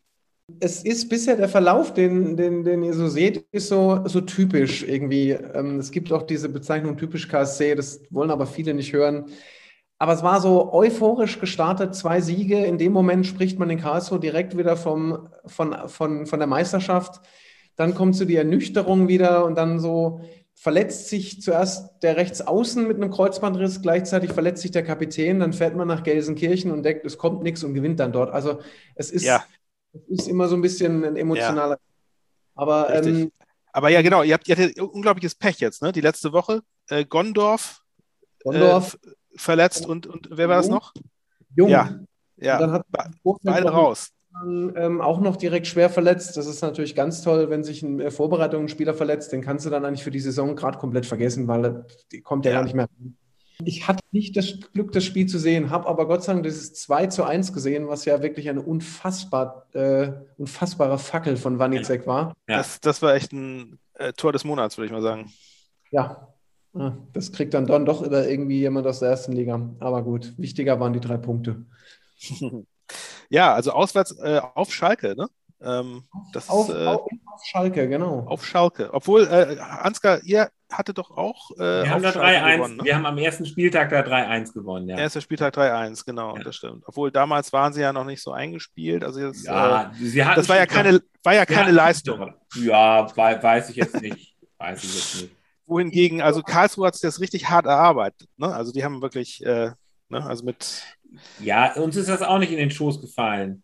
es 0.60 0.84
ist 0.84 1.10
bisher 1.10 1.36
der 1.36 1.50
Verlauf, 1.50 1.94
den, 1.94 2.38
den, 2.38 2.64
den 2.64 2.84
ihr 2.84 2.94
so 2.94 3.08
seht, 3.08 3.46
ist 3.52 3.68
so, 3.68 4.02
so 4.06 4.22
typisch 4.22 4.84
irgendwie. 4.84 5.32
Ähm, 5.32 5.80
es 5.80 5.92
gibt 5.92 6.12
auch 6.12 6.24
diese 6.24 6.50
Bezeichnung 6.50 6.98
typisch 6.98 7.28
KSC, 7.28 7.76
das 7.76 8.02
wollen 8.10 8.32
aber 8.32 8.48
viele 8.48 8.74
nicht 8.74 8.94
hören. 8.94 9.26
Aber 10.00 10.14
es 10.14 10.24
war 10.24 10.40
so 10.42 10.72
euphorisch 10.74 11.40
gestartet, 11.40 11.96
zwei 11.96 12.22
Siege. 12.22 12.64
In 12.66 12.78
dem 12.78 12.94
Moment 12.94 13.26
spricht 13.26 13.58
man 13.60 13.70
in 13.70 13.80
Karlsruhe 13.80 14.20
direkt 14.20 14.58
wieder 14.58 14.78
vom, 14.78 15.28
von, 15.46 15.76
von, 15.88 16.26
von 16.28 16.40
der 16.40 16.48
Meisterschaft. 16.48 17.20
Dann 17.76 17.96
kommt 17.96 18.16
so 18.16 18.26
die 18.26 18.36
Ernüchterung 18.36 19.08
wieder 19.08 19.44
und 19.44 19.58
dann 19.58 19.80
so 19.80 20.22
verletzt 20.54 21.10
sich 21.10 21.42
zuerst 21.42 22.02
der 22.04 22.18
Rechtsaußen 22.18 22.88
mit 22.88 22.98
einem 22.98 23.12
Kreuzbandriss, 23.12 23.82
gleichzeitig 23.82 24.32
verletzt 24.32 24.64
sich 24.64 24.72
der 24.72 24.84
Kapitän, 24.84 25.40
dann 25.40 25.54
fährt 25.54 25.76
man 25.76 25.88
nach 25.88 26.02
Gelsenkirchen 26.02 26.72
und 26.72 26.82
denkt, 26.84 27.06
es 27.06 27.20
kommt 27.20 27.44
nichts 27.44 27.64
und 27.64 27.76
gewinnt 27.76 28.00
dann 28.00 28.12
dort. 28.12 28.34
Also 28.34 28.60
es 28.96 29.12
ist, 29.12 29.24
ja. 29.24 29.44
Das 30.08 30.20
ist 30.20 30.28
immer 30.28 30.48
so 30.48 30.56
ein 30.56 30.62
bisschen 30.62 31.04
ein 31.04 31.16
emotionaler. 31.16 31.76
Ja. 31.76 31.80
Aber, 32.56 32.94
ähm, 32.94 33.32
Aber 33.72 33.90
ja, 33.90 34.02
genau, 34.02 34.24
ihr 34.24 34.34
habt, 34.34 34.48
ihr 34.48 34.56
hattet 34.56 34.80
unglaubliches 34.80 35.36
Pech 35.36 35.60
jetzt, 35.60 35.82
ne? 35.82 35.92
Die 35.92 36.02
letzte 36.02 36.34
Woche. 36.34 36.62
Äh, 36.90 37.06
Gondorf, 37.06 37.82
Gondorf 38.44 38.98
äh, 39.04 39.10
verletzt 39.36 39.86
und, 39.86 40.08
und 40.08 40.30
wer 40.32 40.50
war 40.50 40.58
das 40.58 40.70
noch? 40.70 40.94
Jung. 41.56 41.70
Ja, 41.70 42.00
ja. 42.38 42.58
dann 42.58 42.72
hat 42.72 42.86
beide 43.44 43.70
raus. 43.70 44.12
Ähm, 44.46 45.02
auch 45.02 45.20
noch 45.20 45.36
direkt 45.36 45.66
schwer 45.66 45.90
verletzt. 45.90 46.38
Das 46.38 46.46
ist 46.46 46.62
natürlich 46.62 46.94
ganz 46.94 47.24
toll, 47.24 47.50
wenn 47.50 47.64
sich 47.64 47.82
ein 47.82 48.00
äh, 48.00 48.12
Vorbereitungsspieler 48.12 48.94
verletzt, 48.94 49.32
den 49.32 49.42
kannst 49.42 49.66
du 49.66 49.70
dann 49.70 49.84
eigentlich 49.84 50.04
für 50.04 50.12
die 50.12 50.20
Saison 50.20 50.56
gerade 50.56 50.78
komplett 50.78 51.08
vergessen, 51.08 51.48
weil 51.48 51.86
die 52.12 52.22
kommt 52.22 52.46
ja, 52.46 52.52
ja. 52.52 52.58
gar 52.58 52.64
nicht 52.64 52.76
mehr. 52.76 52.88
Ich 53.64 53.88
hatte 53.88 54.04
nicht 54.12 54.38
das 54.38 54.60
Glück, 54.74 54.92
das 54.92 55.04
Spiel 55.04 55.26
zu 55.26 55.40
sehen, 55.40 55.70
habe 55.70 55.88
aber 55.88 56.08
Gott 56.08 56.24
sei 56.24 56.34
Dank 56.34 56.44
dieses 56.44 56.74
2 56.76 57.08
zu 57.08 57.24
1 57.24 57.54
gesehen, 57.54 57.88
was 57.88 58.06
ja 58.06 58.22
wirklich 58.22 58.50
eine 58.50 58.62
unfassbar, 58.62 59.66
äh, 59.74 60.12
unfassbare 60.38 61.00
Fackel 61.00 61.38
von 61.38 61.58
Wanizek 61.58 62.06
war. 62.06 62.36
Ja. 62.48 62.58
Das, 62.58 62.80
das 62.82 63.02
war 63.02 63.16
echt 63.16 63.34
ein 63.34 63.80
äh, 63.96 64.14
Tor 64.14 64.32
des 64.32 64.44
Monats, 64.44 64.78
würde 64.78 64.88
ich 64.88 64.92
mal 64.92 65.02
sagen. 65.02 65.32
Ja, 65.92 66.28
das 67.14 67.32
kriegt 67.32 67.54
dann, 67.54 67.66
dann 67.66 67.86
doch 67.86 68.04
irgendwie 68.04 68.60
jemand 68.60 68.86
aus 68.88 69.00
der 69.00 69.10
ersten 69.10 69.32
Liga. 69.32 69.60
Aber 69.80 70.04
gut, 70.04 70.34
wichtiger 70.38 70.80
waren 70.80 70.94
die 70.94 71.00
drei 71.00 71.18
Punkte. 71.18 71.66
ja, 73.30 73.54
also 73.54 73.72
auswärts 73.72 74.12
äh, 74.20 74.42
auf 74.54 74.74
Schalke, 74.74 75.16
ne? 75.16 75.28
Ähm, 75.60 76.04
das 76.34 76.50
auf, 76.50 76.70
ist, 76.70 76.76
äh, 76.76 76.86
auf, 76.86 77.02
auf, 77.02 77.44
Schalke, 77.44 77.90
genau. 77.90 78.26
Auf 78.28 78.46
Schalke. 78.46 78.94
Obwohl, 78.94 79.24
äh, 79.24 79.58
Ansgar, 79.60 80.22
ihr 80.24 80.50
hattet 80.72 80.98
doch 80.98 81.12
auch. 81.12 81.52
Äh, 81.52 81.84
wir 81.84 81.90
haben 81.90 82.04
da 82.04 82.10
3-1. 82.10 82.76
Ne? 82.76 82.84
Wir 82.84 82.96
haben 82.96 83.06
am 83.06 83.18
ersten 83.18 83.46
Spieltag 83.46 83.90
da 83.90 84.02
3-1 84.02 84.54
gewonnen. 84.54 84.90
Ja. 84.90 84.98
Erster 84.98 85.22
Spieltag 85.22 85.56
3-1, 85.56 86.06
genau, 86.06 86.36
ja. 86.36 86.44
das 86.44 86.56
stimmt. 86.56 86.84
Obwohl 86.86 87.12
damals 87.12 87.54
waren 87.54 87.74
sie 87.74 87.82
ja 87.82 87.94
noch 87.94 88.06
nicht 88.06 88.22
so 88.22 88.32
eingespielt. 88.32 89.04
Also 89.04 89.20
jetzt, 89.20 89.46
ja, 89.46 89.92
äh, 90.02 90.36
das 90.36 90.50
war 90.50 90.58
ja 90.58 90.66
keine, 90.66 91.02
war 91.24 91.34
ja 91.34 91.46
keine 91.46 91.72
Leistung. 91.72 92.34
Ja, 92.56 93.08
weiß 93.16 93.70
ich 93.70 93.76
jetzt 93.78 94.02
nicht. 94.02 94.36
weiß 94.58 94.84
ich 94.84 94.96
jetzt 94.96 95.22
nicht. 95.22 95.36
Wohingegen, 95.66 96.22
also 96.22 96.42
Karlsruhe 96.42 96.88
hat 96.88 96.96
sich 96.96 97.02
das 97.02 97.20
richtig 97.20 97.50
hart 97.50 97.66
erarbeitet. 97.66 98.30
Ne? 98.38 98.48
Also 98.48 98.72
die 98.72 98.84
haben 98.84 99.02
wirklich, 99.02 99.46
äh, 99.46 99.72
ne? 100.10 100.26
also 100.26 100.46
mit. 100.46 100.84
Ja, 101.40 101.74
uns 101.74 101.96
ist 101.96 102.10
das 102.10 102.22
auch 102.22 102.40
nicht 102.40 102.52
in 102.52 102.58
den 102.58 102.72
Schoß 102.72 103.02
gefallen. 103.02 103.64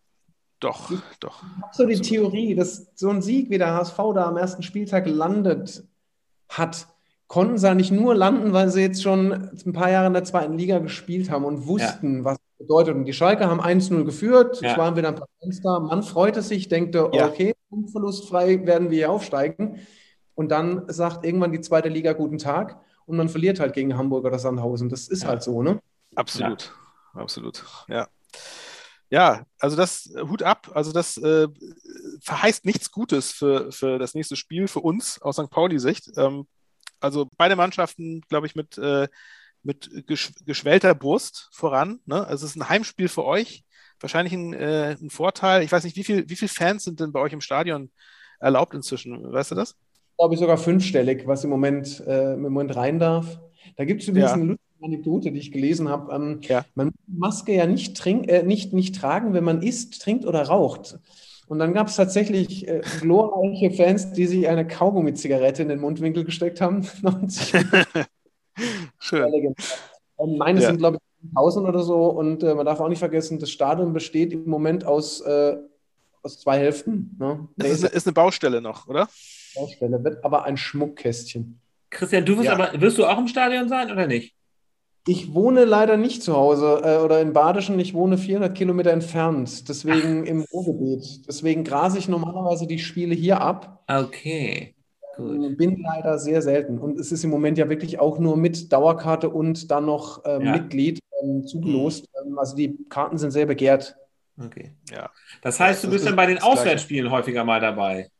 Doch, 0.60 0.90
doch. 1.20 1.42
Ich 1.42 1.62
habe 1.62 1.74
so 1.74 1.86
die 1.86 2.00
Theorie, 2.00 2.54
dass 2.54 2.86
so 2.94 3.10
ein 3.10 3.20
Sieg 3.20 3.50
wie 3.50 3.58
der 3.58 3.74
HSV 3.74 3.96
da 4.14 4.26
am 4.26 4.36
ersten 4.36 4.62
Spieltag 4.62 5.06
landet 5.06 5.84
hat, 6.48 6.86
konnten 7.26 7.58
sie 7.58 7.74
nicht 7.74 7.90
nur 7.90 8.14
landen, 8.14 8.52
weil 8.52 8.70
sie 8.70 8.82
jetzt 8.82 9.02
schon 9.02 9.32
ein 9.32 9.72
paar 9.72 9.90
Jahre 9.90 10.06
in 10.06 10.12
der 10.12 10.24
zweiten 10.24 10.58
Liga 10.58 10.78
gespielt 10.78 11.30
haben 11.30 11.44
und 11.44 11.66
wussten, 11.66 12.18
ja. 12.18 12.24
was 12.24 12.36
das 12.36 12.58
bedeutet. 12.58 12.94
Und 12.94 13.04
die 13.06 13.12
Schalke 13.12 13.48
haben 13.48 13.60
1-0 13.60 14.04
geführt, 14.04 14.60
ja. 14.60 14.72
es 14.72 14.78
waren 14.78 14.96
wieder 14.96 15.08
ein 15.08 15.14
paar 15.14 15.28
da. 15.62 15.80
Man 15.80 16.02
freute 16.02 16.42
sich, 16.42 16.68
denkte, 16.68 17.10
ja. 17.12 17.26
okay, 17.26 17.54
verlustfrei 17.90 18.64
werden 18.66 18.90
wir 18.90 18.98
hier 18.98 19.10
aufsteigen. 19.10 19.80
Und 20.34 20.50
dann 20.50 20.84
sagt 20.88 21.24
irgendwann 21.24 21.52
die 21.52 21.60
zweite 21.60 21.88
Liga 21.88 22.12
guten 22.12 22.38
Tag 22.38 22.80
und 23.06 23.16
man 23.16 23.28
verliert 23.28 23.60
halt 23.60 23.72
gegen 23.72 23.96
Hamburg 23.96 24.24
oder 24.24 24.38
Sandhausen. 24.38 24.88
Das 24.88 25.08
ist 25.08 25.26
halt 25.26 25.42
so, 25.42 25.62
ne? 25.62 25.80
Absolut, 26.14 26.72
absolut, 27.14 27.64
ja. 27.88 28.08
Ja, 29.10 29.44
also 29.60 29.76
das 29.76 30.12
Hut 30.28 30.42
ab. 30.42 30.70
Also 30.74 30.90
das 30.90 31.18
äh, 31.18 31.46
verheißt 32.20 32.64
nichts 32.64 32.90
Gutes 32.90 33.30
für, 33.30 33.70
für 33.70 33.98
das 33.98 34.14
nächste 34.14 34.34
Spiel 34.34 34.66
für 34.66 34.80
uns 34.80 35.20
aus 35.22 35.36
St. 35.36 35.50
Pauli-Sicht. 35.50 36.10
Ähm, 36.16 36.48
also 37.00 37.28
beide 37.36 37.56
Mannschaften, 37.56 38.22
glaube 38.28 38.46
ich, 38.46 38.54
mit, 38.54 38.78
äh, 38.78 39.08
mit 39.62 40.06
gesch 40.06 40.32
geschwellter 40.44 40.94
Brust 40.94 41.48
voran. 41.52 42.00
Ne? 42.06 42.26
Also 42.26 42.44
es 42.44 42.52
ist 42.52 42.56
ein 42.56 42.68
Heimspiel 42.68 43.08
für 43.08 43.24
euch. 43.24 43.64
Wahrscheinlich 44.00 44.32
ein, 44.34 44.52
äh, 44.52 44.96
ein 45.00 45.10
Vorteil. 45.10 45.62
Ich 45.62 45.72
weiß 45.72 45.84
nicht, 45.84 45.96
wie 45.96 46.04
viele 46.04 46.28
wie 46.28 46.36
viel 46.36 46.48
Fans 46.48 46.84
sind 46.84 47.00
denn 47.00 47.12
bei 47.12 47.20
euch 47.20 47.32
im 47.32 47.40
Stadion 47.40 47.90
erlaubt 48.40 48.74
inzwischen? 48.74 49.32
Weißt 49.32 49.50
du 49.50 49.54
das? 49.54 49.76
Glaube 50.18 50.34
ich 50.34 50.40
sogar 50.40 50.58
fünfstellig, 50.58 51.26
was 51.26 51.44
im 51.44 51.50
Moment, 51.50 52.00
äh, 52.06 52.34
im 52.34 52.42
Moment 52.42 52.76
rein 52.76 52.98
darf. 52.98 53.40
Da 53.76 53.84
gibt 53.84 54.02
es 54.02 54.08
übrigens 54.08 54.30
ja. 54.30 54.36
eine 54.36 54.56
Anekdote, 54.82 55.32
die 55.32 55.38
ich 55.38 55.50
gelesen 55.50 55.88
habe. 55.88 56.14
Ähm, 56.14 56.40
ja. 56.42 56.64
Man 56.74 56.88
muss 56.88 56.94
Maske 57.06 57.54
ja 57.54 57.66
nicht, 57.66 57.96
trink, 57.96 58.28
äh, 58.28 58.42
nicht, 58.42 58.72
nicht 58.72 58.94
tragen, 58.94 59.32
wenn 59.32 59.44
man 59.44 59.62
isst, 59.62 60.02
trinkt 60.02 60.26
oder 60.26 60.42
raucht. 60.42 60.98
Und 61.46 61.58
dann 61.58 61.74
gab 61.74 61.88
es 61.88 61.96
tatsächlich 61.96 62.66
äh, 62.66 62.80
glorreiche 63.00 63.70
Fans, 63.70 64.12
die 64.12 64.26
sich 64.26 64.48
eine 64.48 64.66
Kaugummi-Zigarette 64.66 65.62
in 65.62 65.68
den 65.68 65.80
Mundwinkel 65.80 66.24
gesteckt 66.24 66.60
haben. 66.60 66.82
Schön. 68.98 69.54
Ähm, 70.18 70.38
meine 70.38 70.60
ja. 70.60 70.68
sind, 70.68 70.78
glaube 70.78 70.96
ich, 70.96 71.28
1000 71.36 71.68
oder 71.68 71.82
so. 71.82 72.06
Und 72.06 72.42
äh, 72.42 72.54
man 72.54 72.66
darf 72.66 72.80
auch 72.80 72.88
nicht 72.88 72.98
vergessen, 72.98 73.38
das 73.38 73.50
Stadion 73.50 73.92
besteht 73.92 74.32
im 74.32 74.48
Moment 74.48 74.84
aus, 74.84 75.20
äh, 75.20 75.56
aus 76.22 76.40
zwei 76.40 76.58
Hälften. 76.58 77.16
Ne? 77.18 77.48
Das 77.56 77.70
ist, 77.70 77.84
ist, 77.84 78.06
eine 78.06 78.14
Baustelle 78.14 78.60
noch, 78.60 78.88
oder? 78.88 79.08
Baustelle, 79.54 80.02
wird 80.02 80.24
aber 80.24 80.44
ein 80.44 80.56
Schmuckkästchen. 80.56 81.60
Christian, 81.90 82.24
du 82.24 82.36
wirst, 82.36 82.46
ja. 82.46 82.54
aber, 82.54 82.80
wirst 82.80 82.98
du 82.98 83.06
auch 83.06 83.18
im 83.18 83.28
Stadion 83.28 83.68
sein 83.68 83.90
oder 83.90 84.06
nicht? 84.06 84.34
Ich 85.06 85.34
wohne 85.34 85.64
leider 85.64 85.98
nicht 85.98 86.22
zu 86.22 86.34
Hause 86.34 86.80
äh, 86.82 86.96
oder 87.04 87.20
in 87.20 87.34
Badischen. 87.34 87.78
Ich 87.78 87.92
wohne 87.92 88.16
400 88.16 88.54
Kilometer 88.56 88.90
entfernt, 88.90 89.68
deswegen 89.68 90.22
Ach. 90.22 90.28
im 90.28 90.40
Ruhrgebiet. 90.50 91.26
Deswegen 91.28 91.62
grase 91.62 91.98
ich 91.98 92.08
normalerweise 92.08 92.66
die 92.66 92.78
Spiele 92.78 93.14
hier 93.14 93.40
ab. 93.40 93.84
Okay. 93.86 94.74
Gut. 95.16 95.58
Bin 95.58 95.82
leider 95.82 96.18
sehr 96.18 96.40
selten. 96.42 96.78
Und 96.78 96.98
es 96.98 97.12
ist 97.12 97.22
im 97.22 97.30
Moment 97.30 97.58
ja 97.58 97.68
wirklich 97.68 98.00
auch 98.00 98.18
nur 98.18 98.36
mit 98.36 98.72
Dauerkarte 98.72 99.28
und 99.28 99.70
dann 99.70 99.84
noch 99.84 100.22
ähm, 100.24 100.42
ja. 100.42 100.52
Mitglied 100.52 101.00
ähm, 101.22 101.46
zugelost. 101.46 102.08
Mhm. 102.26 102.38
Also 102.38 102.56
die 102.56 102.76
Karten 102.88 103.18
sind 103.18 103.30
sehr 103.30 103.46
begehrt. 103.46 103.96
Okay. 104.42 104.72
Ja. 104.90 105.10
Das 105.42 105.60
heißt, 105.60 105.84
du 105.84 105.90
bist 105.90 106.06
dann 106.06 106.16
bei 106.16 106.26
den 106.26 106.38
Auswärtsspielen 106.38 107.10
häufiger 107.10 107.44
mal 107.44 107.60
dabei. 107.60 108.10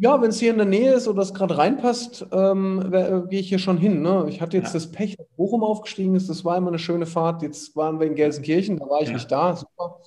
Ja, 0.00 0.22
wenn 0.22 0.30
es 0.30 0.38
hier 0.38 0.52
in 0.52 0.58
der 0.58 0.66
Nähe 0.66 0.92
ist 0.94 1.08
oder 1.08 1.22
es 1.22 1.34
gerade 1.34 1.58
reinpasst, 1.58 2.24
ähm, 2.30 2.92
äh, 2.92 3.28
gehe 3.28 3.40
ich 3.40 3.48
hier 3.48 3.58
schon 3.58 3.78
hin. 3.78 4.00
Ne? 4.00 4.26
Ich 4.28 4.40
hatte 4.40 4.56
jetzt 4.56 4.68
ja. 4.68 4.74
das 4.74 4.92
Pech, 4.92 5.16
dass 5.16 5.26
Bochum 5.36 5.64
aufgestiegen 5.64 6.14
ist. 6.14 6.30
Das 6.30 6.44
war 6.44 6.56
immer 6.56 6.68
eine 6.68 6.78
schöne 6.78 7.04
Fahrt. 7.04 7.42
Jetzt 7.42 7.74
waren 7.74 7.98
wir 7.98 8.06
in 8.06 8.14
Gelsenkirchen, 8.14 8.78
da 8.78 8.88
war 8.88 9.02
ich 9.02 9.08
ja. 9.08 9.14
nicht 9.14 9.30
da. 9.30 9.56
Super. 9.56 9.98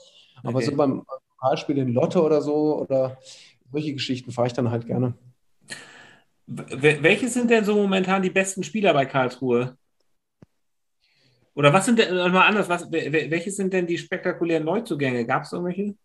Aber 0.44 0.56
okay. 0.56 0.66
so 0.66 0.76
beim 0.78 1.04
Pokalspiel 1.06 1.78
in 1.78 1.94
Lotte 1.94 2.24
oder 2.24 2.42
so 2.42 2.80
oder 2.80 3.18
solche 3.70 3.94
Geschichten 3.94 4.32
fahre 4.32 4.48
ich 4.48 4.54
dann 4.54 4.72
halt 4.72 4.88
gerne. 4.88 5.14
Welche 6.48 7.28
sind 7.28 7.50
denn 7.50 7.66
so 7.66 7.76
momentan 7.76 8.22
die 8.22 8.30
besten 8.30 8.64
Spieler 8.64 8.94
bei 8.94 9.06
Karlsruhe? 9.06 9.78
Oder 11.54 11.74
was 11.74 11.86
sind 11.86 12.00
denn, 12.00 12.16
mal 12.16 12.48
anders, 12.48 12.70
was, 12.70 12.90
welche 12.90 13.52
sind 13.52 13.74
denn 13.74 13.88
die 13.88 13.98
spektakulären 13.98 14.64
Neuzugänge? 14.64 15.26
Gab 15.26 15.44
es 15.44 15.52
irgendwelche? 15.52 15.96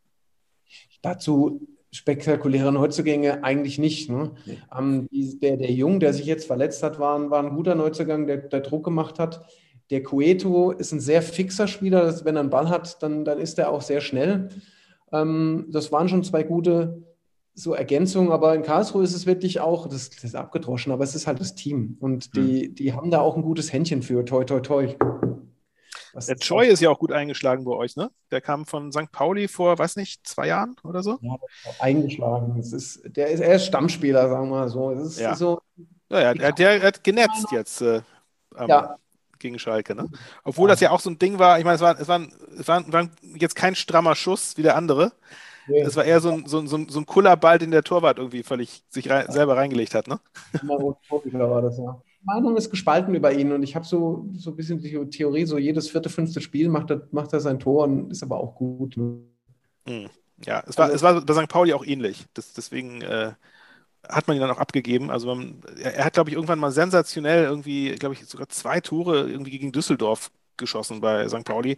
Dazu 1.02 1.60
spektakuläre 1.96 2.72
Neuzugänge 2.72 3.42
eigentlich 3.42 3.78
nicht. 3.78 4.10
Ne? 4.10 4.32
Nee. 4.44 4.58
Ähm, 4.76 5.08
die, 5.10 5.38
der, 5.38 5.56
der 5.56 5.72
Jung, 5.72 5.98
der 5.98 6.12
sich 6.12 6.26
jetzt 6.26 6.46
verletzt 6.46 6.82
hat, 6.82 6.98
war, 6.98 7.30
war 7.30 7.42
ein 7.42 7.56
guter 7.56 7.74
Neuzugang, 7.74 8.26
der, 8.26 8.36
der 8.36 8.60
Druck 8.60 8.84
gemacht 8.84 9.18
hat. 9.18 9.46
Der 9.90 10.02
Cueto 10.02 10.72
ist 10.72 10.92
ein 10.92 11.00
sehr 11.00 11.22
fixer 11.22 11.66
Spieler. 11.66 12.02
Das, 12.02 12.24
wenn 12.24 12.36
er 12.36 12.40
einen 12.40 12.50
Ball 12.50 12.68
hat, 12.68 13.02
dann, 13.02 13.24
dann 13.24 13.38
ist 13.38 13.58
er 13.58 13.70
auch 13.70 13.82
sehr 13.82 14.00
schnell. 14.00 14.50
Ähm, 15.10 15.66
das 15.70 15.90
waren 15.90 16.08
schon 16.08 16.22
zwei 16.22 16.42
gute 16.42 17.02
so 17.54 17.72
Ergänzungen, 17.72 18.32
aber 18.32 18.54
in 18.54 18.62
Karlsruhe 18.62 19.02
ist 19.02 19.14
es 19.14 19.24
wirklich 19.24 19.60
auch, 19.60 19.88
das, 19.88 20.10
das 20.10 20.24
ist 20.24 20.36
abgedroschen, 20.36 20.92
aber 20.92 21.04
es 21.04 21.14
ist 21.14 21.26
halt 21.26 21.40
das 21.40 21.54
Team. 21.54 21.96
Und 22.00 22.36
die, 22.36 22.66
hm. 22.66 22.74
die 22.74 22.92
haben 22.92 23.10
da 23.10 23.20
auch 23.20 23.36
ein 23.36 23.42
gutes 23.42 23.72
Händchen 23.72 24.02
für. 24.02 24.26
Toi, 24.26 24.44
toi, 24.44 24.60
toi. 24.60 24.94
Was 26.16 26.26
der 26.26 26.36
Choi 26.36 26.66
ist 26.66 26.80
ja 26.80 26.88
auch 26.88 26.98
gut 26.98 27.12
eingeschlagen 27.12 27.66
bei 27.66 27.72
euch, 27.72 27.94
ne? 27.94 28.10
Der 28.30 28.40
kam 28.40 28.64
von 28.64 28.90
St. 28.90 29.12
Pauli 29.12 29.48
vor, 29.48 29.78
weiß 29.78 29.96
nicht, 29.96 30.26
zwei 30.26 30.46
Jahren 30.46 30.74
oder 30.82 31.02
so? 31.02 31.18
Ja, 31.20 31.36
eingeschlagen. 31.78 32.58
Es 32.58 32.72
ist, 32.72 33.02
der 33.04 33.28
ist, 33.28 33.40
er 33.40 33.56
ist 33.56 33.66
Stammspieler, 33.66 34.26
sagen 34.30 34.48
wir 34.48 34.56
mal 34.60 34.68
so. 34.70 34.92
Es 34.92 35.08
ist 35.08 35.20
ja. 35.20 35.34
so 35.34 35.60
ja, 36.08 36.32
der, 36.32 36.52
der 36.52 36.82
hat 36.82 37.04
genetzt 37.04 37.52
jetzt 37.52 37.82
äh, 37.82 38.00
ja. 38.66 38.96
gegen 39.38 39.58
Schalke, 39.58 39.94
ne? 39.94 40.08
Obwohl 40.42 40.70
das 40.70 40.80
ja 40.80 40.90
auch 40.90 41.00
so 41.00 41.10
ein 41.10 41.18
Ding 41.18 41.38
war, 41.38 41.58
ich 41.58 41.66
meine, 41.66 41.76
es 41.76 41.82
war, 41.82 42.00
es 42.00 42.08
war, 42.08 42.26
es 42.58 42.66
war, 42.66 42.92
war 42.92 43.10
jetzt 43.34 43.54
kein 43.54 43.74
strammer 43.74 44.14
Schuss 44.14 44.56
wie 44.56 44.62
der 44.62 44.76
andere. 44.76 45.12
Nee. 45.66 45.82
Das 45.84 45.96
war 45.96 46.04
eher 46.04 46.20
so 46.20 46.30
ein, 46.30 46.46
so, 46.46 46.60
ein, 46.60 46.66
so, 46.66 46.76
ein, 46.78 46.88
so 46.88 46.98
ein 46.98 47.04
Kullerball, 47.06 47.58
den 47.58 47.72
der 47.72 47.82
Torwart 47.82 48.18
irgendwie 48.18 48.42
völlig 48.42 48.84
sich 48.88 49.10
rein, 49.10 49.30
selber 49.30 49.56
reingelegt 49.56 49.94
hat, 49.94 50.06
ne? 50.06 50.18
war 51.50 51.60
das, 51.60 51.76
ja. 51.76 52.00
Meinung 52.26 52.56
ist 52.56 52.70
gespalten 52.70 53.14
über 53.14 53.32
ihn 53.32 53.52
und 53.52 53.62
ich 53.62 53.76
habe 53.76 53.86
so, 53.86 54.28
so 54.34 54.50
ein 54.50 54.56
bisschen 54.56 54.80
die 54.80 55.10
Theorie, 55.10 55.46
so 55.46 55.58
jedes 55.58 55.88
vierte, 55.88 56.08
fünfte 56.08 56.40
Spiel 56.40 56.68
macht 56.68 56.90
er, 56.90 57.06
macht 57.12 57.32
er 57.32 57.40
sein 57.40 57.58
Tor 57.58 57.84
und 57.84 58.10
ist 58.10 58.22
aber 58.22 58.38
auch 58.38 58.56
gut. 58.56 58.96
Ne? 58.96 59.18
Hm. 59.86 60.08
Ja, 60.44 60.62
es 60.66 60.76
war, 60.76 60.86
also, 60.86 60.96
es 60.96 61.02
war 61.02 61.24
bei 61.24 61.34
St. 61.34 61.48
Pauli 61.48 61.72
auch 61.72 61.86
ähnlich. 61.86 62.26
Das, 62.34 62.52
deswegen 62.52 63.00
äh, 63.00 63.32
hat 64.08 64.28
man 64.28 64.36
ihn 64.36 64.40
dann 64.40 64.50
auch 64.50 64.58
abgegeben. 64.58 65.10
Also 65.10 65.28
man, 65.28 65.62
er, 65.80 65.94
er, 65.94 66.04
hat, 66.04 66.12
glaube 66.12 66.30
ich, 66.30 66.36
irgendwann 66.36 66.58
mal 66.58 66.72
sensationell 66.72 67.44
irgendwie, 67.44 67.94
glaube 67.94 68.14
ich, 68.14 68.26
sogar 68.26 68.48
zwei 68.48 68.80
Tore 68.80 69.28
irgendwie 69.28 69.52
gegen 69.52 69.72
Düsseldorf 69.72 70.30
geschossen 70.56 71.00
bei 71.00 71.28
St. 71.28 71.44
Pauli, 71.44 71.76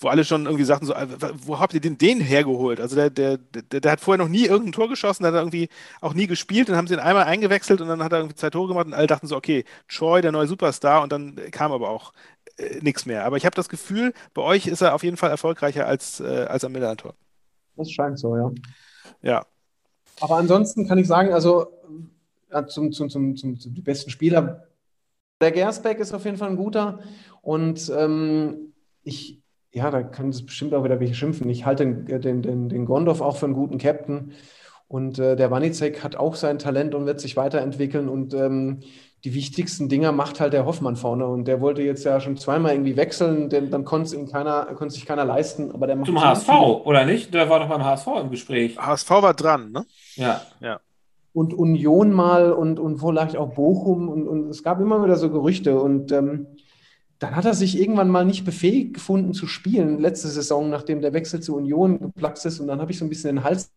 wo 0.00 0.08
alle 0.08 0.24
schon 0.24 0.46
irgendwie 0.46 0.64
sagten, 0.64 0.86
so, 0.86 0.94
äh, 0.94 1.06
wo 1.44 1.58
habt 1.58 1.74
ihr 1.74 1.80
denn 1.80 1.98
den 1.98 2.20
hergeholt? 2.20 2.80
Also 2.80 2.96
der, 2.96 3.10
der, 3.10 3.38
der, 3.38 3.80
der 3.80 3.92
hat 3.92 4.00
vorher 4.00 4.22
noch 4.22 4.30
nie 4.30 4.46
irgendein 4.46 4.72
Tor 4.72 4.88
geschossen, 4.88 5.22
der 5.22 5.32
hat 5.32 5.38
irgendwie 5.38 5.68
auch 6.00 6.14
nie 6.14 6.26
gespielt, 6.26 6.68
dann 6.68 6.76
haben 6.76 6.86
sie 6.86 6.94
ihn 6.94 7.00
einmal 7.00 7.24
eingewechselt 7.24 7.80
und 7.80 7.88
dann 7.88 8.02
hat 8.02 8.12
er 8.12 8.18
irgendwie 8.18 8.36
zwei 8.36 8.50
Tore 8.50 8.68
gemacht 8.68 8.86
und 8.86 8.94
alle 8.94 9.06
dachten 9.06 9.26
so, 9.26 9.36
okay, 9.36 9.64
Troy, 9.88 10.22
der 10.22 10.32
neue 10.32 10.46
Superstar 10.46 11.02
und 11.02 11.12
dann 11.12 11.36
kam 11.50 11.72
aber 11.72 11.90
auch 11.90 12.12
äh, 12.56 12.80
nichts 12.80 13.06
mehr. 13.06 13.24
Aber 13.24 13.36
ich 13.36 13.46
habe 13.46 13.56
das 13.56 13.68
Gefühl, 13.68 14.12
bei 14.34 14.42
euch 14.42 14.66
ist 14.66 14.80
er 14.80 14.94
auf 14.94 15.02
jeden 15.02 15.16
Fall 15.16 15.30
erfolgreicher 15.30 15.86
als, 15.86 16.20
äh, 16.20 16.46
als 16.48 16.64
am 16.64 16.72
Millantor. 16.72 17.14
Das 17.76 17.90
scheint 17.90 18.18
so, 18.18 18.36
ja. 18.36 18.50
Ja. 19.22 19.46
Aber 20.20 20.36
ansonsten 20.36 20.86
kann 20.86 20.98
ich 20.98 21.06
sagen, 21.06 21.32
also 21.32 21.68
ja, 22.50 22.66
zum, 22.66 22.92
zum, 22.92 23.10
zum, 23.10 23.36
zum, 23.36 23.58
zum 23.58 23.74
die 23.74 23.82
besten 23.82 24.10
Spieler, 24.10 24.67
der 25.40 25.52
Gersbeck 25.52 25.98
ist 25.98 26.14
auf 26.14 26.24
jeden 26.24 26.36
Fall 26.36 26.48
ein 26.48 26.56
guter. 26.56 27.00
Und 27.42 27.92
ähm, 27.96 28.72
ich, 29.02 29.40
ja, 29.72 29.90
da 29.90 30.02
können 30.02 30.30
es 30.30 30.44
bestimmt 30.44 30.74
auch 30.74 30.84
wieder 30.84 31.00
welche 31.00 31.14
schimpfen. 31.14 31.48
Ich 31.48 31.64
halte 31.64 31.86
den, 31.86 32.20
den, 32.20 32.42
den, 32.42 32.68
den 32.68 32.84
Gondorf 32.84 33.20
auch 33.20 33.36
für 33.36 33.46
einen 33.46 33.54
guten 33.54 33.78
Captain. 33.78 34.32
Und 34.88 35.18
äh, 35.18 35.36
der 35.36 35.50
Wanicek 35.50 36.02
hat 36.02 36.16
auch 36.16 36.34
sein 36.34 36.58
Talent 36.58 36.94
und 36.94 37.06
wird 37.06 37.20
sich 37.20 37.36
weiterentwickeln. 37.36 38.08
Und 38.08 38.34
ähm, 38.34 38.80
die 39.24 39.34
wichtigsten 39.34 39.88
Dinger 39.88 40.12
macht 40.12 40.40
halt 40.40 40.52
der 40.52 40.64
Hoffmann 40.64 40.96
vorne. 40.96 41.26
Und 41.26 41.46
der 41.46 41.60
wollte 41.60 41.82
jetzt 41.82 42.04
ja 42.04 42.20
schon 42.20 42.36
zweimal 42.36 42.72
irgendwie 42.72 42.96
wechseln, 42.96 43.48
denn 43.50 43.70
dann 43.70 43.84
konnte 43.84 44.16
es 44.16 44.30
keiner, 44.30 44.66
konnte 44.74 44.94
sich 44.94 45.06
keiner 45.06 45.24
leisten. 45.24 45.72
Aber 45.72 45.86
der 45.86 45.96
macht 45.96 46.06
Zum 46.06 46.20
HSV, 46.20 46.46
viel. 46.46 46.54
oder 46.54 47.04
nicht? 47.04 47.34
Der 47.34 47.50
war 47.50 47.60
doch 47.60 47.68
beim 47.68 47.84
HSV 47.84 48.06
im 48.22 48.30
Gespräch. 48.30 48.78
HSV 48.78 49.10
war 49.10 49.34
dran, 49.34 49.72
ne? 49.72 49.84
Ja. 50.14 50.42
Ja. 50.60 50.80
Und 51.32 51.54
Union 51.54 52.12
mal 52.12 52.52
und, 52.52 52.80
und 52.80 52.98
vielleicht 52.98 53.36
auch 53.36 53.54
Bochum. 53.54 54.08
Und, 54.08 54.26
und 54.26 54.48
es 54.48 54.62
gab 54.62 54.80
immer 54.80 55.02
wieder 55.04 55.16
so 55.16 55.30
Gerüchte. 55.30 55.80
Und 55.80 56.10
ähm, 56.12 56.46
dann 57.18 57.36
hat 57.36 57.44
er 57.44 57.54
sich 57.54 57.78
irgendwann 57.78 58.10
mal 58.10 58.24
nicht 58.24 58.44
befähigt 58.44 58.94
gefunden 58.94 59.34
zu 59.34 59.46
spielen, 59.46 60.00
letzte 60.00 60.28
Saison, 60.28 60.70
nachdem 60.70 61.00
der 61.00 61.12
Wechsel 61.12 61.40
zu 61.40 61.56
Union 61.56 61.98
geplatzt 61.98 62.46
ist. 62.46 62.60
Und 62.60 62.68
dann 62.68 62.80
habe 62.80 62.92
ich 62.92 62.98
so 62.98 63.04
ein 63.04 63.08
bisschen 63.08 63.36
den 63.36 63.44
Hals 63.44 63.70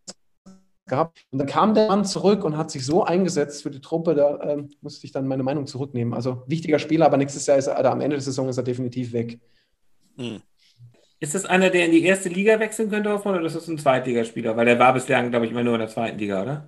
gehabt. 0.92 1.26
Und 1.32 1.40
dann 1.40 1.48
kam 1.48 1.74
der 1.74 1.88
Mann 1.88 2.06
zurück 2.06 2.44
und 2.44 2.58
hat 2.58 2.70
sich 2.70 2.86
so 2.86 3.04
eingesetzt 3.04 3.64
für 3.64 3.72
die 3.72 3.82
Truppe, 3.82 4.14
da 4.14 4.38
äh, 4.38 4.64
musste 4.82 5.06
ich 5.08 5.12
dann 5.12 5.28
meine 5.28 5.42
Meinung 5.42 5.66
zurücknehmen. 5.66 6.14
Also 6.14 6.44
wichtiger 6.46 6.78
Spieler, 6.78 7.08
aber 7.08 7.18
nächstes 7.18 7.48
Jahr 7.48 7.58
ist 7.58 7.68
er, 7.68 7.80
oder 7.80 7.92
am 7.92 8.02
Ende 8.02 8.18
der 8.18 8.24
Saison 8.24 8.48
ist 8.50 8.58
er 8.58 8.64
definitiv 8.64 9.14
weg. 9.14 9.40
Hm. 10.18 10.42
Ist 11.20 11.36
das 11.36 11.46
einer, 11.46 11.70
der 11.70 11.86
in 11.86 11.92
die 11.92 12.04
erste 12.04 12.30
Liga 12.30 12.60
wechseln 12.60 12.90
könnte, 12.90 13.12
Hoffmann, 13.12 13.36
oder 13.36 13.46
ist 13.46 13.56
das 13.56 13.68
ein 13.68 13.78
Zweitligaspieler? 13.78 14.56
Weil 14.58 14.66
der 14.66 14.80
war 14.80 14.94
bislang, 14.94 15.30
glaube 15.30 15.46
ich, 15.46 15.52
immer 15.52 15.64
nur 15.64 15.76
in 15.76 15.82
der 15.82 15.90
zweiten 15.90 16.18
Liga, 16.18 16.42
oder? 16.42 16.68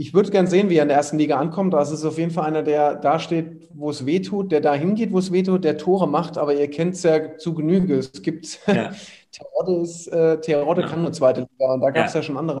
Ich, 0.00 0.14
würde 0.14 0.30
gern 0.30 0.46
sehen, 0.46 0.70
wie 0.70 0.76
er 0.76 0.82
in 0.82 0.88
der 0.88 0.96
ersten 0.96 1.18
Liga 1.18 1.38
ankommt. 1.38 1.74
Das 1.74 1.90
ist 1.90 2.04
auf 2.04 2.18
jeden 2.18 2.30
Fall 2.30 2.44
einer, 2.44 2.62
der 2.62 2.94
da 2.94 3.18
steht, 3.18 3.68
wo 3.74 3.90
es 3.90 4.06
weh 4.06 4.20
tut, 4.20 4.52
der 4.52 4.60
da 4.60 4.72
hingeht, 4.72 5.12
wo 5.12 5.18
es 5.18 5.32
weh 5.32 5.42
tut, 5.42 5.64
der 5.64 5.76
Tore 5.76 6.08
macht, 6.08 6.38
aber 6.38 6.54
ihr 6.54 6.70
kennt 6.70 6.94
es 6.94 7.02
ja 7.02 7.36
zu 7.36 7.52
Genüge. 7.52 7.98
Es 7.98 8.22
gibt 8.22 8.60
ja. 8.66 8.92
Terodde, 9.32 9.82
ist, 9.82 10.06
äh, 10.06 10.40
Terodde 10.40 10.82
ja. 10.82 10.88
kann 10.88 11.02
nur 11.02 11.12
zweite 11.12 11.40
Liga 11.40 11.74
und 11.74 11.80
da 11.80 11.90
gab 11.90 12.06
es 12.06 12.14
ja. 12.14 12.20
ja. 12.20 12.22
schon 12.22 12.36
andere. 12.36 12.60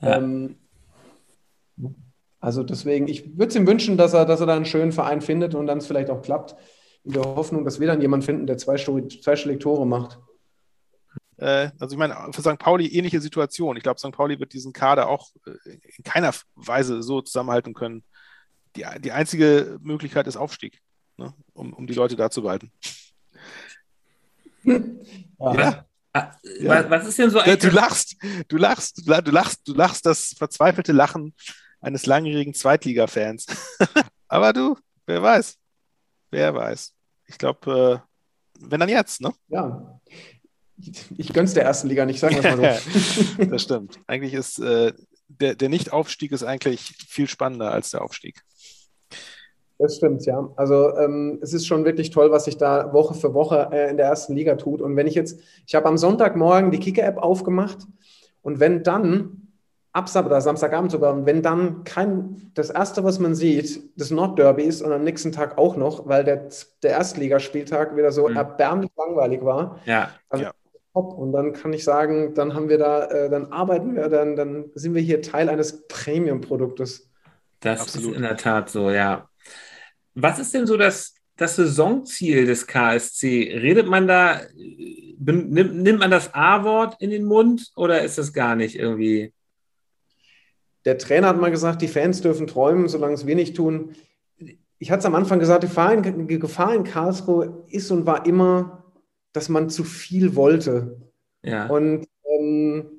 Ähm, 0.00 0.56
also 2.40 2.62
deswegen, 2.62 3.08
ich 3.08 3.36
würde 3.36 3.48
es 3.48 3.56
ihm 3.56 3.66
wünschen, 3.66 3.96
dass 3.96 4.14
er, 4.14 4.24
dass 4.24 4.40
er 4.40 4.46
da 4.46 4.54
einen 4.54 4.64
schönen 4.64 4.92
Verein 4.92 5.20
findet 5.20 5.54
und 5.54 5.66
dann 5.66 5.78
es 5.78 5.86
vielleicht 5.86 6.10
auch 6.10 6.22
klappt. 6.22 6.54
In 7.04 7.12
der 7.12 7.24
Hoffnung, 7.24 7.64
dass 7.64 7.80
wir 7.80 7.86
dann 7.86 8.00
jemanden 8.00 8.26
finden, 8.26 8.46
der 8.46 8.58
zweistellig 8.58 9.58
Tore 9.58 9.86
macht. 9.86 10.20
Äh, 11.38 11.70
also 11.78 11.94
ich 11.94 11.98
meine, 11.98 12.16
für 12.32 12.42
St. 12.42 12.58
Pauli 12.58 12.88
ähnliche 12.88 13.20
Situation. 13.20 13.76
Ich 13.76 13.82
glaube, 13.82 14.00
St. 14.00 14.12
Pauli 14.12 14.38
wird 14.38 14.52
diesen 14.52 14.72
Kader 14.72 15.08
auch 15.08 15.30
äh, 15.46 15.78
in 15.96 16.04
keiner 16.04 16.34
Weise 16.54 17.02
so 17.02 17.22
zusammenhalten 17.22 17.74
können. 17.74 18.04
Die, 18.76 18.84
die 18.98 19.12
einzige 19.12 19.78
Möglichkeit 19.80 20.26
ist 20.26 20.36
Aufstieg, 20.36 20.80
ne? 21.16 21.32
um, 21.54 21.72
um 21.72 21.86
die 21.86 21.94
Leute 21.94 22.16
da 22.16 22.30
zu 22.30 22.42
behalten. 22.42 22.72
Ja. 25.40 25.86
Ah, 26.12 26.32
ja. 26.58 26.90
Was 26.90 27.06
ist 27.06 27.18
denn 27.18 27.30
so 27.30 27.38
ein. 27.38 27.58
Du 27.58 27.68
lachst, 27.68 28.16
du 28.48 28.56
lachst, 28.56 29.06
du 29.06 29.30
lachst, 29.30 29.68
du 29.68 29.72
lachst 29.72 30.04
das 30.04 30.34
verzweifelte 30.36 30.92
Lachen 30.92 31.32
eines 31.80 32.06
langjährigen 32.06 32.54
Zweitliga-Fans. 32.54 33.46
Aber 34.28 34.52
du, 34.52 34.76
wer 35.06 35.22
weiß. 35.22 35.56
Wer 36.32 36.54
weiß. 36.54 36.92
Ich 37.26 37.38
glaube, 37.38 38.02
äh, 38.04 38.68
wenn 38.68 38.80
dann 38.80 38.88
jetzt, 38.88 39.20
ne? 39.20 39.32
Ja 39.46 40.00
ich 41.16 41.32
gönn's 41.32 41.54
der 41.54 41.64
ersten 41.64 41.88
Liga 41.88 42.06
nicht, 42.06 42.20
sagen 42.20 42.42
wir 42.42 42.56
mal 42.56 42.74
so. 42.74 43.44
das 43.50 43.62
stimmt. 43.62 43.98
Eigentlich 44.06 44.34
ist 44.34 44.58
äh, 44.60 44.92
der, 45.28 45.54
der 45.54 45.68
Nicht-Aufstieg 45.68 46.32
ist 46.32 46.42
eigentlich 46.42 46.94
viel 47.08 47.28
spannender 47.28 47.72
als 47.72 47.90
der 47.90 48.02
Aufstieg. 48.02 48.42
Das 49.78 49.96
stimmt, 49.96 50.26
ja. 50.26 50.48
Also 50.56 50.96
ähm, 50.96 51.38
es 51.40 51.52
ist 51.52 51.66
schon 51.66 51.84
wirklich 51.84 52.10
toll, 52.10 52.32
was 52.32 52.46
sich 52.46 52.56
da 52.56 52.92
Woche 52.92 53.14
für 53.14 53.32
Woche 53.32 53.68
äh, 53.72 53.90
in 53.90 53.96
der 53.96 54.06
ersten 54.06 54.34
Liga 54.34 54.56
tut. 54.56 54.82
Und 54.82 54.96
wenn 54.96 55.06
ich 55.06 55.14
jetzt, 55.14 55.40
ich 55.66 55.74
habe 55.74 55.86
am 55.86 55.96
Sonntagmorgen 55.96 56.72
die 56.72 56.80
Kicker-App 56.80 57.18
aufgemacht 57.18 57.86
Und 58.42 58.58
wenn 58.58 58.82
dann 58.82 59.48
ab 59.92 60.10
oder 60.14 60.40
Samstagabend 60.40 60.90
sogar, 60.90 61.12
und 61.14 61.26
wenn 61.26 61.42
dann 61.42 61.84
kein, 61.84 62.50
das 62.54 62.70
erste, 62.70 63.04
was 63.04 63.18
man 63.20 63.34
sieht, 63.34 63.80
das 63.96 64.10
Nordderby 64.10 64.62
ist 64.62 64.82
und 64.82 64.92
am 64.92 65.04
nächsten 65.04 65.32
Tag 65.32 65.58
auch 65.58 65.76
noch, 65.76 66.08
weil 66.08 66.24
der, 66.24 66.48
der 66.82 66.90
Erstligaspieltag 66.90 67.96
wieder 67.96 68.10
so 68.10 68.28
mhm. 68.28 68.36
erbärmlich 68.36 68.90
langweilig 68.96 69.44
war. 69.44 69.78
Ja. 69.86 70.10
Also 70.28 70.44
ja. 70.44 70.52
Top. 70.98 71.18
Und 71.18 71.32
dann 71.32 71.52
kann 71.52 71.72
ich 71.72 71.84
sagen, 71.84 72.34
dann 72.34 72.54
haben 72.54 72.68
wir 72.68 72.78
da, 72.78 73.06
äh, 73.06 73.30
dann 73.30 73.52
arbeiten 73.52 73.94
wir, 73.94 74.08
dann, 74.08 74.36
dann 74.36 74.70
sind 74.74 74.94
wir 74.94 75.02
hier 75.02 75.22
Teil 75.22 75.48
eines 75.48 75.86
Premium-Produktes. 75.88 77.10
Das 77.60 77.80
Absolut. 77.80 78.10
ist 78.10 78.16
in 78.16 78.22
der 78.22 78.36
Tat 78.36 78.70
so, 78.70 78.90
ja. 78.90 79.28
Was 80.14 80.38
ist 80.38 80.54
denn 80.54 80.66
so 80.66 80.76
das, 80.76 81.14
das 81.36 81.56
Saisonziel 81.56 82.46
des 82.46 82.66
KSC? 82.66 83.58
Redet 83.60 83.86
man 83.86 84.06
da, 84.06 84.40
nimmt, 85.18 85.74
nimmt 85.76 85.98
man 85.98 86.10
das 86.10 86.34
A-Wort 86.34 86.96
in 87.00 87.10
den 87.10 87.24
Mund 87.24 87.70
oder 87.76 88.02
ist 88.02 88.18
das 88.18 88.32
gar 88.32 88.56
nicht 88.56 88.76
irgendwie? 88.76 89.32
Der 90.84 90.98
Trainer 90.98 91.28
hat 91.28 91.40
mal 91.40 91.50
gesagt, 91.50 91.82
die 91.82 91.88
Fans 91.88 92.20
dürfen 92.20 92.46
träumen, 92.46 92.88
solange 92.88 93.14
es 93.14 93.26
wir 93.26 93.34
nicht 93.34 93.56
tun. 93.56 93.94
Ich 94.78 94.90
hatte 94.90 95.00
es 95.00 95.06
am 95.06 95.16
Anfang 95.16 95.40
gesagt, 95.40 95.64
die 95.64 95.66
Gefahr 95.66 95.92
in, 95.92 96.28
die 96.28 96.38
Gefahr 96.38 96.74
in 96.74 96.84
Karlsruhe 96.84 97.64
ist 97.68 97.90
und 97.90 98.06
war 98.06 98.24
immer, 98.26 98.84
dass 99.32 99.48
man 99.48 99.70
zu 99.70 99.84
viel 99.84 100.34
wollte. 100.34 100.96
Ja. 101.42 101.66
Und 101.66 102.06
ähm, 102.24 102.90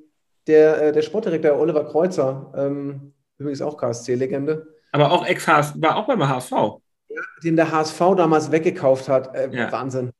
der, 0.46 0.82
äh, 0.82 0.92
der 0.92 1.02
Sportdirektor 1.02 1.58
Oliver 1.58 1.84
Kreuzer, 1.84 2.52
ähm, 2.56 3.12
übrigens 3.38 3.62
auch 3.62 3.76
KSC-Legende. 3.76 4.66
Aber 4.92 5.12
auch 5.12 5.24
ex 5.26 5.46
war 5.46 5.96
auch 5.96 6.06
beim 6.06 6.26
HSV. 6.26 6.50
Ja, 6.50 7.22
den 7.44 7.56
der 7.56 7.70
HSV 7.70 7.98
damals 8.16 8.50
weggekauft 8.50 9.08
hat. 9.08 9.34
Äh, 9.34 9.50
ja. 9.52 9.70
Wahnsinn. 9.72 10.10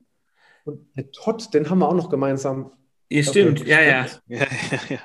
Und 0.64 0.96
der 0.96 1.10
Todd, 1.10 1.52
den 1.54 1.68
haben 1.70 1.78
wir 1.78 1.88
auch 1.88 1.94
noch 1.94 2.10
gemeinsam. 2.10 2.72
Ja, 3.08 3.22
stimmt, 3.22 3.66
ja, 3.66 3.80
ja. 3.80 4.06
ja, 4.28 4.46
ja, 4.88 4.98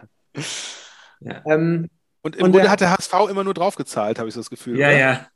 ja. 1.22 1.42
Ähm, 1.48 1.90
und 2.22 2.36
im 2.36 2.46
und 2.46 2.52
Grunde 2.52 2.62
der, 2.62 2.72
hat 2.72 2.82
der 2.82 2.92
HSV 2.92 3.14
immer 3.30 3.44
nur 3.44 3.54
draufgezahlt, 3.54 4.20
habe 4.20 4.28
ich 4.28 4.36
so 4.36 4.42
das 4.42 4.50
Gefühl. 4.50 4.78
Ja, 4.78 4.88
oder? 4.88 4.98
ja. 4.98 5.28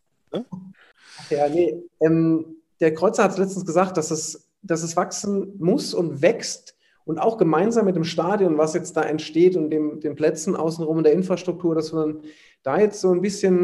Ja, 1.30 1.50
nee. 1.50 1.82
Ähm, 2.02 2.58
der 2.80 2.94
Kreuzer 2.94 3.24
hat 3.24 3.38
letztens 3.38 3.66
gesagt, 3.66 3.98
dass 3.98 4.12
es, 4.12 4.49
dass 4.62 4.84
es 4.84 4.96
wachsen 4.96 5.54
muss 5.58 5.94
und 5.94 6.22
wächst 6.22 6.76
und 7.06 7.18
auch 7.18 7.38
gemeinsam 7.38 7.86
mit 7.86 7.96
dem 7.96 8.04
Stadion, 8.04 8.58
was 8.58 8.74
jetzt 8.74 8.96
da 8.96 9.02
entsteht 9.02 9.56
und 9.56 9.70
dem, 9.72 10.00
den 10.00 10.16
Plätzen 10.16 10.56
außenrum 10.56 10.98
und 10.98 11.04
der 11.04 11.14
Infrastruktur, 11.14 11.74
dass 11.74 11.92
man 11.92 12.22
da 12.62 12.80
jetzt 12.80 13.02
so 13.02 13.12
ein 13.12 13.22
bisschen 13.22 13.56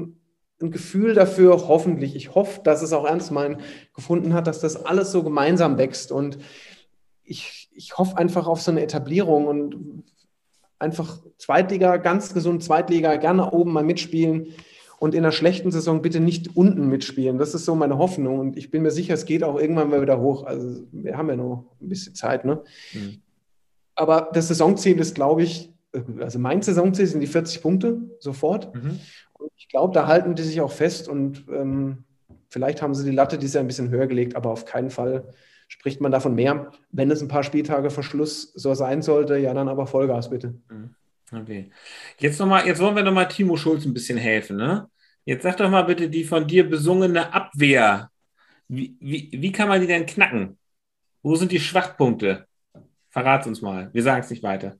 ein, 0.00 0.20
ein 0.60 0.70
Gefühl 0.70 1.14
dafür, 1.14 1.68
hoffentlich, 1.68 2.16
ich 2.16 2.34
hoffe, 2.34 2.60
dass 2.64 2.82
es 2.82 2.92
auch 2.92 3.04
ernst 3.04 3.30
meint, 3.30 3.60
gefunden 3.94 4.34
hat, 4.34 4.46
dass 4.46 4.60
das 4.60 4.84
alles 4.84 5.12
so 5.12 5.22
gemeinsam 5.22 5.78
wächst. 5.78 6.10
Und 6.10 6.38
ich, 7.22 7.70
ich 7.72 7.98
hoffe 7.98 8.16
einfach 8.16 8.48
auf 8.48 8.60
so 8.60 8.70
eine 8.70 8.82
Etablierung 8.82 9.46
und 9.46 10.04
einfach 10.78 11.20
Zweitliga, 11.36 11.98
ganz 11.98 12.34
gesund 12.34 12.64
Zweitliga, 12.64 13.16
gerne 13.16 13.50
oben 13.52 13.72
mal 13.72 13.84
mitspielen 13.84 14.54
und 14.98 15.14
in 15.14 15.24
einer 15.24 15.32
schlechten 15.32 15.70
Saison 15.70 16.02
bitte 16.02 16.20
nicht 16.20 16.56
unten 16.56 16.88
mitspielen. 16.88 17.38
Das 17.38 17.54
ist 17.54 17.64
so 17.64 17.74
meine 17.74 17.98
Hoffnung 17.98 18.38
und 18.38 18.56
ich 18.56 18.70
bin 18.70 18.82
mir 18.82 18.90
sicher, 18.90 19.14
es 19.14 19.26
geht 19.26 19.44
auch 19.44 19.58
irgendwann 19.58 19.90
mal 19.90 20.02
wieder 20.02 20.20
hoch. 20.20 20.44
Also 20.44 20.82
wir 20.92 21.16
haben 21.16 21.28
ja 21.28 21.36
noch 21.36 21.66
ein 21.80 21.88
bisschen 21.88 22.14
Zeit. 22.14 22.44
Ne? 22.44 22.62
Mhm. 22.92 23.22
Aber 23.94 24.30
das 24.32 24.48
Saisonziel 24.48 24.98
ist, 24.98 25.14
glaube 25.14 25.42
ich, 25.42 25.72
also 26.20 26.38
mein 26.38 26.62
Saisonziel 26.62 27.06
sind 27.06 27.20
die 27.20 27.26
40 27.26 27.62
Punkte 27.62 28.00
sofort. 28.18 28.74
Mhm. 28.74 28.98
Und 29.34 29.50
ich 29.56 29.68
glaube, 29.68 29.94
da 29.94 30.06
halten 30.06 30.34
die 30.34 30.42
sich 30.42 30.60
auch 30.60 30.72
fest 30.72 31.08
und 31.08 31.44
ähm, 31.48 32.04
vielleicht 32.48 32.82
haben 32.82 32.94
sie 32.94 33.04
die 33.04 33.16
Latte 33.16 33.38
dieses 33.38 33.54
Jahr 33.54 33.64
ein 33.64 33.68
bisschen 33.68 33.90
höher 33.90 34.06
gelegt, 34.06 34.34
aber 34.34 34.50
auf 34.50 34.64
keinen 34.64 34.90
Fall 34.90 35.32
spricht 35.68 36.00
man 36.00 36.10
davon 36.10 36.34
mehr. 36.34 36.72
Wenn 36.90 37.10
es 37.10 37.22
ein 37.22 37.28
paar 37.28 37.44
Spieltage 37.44 37.90
Verschluss 37.90 38.52
so 38.54 38.74
sein 38.74 39.02
sollte, 39.02 39.36
ja, 39.36 39.54
dann 39.54 39.68
aber 39.68 39.86
Vollgas 39.86 40.30
bitte. 40.30 40.54
Mhm. 40.68 40.94
Okay. 41.32 41.70
Jetzt, 42.18 42.38
noch 42.38 42.46
mal, 42.46 42.66
jetzt 42.66 42.80
wollen 42.80 42.96
wir 42.96 43.02
nochmal 43.02 43.28
Timo 43.28 43.56
Schulz 43.56 43.84
ein 43.84 43.94
bisschen 43.94 44.18
helfen. 44.18 44.56
Ne? 44.56 44.88
Jetzt 45.24 45.42
sag 45.42 45.56
doch 45.58 45.68
mal 45.68 45.82
bitte 45.82 46.08
die 46.08 46.24
von 46.24 46.46
dir 46.46 46.68
besungene 46.68 47.32
Abwehr. 47.32 48.10
Wie, 48.68 48.96
wie, 49.00 49.30
wie 49.32 49.52
kann 49.52 49.68
man 49.68 49.80
die 49.80 49.86
denn 49.86 50.06
knacken? 50.06 50.58
Wo 51.22 51.36
sind 51.36 51.52
die 51.52 51.60
Schwachpunkte? 51.60 52.46
Verrat 53.10 53.46
uns 53.46 53.60
mal. 53.60 53.90
Wir 53.92 54.02
sagen 54.02 54.22
es 54.22 54.30
nicht 54.30 54.42
weiter. 54.42 54.78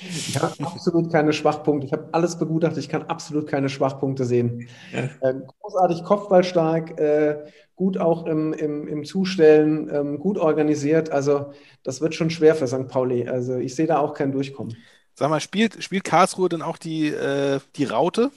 Ich 0.00 0.36
habe 0.40 0.54
absolut 0.64 1.10
keine 1.10 1.32
Schwachpunkte. 1.32 1.86
Ich 1.86 1.92
habe 1.92 2.08
alles 2.12 2.38
begutachtet. 2.38 2.78
Ich 2.78 2.88
kann 2.88 3.02
absolut 3.04 3.48
keine 3.48 3.68
Schwachpunkte 3.68 4.24
sehen. 4.24 4.68
Ja. 4.92 5.10
Äh, 5.28 5.34
großartig 5.60 6.04
kopfballstark, 6.04 6.98
äh, 7.00 7.50
gut 7.78 7.96
auch 7.96 8.26
im, 8.26 8.52
im, 8.52 8.88
im 8.88 9.04
Zustellen, 9.04 9.88
ähm, 9.94 10.18
gut 10.18 10.36
organisiert. 10.36 11.10
Also 11.10 11.52
das 11.84 12.00
wird 12.00 12.12
schon 12.12 12.28
schwer 12.28 12.56
für 12.56 12.66
St. 12.66 12.88
Pauli. 12.88 13.28
Also 13.28 13.56
ich 13.56 13.76
sehe 13.76 13.86
da 13.86 14.00
auch 14.00 14.14
kein 14.14 14.32
Durchkommen. 14.32 14.76
Sag 15.14 15.30
mal, 15.30 15.38
spielt, 15.38 15.80
spielt 15.82 16.02
Karlsruhe 16.02 16.48
denn 16.48 16.60
auch 16.60 16.76
die, 16.76 17.06
äh, 17.06 17.60
die 17.76 17.84
Raute? 17.84 18.32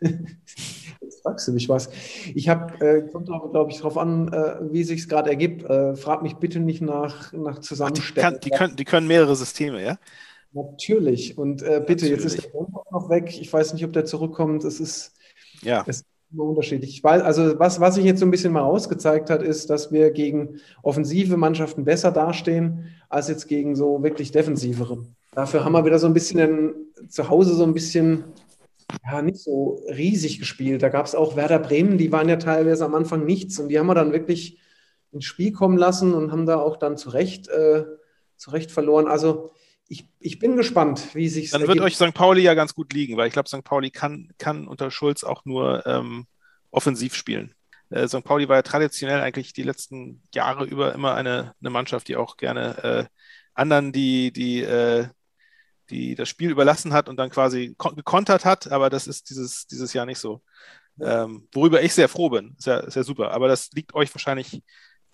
Jetzt 0.00 1.22
fragst 1.22 1.48
du 1.48 1.52
mich 1.52 1.68
was. 1.68 1.90
Ich 2.36 2.48
habe, 2.48 2.72
äh, 2.86 3.10
kommt 3.10 3.30
auch, 3.30 3.50
glaube 3.50 3.72
ich, 3.72 3.78
darauf 3.78 3.98
an, 3.98 4.32
äh, 4.32 4.58
wie 4.72 4.84
sich 4.84 5.00
es 5.00 5.08
gerade 5.08 5.28
ergibt. 5.28 5.64
Äh, 5.64 5.96
frag 5.96 6.22
mich 6.22 6.36
bitte 6.36 6.60
nicht 6.60 6.82
nach, 6.82 7.32
nach 7.32 7.58
Zusammenstellung. 7.58 8.34
Die, 8.34 8.50
die, 8.50 8.56
können, 8.56 8.76
die 8.76 8.84
können 8.84 9.08
mehrere 9.08 9.34
Systeme, 9.34 9.82
ja? 9.82 9.98
Natürlich. 10.52 11.36
Und 11.36 11.62
äh, 11.62 11.82
bitte, 11.84 12.04
Natürlich. 12.04 12.10
jetzt 12.10 12.24
ist 12.24 12.44
der 12.44 12.52
Wohnort 12.52 12.92
noch 12.92 13.10
weg. 13.10 13.36
Ich 13.40 13.52
weiß 13.52 13.72
nicht, 13.74 13.84
ob 13.84 13.92
der 13.92 14.04
zurückkommt. 14.04 14.62
Es 14.62 14.78
ist, 14.78 15.14
ja. 15.62 15.84
es 15.88 16.04
unterschiedlich. 16.44 16.90
Ich 16.90 17.04
weiß, 17.04 17.22
also 17.22 17.58
was, 17.58 17.80
was 17.80 17.94
sich 17.94 18.04
jetzt 18.04 18.20
so 18.20 18.26
ein 18.26 18.30
bisschen 18.30 18.52
mal 18.52 18.62
ausgezeigt 18.62 19.30
hat, 19.30 19.42
ist, 19.42 19.70
dass 19.70 19.92
wir 19.92 20.10
gegen 20.10 20.60
offensive 20.82 21.36
Mannschaften 21.36 21.84
besser 21.84 22.12
dastehen, 22.12 22.86
als 23.08 23.28
jetzt 23.28 23.48
gegen 23.48 23.76
so 23.76 24.02
wirklich 24.02 24.32
defensivere. 24.32 25.06
Dafür 25.32 25.64
haben 25.64 25.72
wir 25.72 25.84
wieder 25.84 25.98
so 25.98 26.06
ein 26.06 26.14
bisschen 26.14 26.74
zu 27.08 27.28
Hause 27.28 27.54
so 27.54 27.64
ein 27.64 27.74
bisschen 27.74 28.24
ja, 29.04 29.22
nicht 29.22 29.38
so 29.38 29.80
riesig 29.88 30.38
gespielt. 30.38 30.82
Da 30.82 30.88
gab 30.88 31.06
es 31.06 31.14
auch 31.14 31.36
Werder 31.36 31.58
Bremen, 31.58 31.98
die 31.98 32.12
waren 32.12 32.28
ja 32.28 32.36
teilweise 32.36 32.84
am 32.84 32.94
Anfang 32.94 33.24
nichts 33.24 33.58
und 33.58 33.68
die 33.68 33.78
haben 33.78 33.86
wir 33.86 33.94
dann 33.94 34.12
wirklich 34.12 34.58
ins 35.12 35.24
Spiel 35.24 35.52
kommen 35.52 35.76
lassen 35.76 36.14
und 36.14 36.32
haben 36.32 36.46
da 36.46 36.58
auch 36.58 36.76
dann 36.76 36.96
zu 36.96 37.10
Recht, 37.10 37.48
äh, 37.48 37.84
zu 38.36 38.50
Recht 38.50 38.70
verloren. 38.70 39.06
Also 39.06 39.52
ich, 39.88 40.08
ich 40.18 40.38
bin 40.38 40.56
gespannt, 40.56 41.14
wie 41.14 41.28
sich 41.28 41.50
Dann 41.50 41.66
wird 41.66 41.80
euch 41.80 41.96
St. 41.96 42.12
Pauli 42.12 42.42
ja 42.42 42.54
ganz 42.54 42.74
gut 42.74 42.92
liegen, 42.92 43.16
weil 43.16 43.28
ich 43.28 43.32
glaube, 43.32 43.48
St. 43.48 43.62
Pauli 43.62 43.90
kann, 43.90 44.32
kann 44.38 44.66
unter 44.66 44.90
Schulz 44.90 45.24
auch 45.24 45.44
nur 45.44 45.86
ähm, 45.86 46.26
offensiv 46.70 47.14
spielen. 47.14 47.54
Äh, 47.90 48.08
St. 48.08 48.24
Pauli 48.24 48.48
war 48.48 48.56
ja 48.56 48.62
traditionell 48.62 49.20
eigentlich 49.20 49.52
die 49.52 49.62
letzten 49.62 50.22
Jahre 50.34 50.64
über 50.64 50.94
immer 50.94 51.14
eine, 51.14 51.54
eine 51.60 51.70
Mannschaft, 51.70 52.08
die 52.08 52.16
auch 52.16 52.36
gerne 52.36 52.82
äh, 52.82 53.04
anderen, 53.54 53.92
die, 53.92 54.32
die, 54.32 54.60
äh, 54.62 55.06
die 55.90 56.16
das 56.16 56.28
Spiel 56.28 56.50
überlassen 56.50 56.92
hat 56.92 57.08
und 57.08 57.16
dann 57.16 57.30
quasi 57.30 57.76
gekontert 57.78 58.44
hat, 58.44 58.70
aber 58.72 58.90
das 58.90 59.06
ist 59.06 59.30
dieses, 59.30 59.66
dieses 59.66 59.92
Jahr 59.92 60.06
nicht 60.06 60.18
so. 60.18 60.42
Ähm, 61.00 61.46
worüber 61.52 61.82
ich 61.82 61.94
sehr 61.94 62.08
froh 62.08 62.30
bin. 62.30 62.56
Ist 62.58 62.66
ja, 62.66 62.78
ist 62.78 62.96
ja 62.96 63.02
super. 63.02 63.32
Aber 63.32 63.48
das 63.48 63.70
liegt 63.72 63.94
euch 63.94 64.12
wahrscheinlich 64.14 64.62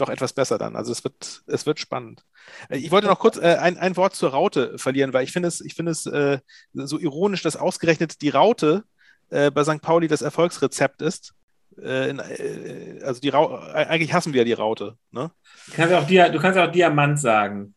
doch 0.03 0.11
etwas 0.11 0.33
besser 0.33 0.59
dann. 0.59 0.77
Also 0.77 0.93
es 0.93 1.05
wird, 1.05 1.43
es 1.47 1.67
wird 1.67 1.79
spannend. 1.81 2.25
Äh, 2.69 2.79
ich 2.79 2.91
wollte 2.91 3.07
noch 3.07 3.19
kurz 3.19 3.37
äh, 3.39 3.57
ein, 3.61 3.79
ein 3.79 3.97
Wort 3.97 4.15
zur 4.15 4.31
Raute 4.31 4.79
verlieren, 4.79 5.13
weil 5.13 5.25
ich 5.25 5.33
finde 5.33 5.49
es, 5.49 5.61
ich 5.61 5.75
finde 5.75 5.93
es 5.93 6.07
äh, 6.07 6.39
so 6.75 6.99
ironisch, 6.99 7.43
dass 7.43 7.57
ausgerechnet 7.57 8.21
die 8.23 8.31
Raute 8.31 8.85
äh, 9.31 9.51
bei 9.51 9.65
St. 9.65 9.81
Pauli 9.81 10.09
das 10.09 10.23
Erfolgsrezept 10.23 11.01
ist. 11.01 11.35
Äh, 11.83 12.11
in, 12.11 12.19
äh, 12.19 13.03
also 13.03 13.21
die 13.21 13.31
Ra 13.31 13.73
eigentlich 13.73 14.13
hassen 14.13 14.35
wir 14.35 14.43
ja 14.43 14.45
die 14.45 14.53
Raute. 14.53 14.97
Ne? 15.11 15.31
Du, 15.67 15.73
kannst 15.73 15.95
auch 15.95 16.07
Dia 16.07 16.29
du 16.29 16.39
kannst 16.39 16.59
auch 16.59 16.71
Diamant 16.71 17.19
sagen. 17.19 17.75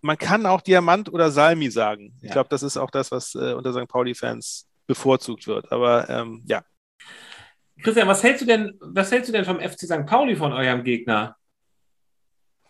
Man 0.00 0.18
kann 0.18 0.46
auch 0.46 0.60
Diamant 0.60 1.12
oder 1.12 1.30
Salmi 1.30 1.70
sagen. 1.70 2.14
Ja. 2.20 2.26
Ich 2.26 2.32
glaube, 2.32 2.48
das 2.48 2.62
ist 2.62 2.76
auch 2.76 2.90
das, 2.90 3.10
was 3.10 3.34
unter 3.34 3.72
St. 3.72 3.88
Pauli-Fans 3.88 4.68
bevorzugt 4.86 5.46
wird. 5.46 5.72
Aber 5.72 6.08
ähm, 6.08 6.42
ja. 6.46 6.62
Christian, 7.82 8.08
was 8.08 8.22
hältst 8.22 8.42
du 8.42 8.46
denn, 8.46 8.78
was 8.80 9.10
hältst 9.10 9.28
du 9.28 9.32
denn 9.32 9.44
vom 9.44 9.60
FC 9.60 9.80
St. 9.80 10.06
Pauli 10.06 10.36
von 10.36 10.52
eurem 10.52 10.84
Gegner? 10.84 11.36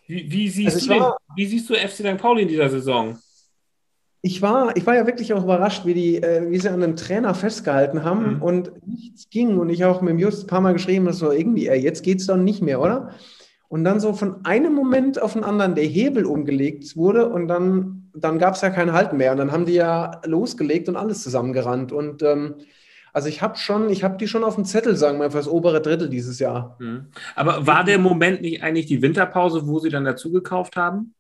Wie, 0.07 0.31
wie, 0.31 0.49
siehst 0.49 0.77
also 0.77 0.95
du 0.95 1.01
war, 1.01 1.17
wie 1.35 1.47
siehst 1.47 1.69
du 1.69 1.75
FC 1.75 1.95
St. 1.95 2.17
Pauli 2.19 2.43
in 2.43 2.49
dieser 2.49 2.69
Saison? 2.69 3.19
Ich 4.23 4.43
war, 4.43 4.77
ich 4.77 4.87
war 4.87 4.95
ja 4.97 5.07
wirklich 5.07 5.33
auch 5.35 5.45
überrascht, 5.45 5.85
wie, 5.85 5.95
die, 5.95 6.17
äh, 6.17 6.51
wie 6.51 6.59
sie 6.59 6.71
an 6.71 6.81
dem 6.81 6.97
Trainer 6.97 7.35
festgehalten 7.35 8.03
haben 8.05 8.37
mhm. 8.37 8.43
und 8.43 8.87
nichts 8.87 9.29
ging. 9.31 9.59
Und 9.59 9.69
ich 9.69 9.83
habe 9.83 9.95
auch 9.95 10.01
mit 10.01 10.11
dem 10.11 10.19
Just 10.19 10.45
ein 10.45 10.47
paar 10.49 10.61
Mal 10.61 10.73
geschrieben, 10.73 11.13
so 11.13 11.31
irgendwie, 11.31 11.69
ey, 11.69 11.81
jetzt 11.81 12.03
geht 12.03 12.21
es 12.21 12.27
doch 12.27 12.37
nicht 12.37 12.63
mehr, 12.63 12.81
oder? 12.81 13.11
Und 13.69 13.85
dann 13.85 14.01
so 14.01 14.13
von 14.13 14.45
einem 14.45 14.75
Moment 14.75 15.21
auf 15.21 15.33
den 15.33 15.45
anderen 15.45 15.75
der 15.75 15.85
Hebel 15.85 16.25
umgelegt 16.25 16.97
wurde 16.97 17.29
und 17.29 17.49
dann, 17.49 18.11
dann 18.15 18.39
gab 18.39 18.55
es 18.55 18.61
ja 18.61 18.71
kein 18.71 18.93
Halten 18.93 19.17
mehr. 19.17 19.33
Und 19.33 19.39
dann 19.39 19.53
haben 19.53 19.67
die 19.67 19.75
ja 19.75 20.21
losgelegt 20.25 20.89
und 20.89 20.97
alles 20.97 21.23
zusammengerannt. 21.23 21.93
Und 21.93 22.23
ähm, 22.23 22.55
also 23.17 23.31
ich 23.31 23.41
habe 23.41 23.57
schon, 23.57 23.89
ich 23.89 24.05
habe 24.05 24.19
die 24.19 24.29
schon 24.29 24.45
auf 24.45 24.57
dem 24.57 24.67
Zettel, 24.67 24.95
sagen 24.95 25.17
wir 25.17 25.25
mal, 25.25 25.31
für 25.31 25.39
das 25.39 25.49
obere 25.49 25.81
Drittel 25.81 26.11
dieses 26.11 26.39
Jahr. 26.39 26.77
Mhm. 26.79 27.07
Aber 27.35 27.67
war 27.67 27.83
der 27.83 27.99
Moment 27.99 28.43
nicht 28.43 28.62
eigentlich 28.62 28.85
die 28.85 29.01
Winterpause, 29.01 29.67
wo 29.67 29.79
sie 29.79 29.89
dann 29.89 30.05
dazu 30.05 30.31
gekauft 30.31 30.77
haben? 30.77 31.14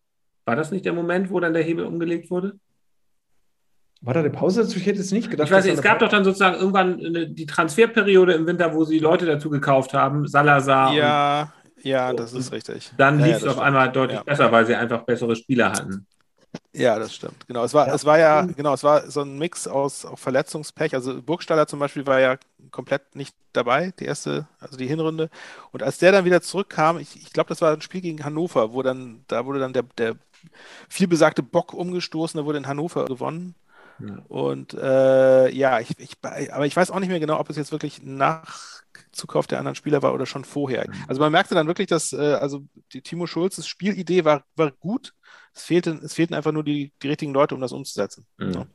War 0.44 0.56
das 0.56 0.70
nicht 0.70 0.84
der 0.84 0.92
Moment, 0.92 1.30
wo 1.30 1.40
dann 1.40 1.54
der 1.54 1.62
Hebel 1.62 1.86
umgelegt 1.86 2.30
wurde? 2.30 2.58
War 4.02 4.12
da 4.12 4.20
eine 4.20 4.28
Pause 4.28 4.60
dazu? 4.60 4.76
Ich 4.76 4.84
hätte 4.84 5.00
es 5.00 5.10
nicht 5.10 5.30
gedacht. 5.30 5.48
Ich 5.48 5.54
weiß 5.54 5.64
nicht, 5.64 5.72
es 5.72 5.80
gab 5.80 5.98
doch 6.00 6.10
dann 6.10 6.22
sozusagen 6.22 6.56
irgendwann 6.56 7.02
eine, 7.02 7.28
die 7.28 7.46
Transferperiode 7.46 8.34
im 8.34 8.46
Winter, 8.46 8.74
wo 8.74 8.84
sie 8.84 8.98
Leute 8.98 9.24
dazu 9.24 9.48
gekauft 9.48 9.94
haben, 9.94 10.26
Salazar. 10.26 10.92
Ja, 10.92 11.54
ja, 11.82 12.12
das 12.12 12.34
ist 12.34 12.52
richtig. 12.52 12.90
Dann 12.98 13.20
ja, 13.20 13.26
lief 13.26 13.36
es 13.36 13.44
auf 13.44 13.52
stimmt. 13.52 13.66
einmal 13.68 13.90
deutlich 13.90 14.18
ja. 14.18 14.22
besser, 14.22 14.52
weil 14.52 14.66
sie 14.66 14.74
einfach 14.74 15.04
bessere 15.04 15.34
Spieler 15.34 15.70
hatten. 15.70 16.06
Ja, 16.76 16.98
das 16.98 17.14
stimmt. 17.14 17.46
Genau, 17.46 17.64
es 17.64 17.74
war, 17.74 17.88
ja. 17.88 17.94
es 17.94 18.04
war 18.04 18.18
ja, 18.18 18.42
genau, 18.42 18.74
es 18.74 18.84
war 18.84 19.10
so 19.10 19.22
ein 19.22 19.38
Mix 19.38 19.66
aus 19.66 20.04
auch 20.04 20.18
Verletzungspech. 20.18 20.94
Also 20.94 21.22
Burgstaller 21.22 21.66
zum 21.66 21.78
Beispiel 21.78 22.06
war 22.06 22.20
ja 22.20 22.36
komplett 22.70 23.16
nicht 23.16 23.34
dabei, 23.52 23.92
die 23.98 24.04
erste, 24.04 24.46
also 24.58 24.76
die 24.76 24.86
Hinrunde. 24.86 25.30
Und 25.72 25.82
als 25.82 25.98
der 25.98 26.12
dann 26.12 26.24
wieder 26.24 26.42
zurückkam, 26.42 26.98
ich, 26.98 27.16
ich 27.16 27.32
glaube, 27.32 27.48
das 27.48 27.60
war 27.60 27.72
ein 27.72 27.80
Spiel 27.80 28.02
gegen 28.02 28.24
Hannover, 28.24 28.72
wo 28.72 28.82
dann, 28.82 29.24
da 29.28 29.46
wurde 29.46 29.60
dann 29.60 29.72
der, 29.72 29.84
der 29.96 30.16
vielbesagte 30.88 31.42
Bock 31.42 31.72
umgestoßen, 31.72 32.38
da 32.38 32.44
wurde 32.44 32.58
in 32.58 32.66
Hannover 32.66 33.06
gewonnen. 33.06 33.54
Ja. 33.98 34.18
Und 34.28 34.74
äh, 34.74 35.50
ja, 35.50 35.80
ich, 35.80 35.98
ich, 35.98 36.16
aber 36.22 36.66
ich 36.66 36.76
weiß 36.76 36.90
auch 36.90 37.00
nicht 37.00 37.08
mehr 37.08 37.20
genau, 37.20 37.40
ob 37.40 37.48
es 37.48 37.56
jetzt 37.56 37.72
wirklich 37.72 38.02
nach 38.02 38.82
Zukauf 39.12 39.46
der 39.46 39.58
anderen 39.58 39.74
Spieler 39.74 40.02
war 40.02 40.12
oder 40.12 40.26
schon 40.26 40.44
vorher. 40.44 40.86
Mhm. 40.88 41.04
Also 41.08 41.20
man 41.20 41.32
merkte 41.32 41.54
dann 41.54 41.66
wirklich, 41.66 41.86
dass 41.86 42.12
äh, 42.12 42.34
also 42.34 42.64
die 42.92 43.00
Timo 43.00 43.26
Schulzes 43.26 43.66
Spielidee 43.66 44.24
war, 44.24 44.44
war 44.54 44.70
gut, 44.70 45.14
es, 45.56 45.62
fehlte, 45.64 45.98
es 46.02 46.14
fehlten 46.14 46.34
einfach 46.34 46.52
nur 46.52 46.64
die, 46.64 46.92
die 47.02 47.08
richtigen 47.08 47.32
Leute, 47.32 47.54
um 47.54 47.60
das 47.60 47.72
umzusetzen. 47.72 48.26
Mhm. 48.38 48.52
So. 48.52 48.66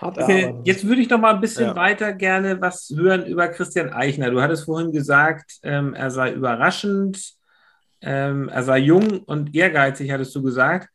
Okay, 0.00 0.54
jetzt 0.64 0.84
würde 0.84 1.00
ich 1.00 1.08
noch 1.08 1.20
mal 1.20 1.34
ein 1.34 1.40
bisschen 1.40 1.66
ja. 1.66 1.76
weiter 1.76 2.12
gerne 2.12 2.60
was 2.60 2.92
hören 2.94 3.24
über 3.24 3.46
Christian 3.48 3.92
Eichner. 3.92 4.30
Du 4.30 4.42
hattest 4.42 4.64
vorhin 4.64 4.90
gesagt, 4.90 5.58
ähm, 5.62 5.94
er 5.94 6.10
sei 6.10 6.32
überraschend, 6.32 7.34
ähm, 8.00 8.48
er 8.48 8.64
sei 8.64 8.78
jung 8.78 9.20
und 9.20 9.54
ehrgeizig, 9.54 10.10
hattest 10.10 10.34
du 10.34 10.42
gesagt. 10.42 10.88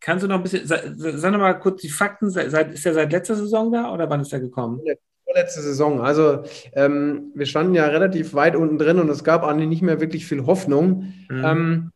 Kannst 0.00 0.24
du 0.24 0.28
noch 0.28 0.36
ein 0.36 0.42
bisschen, 0.42 0.66
sag, 0.66 0.80
sag 0.96 1.30
noch 1.30 1.38
mal 1.38 1.52
kurz 1.54 1.82
die 1.82 1.90
Fakten, 1.90 2.30
seit, 2.30 2.72
ist 2.72 2.86
er 2.86 2.94
seit 2.94 3.12
letzter 3.12 3.36
Saison 3.36 3.70
da 3.70 3.92
oder 3.92 4.08
wann 4.08 4.20
ist 4.20 4.32
er 4.32 4.40
gekommen? 4.40 4.80
Letzte 5.34 5.62
Saison. 5.62 6.00
Also 6.00 6.42
ähm, 6.74 7.32
wir 7.34 7.46
standen 7.46 7.74
ja 7.74 7.86
relativ 7.86 8.34
weit 8.34 8.56
unten 8.56 8.78
drin 8.78 8.98
und 8.98 9.08
es 9.10 9.24
gab 9.24 9.44
eigentlich 9.44 9.68
nicht 9.68 9.82
mehr 9.82 10.00
wirklich 10.00 10.26
viel 10.26 10.46
Hoffnung. 10.46 11.12
Mhm. 11.28 11.91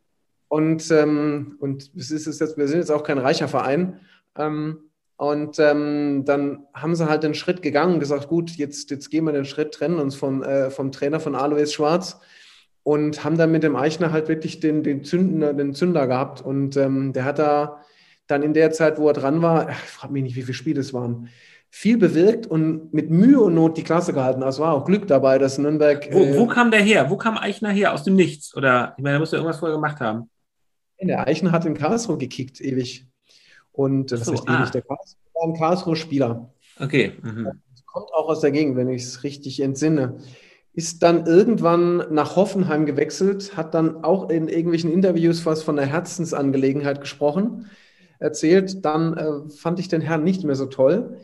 Und, 0.48 0.90
ähm, 0.90 1.56
und 1.60 1.90
es 1.96 2.10
ist 2.10 2.26
jetzt, 2.26 2.56
wir 2.56 2.68
sind 2.68 2.78
jetzt 2.78 2.92
auch 2.92 3.02
kein 3.02 3.18
reicher 3.18 3.48
Verein. 3.48 4.00
Ähm, 4.36 4.78
und 5.16 5.58
ähm, 5.58 6.24
dann 6.26 6.66
haben 6.74 6.94
sie 6.94 7.08
halt 7.08 7.22
den 7.22 7.34
Schritt 7.34 7.62
gegangen 7.62 7.94
und 7.94 8.00
gesagt, 8.00 8.28
gut, 8.28 8.50
jetzt, 8.50 8.90
jetzt 8.90 9.10
gehen 9.10 9.24
wir 9.24 9.32
den 9.32 9.46
Schritt, 9.46 9.72
trennen 9.72 9.98
uns 9.98 10.14
vom, 10.14 10.42
äh, 10.42 10.70
vom 10.70 10.92
Trainer 10.92 11.20
von 11.20 11.34
Alois 11.34 11.72
Schwarz 11.72 12.20
und 12.82 13.24
haben 13.24 13.38
dann 13.38 13.50
mit 13.50 13.62
dem 13.62 13.76
Eichner 13.76 14.12
halt 14.12 14.28
wirklich 14.28 14.60
den, 14.60 14.82
den, 14.82 15.04
Zünder, 15.04 15.54
den 15.54 15.74
Zünder 15.74 16.06
gehabt. 16.06 16.42
Und 16.42 16.76
ähm, 16.76 17.12
der 17.12 17.24
hat 17.24 17.38
da 17.38 17.80
dann 18.26 18.42
in 18.42 18.54
der 18.54 18.72
Zeit, 18.72 18.98
wo 18.98 19.08
er 19.08 19.14
dran 19.14 19.40
war, 19.40 19.70
ich 19.70 19.76
frage 19.76 20.12
mich 20.12 20.22
nicht, 20.22 20.36
wie 20.36 20.42
viele 20.42 20.54
Spiele 20.54 20.80
es 20.80 20.92
waren, 20.92 21.28
viel 21.70 21.96
bewirkt 21.96 22.46
und 22.46 22.92
mit 22.92 23.10
Mühe 23.10 23.40
und 23.40 23.54
Not 23.54 23.76
die 23.76 23.84
Klasse 23.84 24.12
gehalten. 24.12 24.42
Also 24.42 24.62
war 24.62 24.74
auch 24.74 24.84
Glück 24.84 25.06
dabei, 25.06 25.38
dass 25.38 25.58
Nürnberg. 25.58 26.08
Wo, 26.12 26.24
äh, 26.24 26.38
wo 26.38 26.46
kam 26.46 26.70
der 26.70 26.80
her? 26.80 27.10
Wo 27.10 27.16
kam 27.16 27.36
Eichner 27.38 27.70
her? 27.70 27.92
Aus 27.92 28.04
dem 28.04 28.16
Nichts? 28.16 28.56
Oder 28.56 28.94
ich 28.96 29.02
meine, 29.02 29.16
da 29.16 29.20
muss 29.20 29.32
ja 29.32 29.38
irgendwas 29.38 29.58
vorher 29.58 29.76
gemacht 29.76 30.00
haben. 30.00 30.30
Der 31.00 31.26
Eichen 31.26 31.52
hat 31.52 31.66
in 31.66 31.74
Karlsruhe 31.74 32.18
gekickt, 32.18 32.60
ewig. 32.60 33.06
Und 33.72 34.12
das 34.12 34.24
so, 34.24 34.32
heißt 34.32 34.48
ah. 34.48 34.60
ewig, 34.60 34.70
der 34.70 34.82
Karlsruhe 34.82 35.20
war 35.34 35.48
ein 35.48 35.54
Karlsruhe-Spieler. 35.54 36.50
Okay. 36.80 37.12
Mhm. 37.22 37.50
Kommt 37.86 38.12
auch 38.12 38.28
aus 38.28 38.40
der 38.40 38.50
Gegend, 38.50 38.76
wenn 38.76 38.88
ich 38.88 39.02
es 39.02 39.22
richtig 39.22 39.60
entsinne. 39.60 40.18
Ist 40.72 41.02
dann 41.02 41.26
irgendwann 41.26 42.04
nach 42.10 42.36
Hoffenheim 42.36 42.84
gewechselt, 42.84 43.56
hat 43.56 43.72
dann 43.74 44.04
auch 44.04 44.28
in 44.28 44.48
irgendwelchen 44.48 44.92
Interviews 44.92 45.46
was 45.46 45.62
von 45.62 45.76
der 45.76 45.86
Herzensangelegenheit 45.86 47.00
gesprochen, 47.00 47.66
erzählt. 48.18 48.84
Dann 48.84 49.14
äh, 49.16 49.50
fand 49.50 49.80
ich 49.80 49.88
den 49.88 50.02
Herrn 50.02 50.24
nicht 50.24 50.44
mehr 50.44 50.54
so 50.54 50.66
toll. 50.66 51.16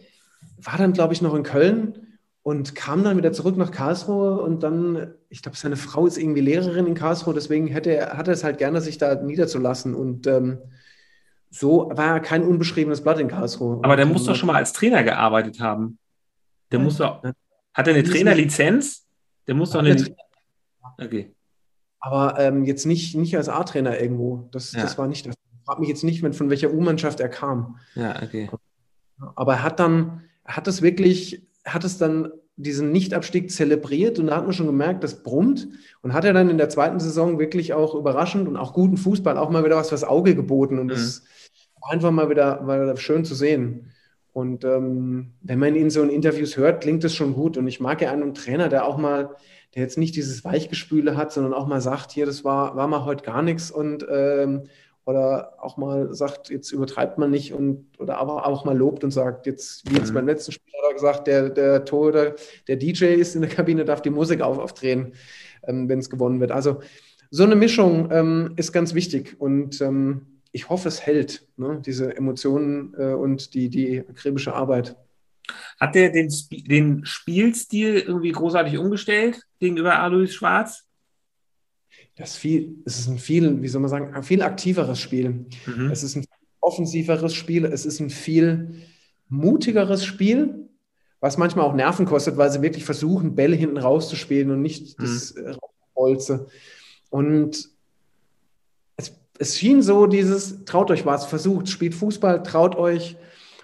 War 0.58 0.78
dann, 0.78 0.92
glaube 0.92 1.12
ich, 1.12 1.20
noch 1.20 1.34
in 1.34 1.42
Köln 1.42 2.18
und 2.42 2.74
kam 2.74 3.04
dann 3.04 3.16
wieder 3.16 3.32
zurück 3.32 3.56
nach 3.56 3.70
Karlsruhe 3.70 4.40
und 4.40 4.62
dann, 4.62 5.14
ich 5.32 5.40
glaube, 5.40 5.56
seine 5.56 5.76
Frau 5.76 6.06
ist 6.06 6.18
irgendwie 6.18 6.42
Lehrerin 6.42 6.86
in 6.86 6.94
Karlsruhe, 6.94 7.32
deswegen 7.32 7.66
hätte 7.66 7.90
er, 7.96 8.18
hat 8.18 8.28
er 8.28 8.34
es 8.34 8.44
halt 8.44 8.58
gerne, 8.58 8.82
sich 8.82 8.98
da 8.98 9.14
niederzulassen 9.14 9.94
und 9.94 10.26
ähm, 10.26 10.58
so 11.48 11.90
war 11.94 12.14
er 12.14 12.20
kein 12.20 12.44
unbeschriebenes 12.44 13.02
Blatt 13.02 13.18
in 13.18 13.28
Karlsruhe. 13.28 13.80
Aber 13.82 13.96
der 13.96 14.04
muss 14.04 14.26
doch 14.26 14.36
schon 14.36 14.48
mal 14.48 14.56
als 14.56 14.74
Trainer 14.74 15.02
gearbeitet 15.02 15.58
haben. 15.58 15.98
Der 16.70 16.78
muss 16.80 16.98
doch, 16.98 17.22
hat 17.22 17.88
er 17.88 17.94
eine 17.94 18.04
Trainerlizenz? 18.04 19.06
Der 19.46 19.54
muss 19.54 19.70
doch 19.70 19.80
eine. 19.80 19.96
Okay. 20.98 21.34
Aber 22.00 22.38
ähm, 22.38 22.64
jetzt 22.64 22.84
nicht, 22.84 23.16
nicht 23.16 23.34
als 23.36 23.48
A-Trainer 23.48 23.98
irgendwo. 23.98 24.48
Das, 24.52 24.72
ja. 24.72 24.82
das 24.82 24.98
war 24.98 25.06
nicht 25.06 25.26
das. 25.26 25.34
Ich 25.34 25.64
frage 25.64 25.80
mich 25.80 25.88
jetzt 25.88 26.04
nicht, 26.04 26.20
von 26.20 26.50
welcher 26.50 26.72
U-Mannschaft 26.72 27.20
er 27.20 27.28
kam. 27.28 27.78
Ja, 27.94 28.20
okay. 28.22 28.50
Aber 29.36 29.54
er 29.54 29.62
hat 29.62 29.80
dann, 29.80 30.24
er 30.44 30.56
hat 30.56 30.68
es 30.68 30.82
wirklich 30.82 31.46
hat 31.64 31.84
es 31.84 31.98
dann 31.98 32.30
diesen 32.62 32.92
Nichtabstieg 32.92 33.50
zelebriert 33.50 34.18
und 34.18 34.28
da 34.28 34.36
hat 34.36 34.44
man 34.44 34.52
schon 34.52 34.66
gemerkt, 34.66 35.04
das 35.04 35.22
brummt 35.22 35.68
und 36.02 36.12
hat 36.12 36.24
er 36.24 36.32
dann 36.32 36.50
in 36.50 36.58
der 36.58 36.68
zweiten 36.68 37.00
Saison 37.00 37.38
wirklich 37.38 37.72
auch 37.74 37.94
überraschend 37.94 38.48
und 38.48 38.56
auch 38.56 38.72
guten 38.72 38.96
Fußball 38.96 39.36
auch 39.36 39.50
mal 39.50 39.64
wieder 39.64 39.76
was 39.76 39.90
fürs 39.90 40.04
Auge 40.04 40.34
geboten 40.34 40.78
und 40.78 40.86
mhm. 40.86 40.90
das 40.90 41.22
war 41.80 41.92
einfach 41.92 42.10
mal 42.10 42.30
wieder, 42.30 42.62
wieder 42.64 42.96
schön 42.96 43.24
zu 43.24 43.34
sehen. 43.34 43.90
Und 44.32 44.64
ähm, 44.64 45.32
wenn 45.42 45.58
man 45.58 45.74
ihn 45.74 45.90
so 45.90 46.02
in 46.02 46.08
Interviews 46.08 46.56
hört, 46.56 46.82
klingt 46.82 47.04
das 47.04 47.14
schon 47.14 47.34
gut 47.34 47.58
und 47.58 47.66
ich 47.66 47.80
mag 47.80 48.00
ja 48.00 48.10
einen 48.10 48.32
Trainer, 48.32 48.70
der 48.70 48.86
auch 48.86 48.96
mal, 48.96 49.36
der 49.74 49.82
jetzt 49.82 49.98
nicht 49.98 50.16
dieses 50.16 50.42
Weichgespüle 50.42 51.16
hat, 51.16 51.32
sondern 51.32 51.52
auch 51.52 51.66
mal 51.66 51.82
sagt, 51.82 52.12
hier, 52.12 52.24
das 52.24 52.42
war, 52.42 52.74
war 52.74 52.88
mal 52.88 53.04
heute 53.04 53.24
gar 53.24 53.42
nichts 53.42 53.70
und 53.70 54.06
ähm, 54.10 54.62
oder 55.04 55.54
auch 55.58 55.76
mal 55.76 56.14
sagt, 56.14 56.50
jetzt 56.50 56.70
übertreibt 56.70 57.18
man 57.18 57.30
nicht 57.30 57.52
und 57.52 57.86
oder 57.98 58.18
aber 58.18 58.46
auch 58.46 58.64
mal 58.64 58.76
lobt 58.76 59.02
und 59.02 59.10
sagt, 59.10 59.46
jetzt, 59.46 59.90
wie 59.90 59.96
jetzt 59.96 60.10
mhm. 60.10 60.14
beim 60.14 60.26
letzten 60.26 60.52
Spiel 60.52 60.72
hat 60.74 60.90
er 60.90 60.94
gesagt, 60.94 61.26
der, 61.26 61.50
der 61.50 61.84
Torhüter, 61.84 62.34
der 62.68 62.76
DJ 62.76 63.06
ist 63.14 63.34
in 63.34 63.42
der 63.42 63.50
Kabine, 63.50 63.84
darf 63.84 64.02
die 64.02 64.10
Musik 64.10 64.40
auf, 64.40 64.58
aufdrehen, 64.58 65.14
ähm, 65.66 65.88
wenn 65.88 65.98
es 65.98 66.10
gewonnen 66.10 66.40
wird. 66.40 66.52
Also 66.52 66.80
so 67.30 67.42
eine 67.42 67.56
Mischung 67.56 68.10
ähm, 68.12 68.52
ist 68.56 68.72
ganz 68.72 68.94
wichtig 68.94 69.36
und 69.40 69.80
ähm, 69.80 70.26
ich 70.52 70.68
hoffe, 70.68 70.88
es 70.88 71.00
hält, 71.00 71.48
ne, 71.56 71.82
diese 71.84 72.14
Emotionen 72.14 72.94
äh, 72.96 73.14
und 73.14 73.54
die, 73.54 73.70
die 73.70 74.00
akribische 74.00 74.54
Arbeit. 74.54 74.96
Hat 75.80 75.94
der 75.94 76.10
den, 76.10 76.28
Sp 76.30 76.62
den 76.62 77.04
Spielstil 77.04 77.98
irgendwie 77.98 78.30
großartig 78.30 78.78
umgestellt 78.78 79.42
gegenüber 79.58 79.98
Alois 79.98 80.28
Schwarz? 80.28 80.84
Das 82.22 82.36
viel, 82.36 82.76
es 82.84 82.98
ist 82.98 83.08
ein 83.08 83.18
viel, 83.18 83.62
wie 83.62 83.68
soll 83.68 83.80
man 83.80 83.90
sagen, 83.90 84.14
ein 84.14 84.22
viel 84.22 84.42
aktiveres 84.42 85.00
Spiel. 85.00 85.46
Mhm. 85.66 85.90
Es 85.90 86.02
ist 86.02 86.16
ein 86.16 86.24
offensiveres 86.60 87.34
Spiel, 87.34 87.64
es 87.64 87.84
ist 87.84 88.00
ein 88.00 88.10
viel 88.10 88.76
mutigeres 89.28 90.04
Spiel, 90.04 90.68
was 91.20 91.36
manchmal 91.36 91.66
auch 91.66 91.74
Nerven 91.74 92.06
kostet, 92.06 92.36
weil 92.36 92.50
sie 92.50 92.62
wirklich 92.62 92.84
versuchen, 92.84 93.34
Bälle 93.34 93.56
hinten 93.56 93.76
rauszuspielen 93.76 94.50
und 94.50 94.62
nicht 94.62 94.98
mhm. 94.98 95.02
das 95.02 95.32
äh, 95.32 95.56
Bolze. 95.94 96.46
Und 97.10 97.68
es, 98.96 99.12
es 99.38 99.58
schien 99.58 99.82
so 99.82 100.06
dieses, 100.06 100.64
traut 100.64 100.90
euch 100.90 101.04
was, 101.04 101.26
versucht, 101.26 101.68
spielt 101.68 101.94
Fußball, 101.94 102.42
traut 102.44 102.76
euch 102.76 103.16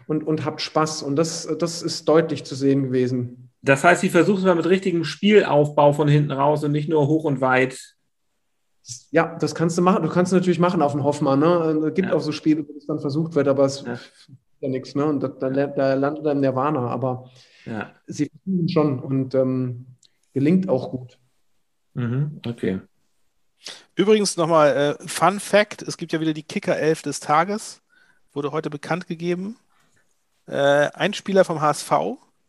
und, 0.08 0.26
und 0.26 0.44
habt 0.44 0.60
Spaß. 0.60 1.02
Und 1.02 1.14
das, 1.16 1.48
das 1.58 1.82
ist 1.82 2.08
deutlich 2.08 2.44
zu 2.44 2.56
sehen 2.56 2.84
gewesen. 2.84 3.50
Das 3.62 3.84
heißt, 3.84 4.00
sie 4.00 4.08
versuchen 4.08 4.38
es 4.38 4.44
mal 4.44 4.54
mit 4.54 4.66
richtigem 4.66 5.04
Spielaufbau 5.04 5.92
von 5.92 6.08
hinten 6.08 6.32
raus 6.32 6.64
und 6.64 6.72
nicht 6.72 6.88
nur 6.88 7.06
hoch 7.06 7.24
und 7.24 7.40
weit 7.40 7.97
ja, 9.10 9.36
das 9.38 9.54
kannst 9.54 9.76
du 9.76 9.82
machen. 9.82 10.02
Du 10.02 10.08
kannst 10.08 10.32
natürlich 10.32 10.58
machen 10.58 10.82
auf 10.82 10.92
dem 10.92 11.04
Hoffmann. 11.04 11.40
Ne? 11.40 11.88
Es 11.88 11.94
gibt 11.94 12.08
ja. 12.08 12.14
auch 12.14 12.20
so 12.20 12.32
Spiele, 12.32 12.66
wo 12.66 12.72
es 12.76 12.86
dann 12.86 13.00
versucht 13.00 13.34
wird, 13.34 13.48
aber 13.48 13.64
es 13.64 13.82
ja. 13.82 13.94
ist 13.94 14.30
ja 14.60 14.68
nichts. 14.68 14.94
Ne? 14.94 15.04
Und 15.04 15.20
da, 15.20 15.28
da, 15.28 15.94
landet 15.94 16.24
dann 16.24 16.40
Nirvana. 16.40 16.88
Aber 16.88 17.30
ja. 17.66 17.92
sie 18.06 18.30
versuchen 18.30 18.68
schon 18.68 18.98
und 19.00 19.34
ähm, 19.34 19.86
gelingt 20.32 20.68
auch 20.68 20.90
gut. 20.90 21.18
Mhm. 21.94 22.40
Okay. 22.46 22.80
Übrigens 23.94 24.36
nochmal 24.36 24.96
äh, 25.00 25.08
Fun 25.08 25.40
Fact: 25.40 25.82
Es 25.82 25.96
gibt 25.96 26.12
ja 26.12 26.20
wieder 26.20 26.32
die 26.32 26.44
Kicker-Elf 26.44 27.02
des 27.02 27.20
Tages. 27.20 27.82
Wurde 28.32 28.52
heute 28.52 28.70
bekannt 28.70 29.06
gegeben. 29.06 29.56
Äh, 30.46 30.90
ein 30.94 31.12
Spieler 31.12 31.44
vom 31.44 31.60
HSV, 31.60 31.92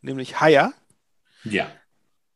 nämlich 0.02 0.40
Haier. 0.40 0.74
Ja. 1.44 1.68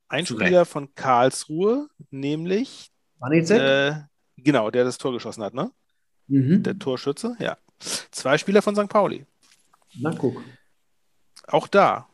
Ein 0.09 0.25
Spieler 0.25 0.65
von 0.65 0.93
Karlsruhe, 0.95 1.87
nämlich 2.09 2.92
Manizek? 3.23 3.61
Äh, 3.61 3.93
genau, 4.35 4.69
der 4.69 4.83
das 4.83 4.97
Tor 4.97 5.13
geschossen 5.13 5.43
hat, 5.43 5.53
ne? 5.53 5.71
Mhm. 6.27 6.61
Der 6.61 6.77
Torschütze, 6.77 7.37
ja. 7.39 7.57
Zwei 7.79 8.37
Spieler 8.37 8.61
von 8.61 8.75
St. 8.75 8.89
Pauli. 8.89 9.25
Na, 9.99 10.13
guck. 10.13 10.41
Auch 11.47 11.67
da. 11.67 12.07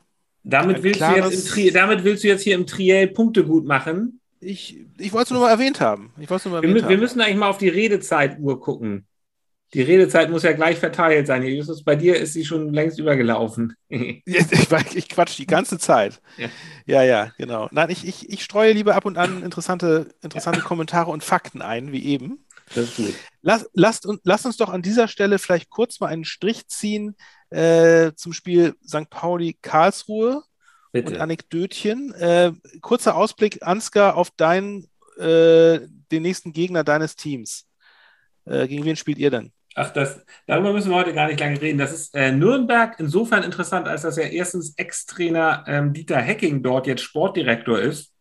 Damit 0.43 0.83
willst, 0.83 0.99
klares... 0.99 1.45
du 1.45 1.59
jetzt 1.61 1.75
damit 1.75 2.03
willst 2.03 2.23
du 2.23 2.27
jetzt 2.27 2.43
hier 2.43 2.55
im 2.55 2.67
Triell 2.67 3.07
Punkte 3.07 3.43
gut 3.43 3.65
machen. 3.65 4.21
Ich, 4.39 4.85
ich 4.97 5.11
wollte 5.11 5.25
es 5.25 5.31
nur 5.31 5.41
mal 5.41 5.49
erwähnt 5.49 5.81
haben. 5.81 6.13
Ich 6.19 6.29
nur 6.29 6.39
mal 6.45 6.61
wir, 6.61 6.89
wir 6.89 6.97
müssen 6.97 7.19
eigentlich 7.21 7.37
mal 7.37 7.49
auf 7.49 7.57
die 7.57 7.69
Redezeituhr 7.69 8.59
gucken. 8.59 9.05
Die 9.73 9.83
Redezeit 9.83 10.31
muss 10.31 10.43
ja 10.43 10.53
gleich 10.53 10.79
verteilt 10.79 11.27
sein. 11.27 11.43
Justus, 11.43 11.83
bei 11.83 11.95
dir 11.95 12.17
ist 12.17 12.33
sie 12.33 12.43
schon 12.43 12.73
längst 12.73 12.97
übergelaufen. 12.97 13.75
ich, 13.87 14.23
ich 14.25 15.09
quatsch 15.09 15.37
die 15.37 15.45
ganze 15.45 15.77
Zeit. 15.77 16.21
Ja, 16.37 16.49
ja, 16.87 17.03
ja 17.03 17.31
genau. 17.37 17.67
Nein, 17.71 17.91
ich, 17.91 18.07
ich, 18.07 18.29
ich 18.29 18.43
streue 18.43 18.73
lieber 18.73 18.95
ab 18.95 19.05
und 19.05 19.17
an 19.17 19.43
interessante, 19.43 20.09
interessante 20.21 20.61
Kommentare 20.61 21.11
und 21.11 21.23
Fakten 21.23 21.61
ein, 21.61 21.91
wie 21.91 22.03
eben. 22.03 22.45
Das 22.73 22.85
ist 22.85 22.97
gut. 22.97 23.13
Lass, 23.41 23.69
lasst, 23.73 24.07
lasst 24.23 24.45
uns 24.47 24.57
doch 24.57 24.69
an 24.69 24.81
dieser 24.81 25.07
Stelle 25.07 25.37
vielleicht 25.37 25.69
kurz 25.69 25.99
mal 25.99 26.07
einen 26.07 26.25
Strich 26.25 26.67
ziehen 26.67 27.15
äh, 27.51 28.11
zum 28.15 28.33
Spiel 28.33 28.75
St. 28.87 29.09
Pauli-Karlsruhe 29.09 30.43
und 30.93 31.17
Anekdötchen. 31.17 32.13
Äh, 32.15 32.53
kurzer 32.81 33.15
Ausblick, 33.15 33.59
Ansgar, 33.61 34.17
auf 34.17 34.31
deinen, 34.31 34.87
äh, 35.17 35.79
den 36.11 36.23
nächsten 36.23 36.53
Gegner 36.53 36.83
deines 36.83 37.15
Teams. 37.15 37.67
Äh, 38.45 38.67
gegen 38.67 38.85
wen 38.85 38.95
spielt 38.95 39.19
ihr 39.19 39.29
denn? 39.29 39.51
Ach, 39.75 39.91
das, 39.91 40.25
darüber 40.47 40.73
müssen 40.73 40.89
wir 40.89 40.97
heute 40.97 41.13
gar 41.13 41.27
nicht 41.27 41.39
lange 41.39 41.61
reden. 41.61 41.77
Das 41.77 41.93
ist 41.93 42.15
äh, 42.15 42.31
Nürnberg 42.31 42.95
insofern 42.99 43.43
interessant, 43.43 43.87
als 43.87 44.01
dass 44.01 44.17
ja 44.17 44.23
erstens 44.23 44.73
Ex-Trainer 44.75 45.63
ähm, 45.67 45.93
Dieter 45.93 46.17
Hecking 46.17 46.63
dort 46.63 46.87
jetzt 46.87 47.03
Sportdirektor 47.03 47.79
ist. 47.79 48.11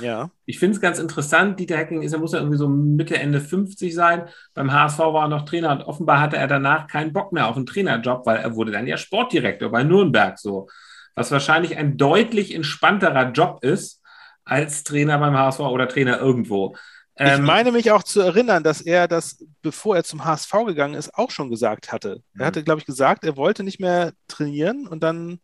Ja. 0.00 0.30
Ich 0.46 0.58
finde 0.58 0.76
es 0.76 0.80
ganz 0.80 0.98
interessant. 0.98 1.58
Dieter 1.58 1.76
Hecking 1.76 2.02
ist, 2.02 2.12
er 2.12 2.18
muss 2.18 2.32
ja 2.32 2.38
irgendwie 2.38 2.58
so 2.58 2.68
Mitte, 2.68 3.18
Ende 3.18 3.40
50 3.40 3.94
sein. 3.94 4.28
Beim 4.54 4.72
HSV 4.72 4.98
war 4.98 5.24
er 5.24 5.28
noch 5.28 5.44
Trainer 5.44 5.72
und 5.72 5.82
offenbar 5.82 6.20
hatte 6.20 6.36
er 6.36 6.46
danach 6.46 6.86
keinen 6.86 7.12
Bock 7.12 7.32
mehr 7.32 7.48
auf 7.48 7.56
einen 7.56 7.66
Trainerjob, 7.66 8.24
weil 8.26 8.38
er 8.38 8.54
wurde 8.54 8.72
dann 8.72 8.86
ja 8.86 8.96
Sportdirektor 8.96 9.70
bei 9.70 9.82
Nürnberg 9.82 10.38
so. 10.38 10.68
Was 11.14 11.30
wahrscheinlich 11.30 11.76
ein 11.76 11.98
deutlich 11.98 12.54
entspannterer 12.54 13.32
Job 13.32 13.62
ist 13.62 14.00
als 14.44 14.82
Trainer 14.82 15.18
beim 15.18 15.36
HSV 15.36 15.60
oder 15.60 15.88
Trainer 15.88 16.18
irgendwo. 16.18 16.76
Ich 17.14 17.26
Ähm, 17.26 17.44
meine 17.44 17.72
mich 17.72 17.90
auch 17.90 18.02
zu 18.02 18.20
erinnern, 18.20 18.62
dass 18.62 18.80
er 18.80 19.06
das, 19.06 19.44
bevor 19.60 19.96
er 19.96 20.04
zum 20.04 20.24
HSV 20.24 20.50
gegangen 20.66 20.94
ist, 20.94 21.14
auch 21.14 21.30
schon 21.30 21.50
gesagt 21.50 21.92
hatte. 21.92 22.22
Mhm. 22.32 22.40
Er 22.40 22.46
hatte, 22.46 22.64
glaube 22.64 22.80
ich, 22.80 22.86
gesagt, 22.86 23.24
er 23.24 23.36
wollte 23.36 23.64
nicht 23.64 23.80
mehr 23.80 24.12
trainieren 24.28 24.86
und 24.86 25.02
dann 25.02 25.40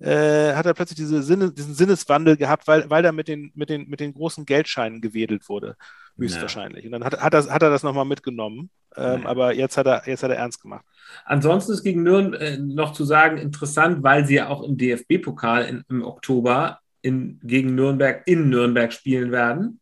äh, 0.00 0.54
hat 0.54 0.66
er 0.66 0.74
plötzlich 0.74 0.96
diese 0.98 1.22
Sinne, 1.22 1.52
diesen 1.52 1.74
Sinneswandel 1.74 2.36
gehabt, 2.36 2.68
weil, 2.68 2.88
weil 2.88 3.04
er 3.04 3.12
mit 3.12 3.26
den, 3.26 3.50
mit, 3.54 3.68
den, 3.68 3.88
mit 3.88 3.98
den 3.98 4.14
großen 4.14 4.46
Geldscheinen 4.46 5.00
gewedelt 5.00 5.48
wurde, 5.48 5.76
höchstwahrscheinlich. 6.16 6.84
Und 6.86 6.92
dann 6.92 7.04
hat, 7.04 7.20
hat, 7.20 7.34
er, 7.34 7.52
hat 7.52 7.62
er 7.62 7.70
das 7.70 7.82
nochmal 7.82 8.04
mitgenommen. 8.04 8.70
Ähm, 8.96 9.22
Ja. 9.22 9.28
Aber 9.28 9.54
jetzt 9.54 9.76
hat, 9.76 9.86
er, 9.86 10.02
jetzt 10.06 10.22
hat 10.22 10.30
er 10.30 10.36
ernst 10.36 10.62
gemacht. 10.62 10.84
Ansonsten 11.24 11.72
ist 11.72 11.82
gegen 11.82 12.04
Nürnberg 12.04 12.40
äh, 12.40 12.58
noch 12.58 12.92
zu 12.92 13.04
sagen 13.04 13.38
interessant, 13.38 14.02
weil 14.04 14.24
sie 14.24 14.36
ja 14.36 14.48
auch 14.48 14.62
im 14.62 14.76
DFB-Pokal 14.76 15.84
im 15.88 16.04
Oktober 16.04 16.78
in, 17.02 17.40
gegen 17.42 17.74
Nürnberg 17.74 18.22
in 18.26 18.48
Nürnberg 18.48 18.92
spielen 18.92 19.32
werden. 19.32 19.80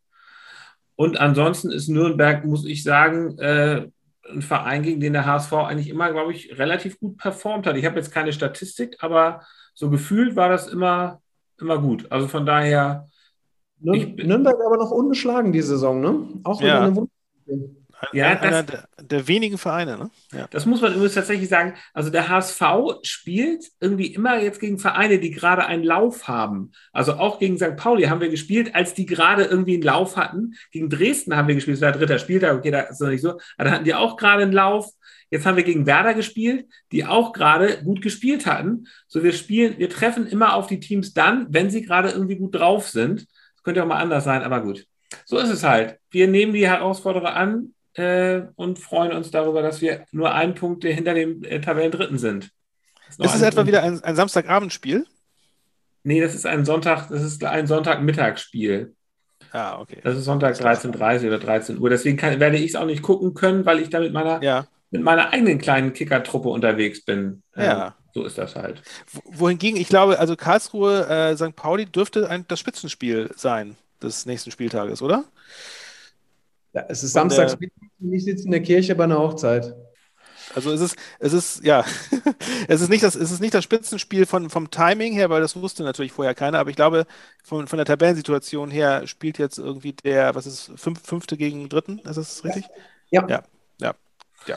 Und 0.97 1.19
ansonsten 1.19 1.71
ist 1.71 1.87
Nürnberg, 1.87 2.43
muss 2.43 2.65
ich 2.65 2.83
sagen, 2.83 3.37
äh, 3.37 3.87
ein 4.29 4.41
Verein, 4.41 4.83
gegen 4.83 4.99
den 4.99 5.13
der 5.13 5.25
HSV 5.25 5.53
eigentlich 5.53 5.89
immer, 5.89 6.11
glaube 6.11 6.33
ich, 6.33 6.57
relativ 6.57 6.99
gut 6.99 7.17
performt 7.17 7.65
hat. 7.65 7.77
Ich 7.77 7.85
habe 7.85 7.95
jetzt 7.95 8.11
keine 8.11 8.33
Statistik, 8.33 8.97
aber 8.99 9.41
so 9.73 9.89
gefühlt 9.89 10.35
war 10.35 10.49
das 10.49 10.67
immer, 10.67 11.21
immer 11.61 11.77
gut. 11.79 12.11
Also 12.11 12.27
von 12.27 12.45
daher, 12.45 13.07
Nürnberg 13.79 14.57
aber 14.65 14.77
noch 14.77 14.91
unbeschlagen 14.91 15.51
die 15.53 15.61
Saison, 15.61 16.01
ne? 16.01 16.27
Auch 16.43 16.59
wenn 16.59 16.67
Ja. 16.67 16.81
eine 16.81 16.95
Wund 16.95 17.09
Ja, 18.13 18.27
Ein- 18.27 18.37
einer 18.39 18.63
das- 18.63 18.87
der, 18.97 19.05
der 19.05 19.27
wenigen 19.27 19.57
Vereine, 19.57 19.97
ne? 19.97 20.09
Ja. 20.31 20.47
Das 20.51 20.65
muss 20.65 20.81
man 20.81 20.93
übrigens 20.93 21.15
tatsächlich 21.15 21.49
sagen. 21.49 21.73
Also 21.93 22.09
der 22.09 22.27
HSV 22.29 22.61
spielt 23.03 23.65
irgendwie 23.79 24.07
immer 24.13 24.39
jetzt 24.41 24.59
gegen 24.59 24.77
Vereine, 24.77 25.19
die 25.19 25.31
gerade 25.31 25.65
einen 25.65 25.83
Lauf 25.83 26.27
haben. 26.27 26.71
Also 26.93 27.13
auch 27.13 27.39
gegen 27.39 27.57
St. 27.57 27.75
Pauli 27.75 28.03
haben 28.03 28.21
wir 28.21 28.29
gespielt, 28.29 28.75
als 28.75 28.93
die 28.93 29.05
gerade 29.05 29.45
irgendwie 29.45 29.73
einen 29.75 29.83
Lauf 29.83 30.15
hatten. 30.15 30.53
Gegen 30.71 30.89
Dresden 30.89 31.35
haben 31.35 31.47
wir 31.47 31.55
gespielt, 31.55 31.77
das 31.77 31.81
war 31.81 31.91
der 31.91 31.99
dritte 31.99 32.19
Spieltag, 32.19 32.55
okay, 32.57 32.71
da 32.71 32.81
ist 32.81 33.01
noch 33.01 33.09
nicht 33.09 33.21
so. 33.21 33.31
Aber 33.57 33.69
da 33.69 33.71
hatten 33.71 33.85
die 33.85 33.95
auch 33.95 34.15
gerade 34.17 34.43
einen 34.43 34.51
Lauf. 34.53 34.89
Jetzt 35.29 35.45
haben 35.45 35.57
wir 35.57 35.63
gegen 35.63 35.85
Werder 35.85 36.13
gespielt, 36.13 36.67
die 36.91 37.05
auch 37.05 37.33
gerade 37.33 37.83
gut 37.83 38.01
gespielt 38.01 38.45
hatten. 38.45 38.87
So, 39.07 39.23
wir 39.23 39.33
spielen, 39.33 39.77
wir 39.77 39.89
treffen 39.89 40.25
immer 40.27 40.53
auf 40.53 40.67
die 40.67 40.79
Teams 40.79 41.13
dann, 41.13 41.47
wenn 41.49 41.69
sie 41.69 41.81
gerade 41.81 42.09
irgendwie 42.11 42.37
gut 42.37 42.55
drauf 42.55 42.87
sind. 42.87 43.21
Das 43.55 43.63
könnte 43.63 43.83
auch 43.83 43.87
mal 43.87 43.99
anders 44.01 44.23
sein, 44.23 44.43
aber 44.43 44.61
gut. 44.61 44.85
So 45.25 45.37
ist 45.37 45.49
es 45.49 45.63
halt. 45.63 45.97
Wir 46.11 46.27
nehmen 46.27 46.53
die 46.53 46.67
Herausforderer 46.67 47.35
an 47.35 47.73
äh, 47.97 48.43
und 48.55 48.79
freuen 48.79 49.11
uns 49.11 49.31
darüber, 49.31 49.61
dass 49.61 49.81
wir 49.81 50.05
nur 50.11 50.33
einen 50.33 50.55
Punkt 50.55 50.83
hinter 50.83 51.13
dem 51.13 51.43
äh, 51.43 51.59
Tabellendritten 51.59 52.17
sind. 52.17 52.51
noch 53.17 53.25
Ist 53.25 53.35
es 53.35 53.41
etwa 53.41 53.65
wieder 53.65 53.83
ein, 53.83 54.01
ein 54.03 54.15
Samstagabendspiel? 54.15 55.05
Nee, 56.03 56.21
das 56.21 56.35
ist 56.35 56.45
ein 56.45 56.63
Sonntag, 56.65 57.09
das 57.09 57.21
ist 57.21 57.43
ein 57.43 57.67
Sonntagmittagsspiel. 57.67 58.93
Ah, 59.51 59.79
okay. 59.79 59.99
Das 60.03 60.17
ist 60.17 60.25
Sonntag 60.25 60.55
13.30 60.55 61.27
oder 61.27 61.39
13 61.39 61.79
Uhr. 61.79 61.89
Deswegen 61.89 62.17
kann, 62.17 62.39
werde 62.39 62.57
ich 62.57 62.71
es 62.71 62.75
auch 62.75 62.85
nicht 62.85 63.01
gucken 63.01 63.33
können, 63.33 63.65
weil 63.65 63.79
ich 63.79 63.89
da 63.89 63.99
mit 63.99 64.13
meiner, 64.13 64.41
Ja. 64.43 64.67
mit 64.91 65.01
meiner 65.03 65.31
eigenen 65.31 65.57
kleinen 65.57 65.93
Kickertruppe 65.93 66.49
unterwegs 66.49 67.03
bin. 67.03 67.43
Ja. 67.55 67.87
Ähm, 67.87 67.93
so 68.13 68.23
ist 68.25 68.37
das 68.37 68.55
halt. 68.55 68.81
Wo- 69.11 69.21
Wohingegen, 69.25 69.79
ich 69.79 69.87
glaube, 69.89 70.19
also 70.19 70.35
Karlsruhe, 70.35 71.07
äh, 71.07 71.35
St. 71.37 71.55
Pauli 71.55 71.85
dürfte 71.85 72.29
ein, 72.29 72.45
das 72.47 72.59
Spitzenspiel 72.59 73.31
sein 73.35 73.75
des 74.01 74.25
nächsten 74.25 74.51
Spieltages, 74.51 75.01
oder? 75.01 75.23
Ja, 76.73 76.85
es 76.89 77.03
ist 77.03 77.13
samstags, 77.13 77.57
der- 77.57 77.69
und 77.99 78.13
ich 78.13 78.23
sitze 78.23 78.45
in 78.45 78.51
der 78.51 78.61
Kirche 78.61 78.95
bei 78.95 79.05
einer 79.05 79.17
Hochzeit. 79.17 79.75
Also 80.55 80.71
es 80.71 80.81
ist, 80.81 80.95
es 81.19 81.33
ist, 81.33 81.63
ja, 81.63 81.83
es 82.67 82.81
ist 82.81 82.89
nicht 82.89 83.03
das, 83.03 83.15
es 83.15 83.31
ist 83.31 83.41
nicht 83.41 83.53
das 83.53 83.63
Spitzenspiel 83.63 84.25
von, 84.25 84.49
vom 84.49 84.71
Timing 84.71 85.13
her, 85.13 85.29
weil 85.29 85.41
das 85.41 85.55
wusste 85.55 85.83
natürlich 85.83 86.11
vorher 86.11 86.35
keiner, 86.35 86.59
aber 86.59 86.69
ich 86.69 86.75
glaube, 86.75 87.05
von, 87.43 87.67
von 87.67 87.77
der 87.77 87.85
Tabellensituation 87.85 88.71
her 88.71 89.07
spielt 89.07 89.37
jetzt 89.37 89.57
irgendwie 89.57 89.93
der, 89.93 90.35
was 90.35 90.47
ist, 90.47 90.71
fünf, 90.75 91.01
fünfte 91.01 91.37
gegen 91.37 91.69
dritten, 91.69 91.99
ist 91.99 92.17
das 92.17 92.43
richtig? 92.43 92.65
Ja. 93.09 93.25
Ja, 93.27 93.43
ja, 93.79 93.93
ja. 94.47 94.55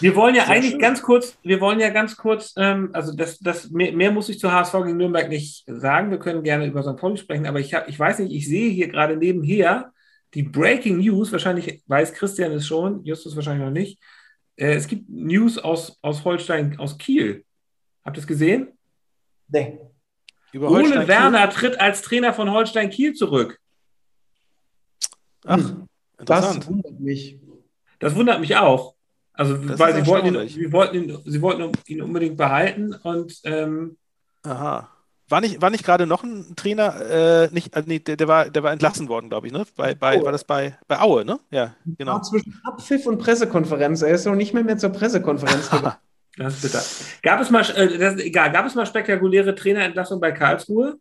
Wir 0.00 0.16
wollen 0.16 0.34
ja 0.34 0.46
Sehr 0.46 0.54
eigentlich 0.56 0.72
schön. 0.72 0.80
ganz 0.80 1.02
kurz, 1.02 1.38
wir 1.44 1.60
wollen 1.60 1.78
ja 1.78 1.90
ganz 1.90 2.16
kurz, 2.16 2.54
ähm, 2.56 2.90
also 2.92 3.14
das, 3.14 3.38
das 3.38 3.70
mehr, 3.70 3.92
mehr 3.92 4.10
muss 4.10 4.28
ich 4.28 4.40
zu 4.40 4.50
HSV 4.50 4.72
gegen 4.84 4.96
Nürnberg 4.96 5.28
nicht 5.28 5.64
sagen. 5.68 6.10
Wir 6.10 6.18
können 6.18 6.42
gerne 6.42 6.66
über 6.66 6.82
St. 6.82 6.96
Pauli 6.96 7.18
sprechen, 7.18 7.46
aber 7.46 7.60
ich, 7.60 7.72
hab, 7.72 7.88
ich 7.88 7.98
weiß 7.98 8.18
nicht, 8.18 8.32
ich 8.32 8.48
sehe 8.48 8.70
hier 8.70 8.88
gerade 8.88 9.16
nebenher 9.16 9.92
die 10.34 10.42
Breaking 10.42 10.98
News, 10.98 11.30
wahrscheinlich 11.32 11.82
weiß 11.86 12.14
Christian 12.14 12.52
es 12.52 12.66
schon, 12.66 13.04
Justus 13.04 13.36
wahrscheinlich 13.36 13.64
noch 13.64 13.72
nicht. 13.72 13.98
Äh, 14.56 14.74
es 14.74 14.86
gibt 14.86 15.08
News 15.08 15.58
aus, 15.58 15.98
aus 16.02 16.24
Holstein, 16.24 16.78
aus 16.78 16.96
Kiel. 16.98 17.44
Habt 18.04 18.16
ihr 18.16 18.20
es 18.20 18.26
gesehen? 18.26 18.68
Nee. 19.48 19.78
Über 20.52 20.68
Ole 20.68 20.80
Holstein 20.80 20.98
Kiel. 21.00 21.08
Werner 21.08 21.50
tritt 21.50 21.80
als 21.80 22.02
Trainer 22.02 22.32
von 22.32 22.50
Holstein 22.50 22.90
Kiel 22.90 23.14
zurück. 23.14 23.58
Ach, 25.44 25.56
Hm. 25.58 25.88
interessant. 26.18 26.58
Das 26.62 26.68
wundert 26.68 27.00
mich. 27.00 27.38
Das 27.98 28.14
wundert 28.14 28.40
mich 28.40 28.56
auch. 28.56 28.94
Also, 29.34 29.56
Das 29.56 29.78
weil 29.78 29.94
sie 29.94 30.06
wollten, 30.06 30.34
ihn, 30.34 30.72
wollten 30.72 30.96
ihn, 30.96 31.18
sie 31.24 31.40
wollten 31.40 31.72
ihn 31.86 32.02
unbedingt 32.02 32.36
behalten 32.36 32.94
und 32.94 33.40
ähm, 33.44 33.96
Aha. 34.42 34.91
War 35.32 35.40
nicht, 35.40 35.62
war 35.62 35.70
nicht 35.70 35.82
gerade 35.82 36.06
noch 36.06 36.24
ein 36.24 36.54
Trainer, 36.56 37.00
äh, 37.00 37.48
nicht, 37.52 37.74
äh, 37.74 37.82
nee, 37.86 38.00
der, 38.00 38.18
der, 38.18 38.28
war, 38.28 38.50
der 38.50 38.62
war 38.62 38.70
entlassen 38.70 39.08
worden, 39.08 39.30
glaube 39.30 39.46
ich, 39.46 39.52
ne? 39.54 39.64
Bei, 39.76 39.94
bei, 39.94 40.22
war 40.22 40.30
das 40.30 40.44
bei, 40.44 40.76
bei 40.86 41.00
Aue, 41.00 41.24
ne? 41.24 41.40
Ja, 41.50 41.74
genau. 41.86 42.12
War 42.12 42.22
zwischen 42.22 42.60
Abpfiff 42.64 43.06
und 43.06 43.16
Pressekonferenz. 43.16 44.02
Er 44.02 44.14
ist 44.14 44.26
noch 44.26 44.34
nicht 44.34 44.52
mehr, 44.52 44.62
mehr 44.62 44.76
zur 44.76 44.90
Pressekonferenz 44.90 45.70
gegangen. 45.70 45.96
Das 46.36 46.56
ist 46.56 46.62
bitter. 46.62 46.84
Gab 47.22 47.40
es 47.40 47.48
mal, 47.48 47.62
äh, 47.62 47.96
das 47.96 48.16
ist 48.16 48.20
egal, 48.20 48.52
gab 48.52 48.66
es 48.66 48.74
mal 48.74 48.84
spektakuläre 48.84 49.54
Trainerentlassungen 49.54 50.20
bei 50.20 50.32
Karlsruhe? 50.32 50.98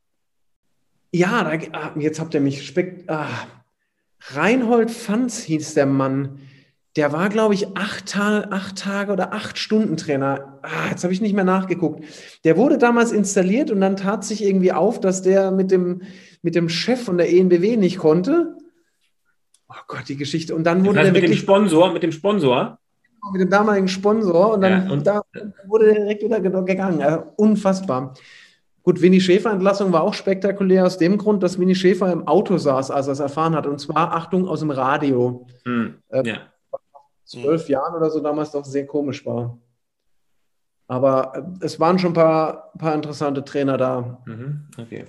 Ja, 1.11 1.43
da, 1.43 1.67
ah, 1.73 1.91
jetzt 1.97 2.21
habt 2.21 2.33
ihr 2.33 2.39
mich 2.39 2.65
spek. 2.65 3.03
Ah. 3.07 3.27
Reinhold 4.29 4.91
Fanz 4.91 5.43
hieß 5.43 5.73
der 5.73 5.87
Mann. 5.87 6.39
Der 6.97 7.13
war, 7.13 7.29
glaube 7.29 7.53
ich, 7.53 7.77
acht, 7.77 8.07
Ta 8.07 8.47
acht 8.49 8.77
Tage 8.77 9.13
oder 9.13 9.33
acht 9.33 9.57
Stunden 9.57 9.95
Trainer. 9.95 10.59
Ah, 10.61 10.89
jetzt 10.89 11.03
habe 11.03 11.13
ich 11.13 11.21
nicht 11.21 11.33
mehr 11.33 11.45
nachgeguckt. 11.45 12.03
Der 12.43 12.57
wurde 12.57 12.77
damals 12.77 13.13
installiert 13.13 13.71
und 13.71 13.79
dann 13.79 13.95
tat 13.95 14.25
sich 14.25 14.43
irgendwie 14.43 14.73
auf, 14.73 14.99
dass 14.99 15.21
der 15.21 15.51
mit 15.51 15.71
dem, 15.71 16.01
mit 16.41 16.53
dem 16.55 16.67
Chef 16.67 17.01
von 17.01 17.17
der 17.17 17.31
ENBW 17.31 17.77
nicht 17.77 17.97
konnte. 17.97 18.57
Oh 19.69 19.73
Gott, 19.87 20.09
die 20.09 20.17
Geschichte. 20.17 20.53
Und 20.53 20.65
dann 20.65 20.79
Das 20.79 20.87
wurde 20.87 20.99
heißt, 20.99 21.15
der 21.15 21.21
mit 21.21 21.29
dem 21.31 21.37
Sponsor, 21.37 21.93
mit 21.93 22.03
dem 22.03 22.11
Sponsor. 22.11 22.77
mit 23.31 23.41
dem 23.41 23.49
damaligen 23.49 23.87
Sponsor 23.87 24.53
und 24.55 24.61
dann 24.61 24.85
Ja, 24.87 24.91
und- 24.91 25.07
da 25.07 25.21
wurde 25.67 25.85
der 25.85 25.95
direkt 25.95 26.23
wieder 26.23 26.41
ge- 26.41 26.65
gegangen. 26.65 27.01
Also 27.01 27.23
unfassbar. 27.37 28.15
Gut, 28.83 28.99
Winnie 29.01 29.21
Schäfer 29.21 29.51
Entlassung 29.51 29.93
war 29.93 30.01
auch 30.01 30.13
spektakulär 30.15 30.85
aus 30.85 30.97
dem 30.97 31.17
Grund, 31.17 31.41
dass 31.43 31.57
Winnie 31.57 31.75
Schäfer 31.75 32.11
im 32.11 32.27
Auto 32.27 32.57
saß, 32.57 32.91
als 32.91 33.07
er 33.07 33.13
es 33.13 33.19
erfahren 33.21 33.55
hat. 33.55 33.65
Und 33.67 33.79
zwar, 33.79 34.11
Achtung, 34.13 34.45
aus 34.47 34.59
dem 34.59 34.71
Radio. 34.71 35.45
Hm, 35.65 35.95
Äh, 36.09 36.27
ja. 36.27 36.37
Zwölf 37.31 37.69
Jahren 37.69 37.95
oder 37.95 38.09
so 38.09 38.19
damals 38.19 38.51
doch 38.51 38.65
sehr 38.65 38.85
komisch 38.85 39.25
war. 39.25 39.57
Aber 40.87 41.33
äh, 41.61 41.65
es 41.65 41.79
waren 41.79 41.99
schon 41.99 42.11
ein 42.11 42.15
paar, 42.15 42.71
paar 42.77 42.93
interessante 42.95 43.43
Trainer 43.43 43.77
da. 43.77 44.21
Mhm, 44.25 44.67
okay. 44.77 45.05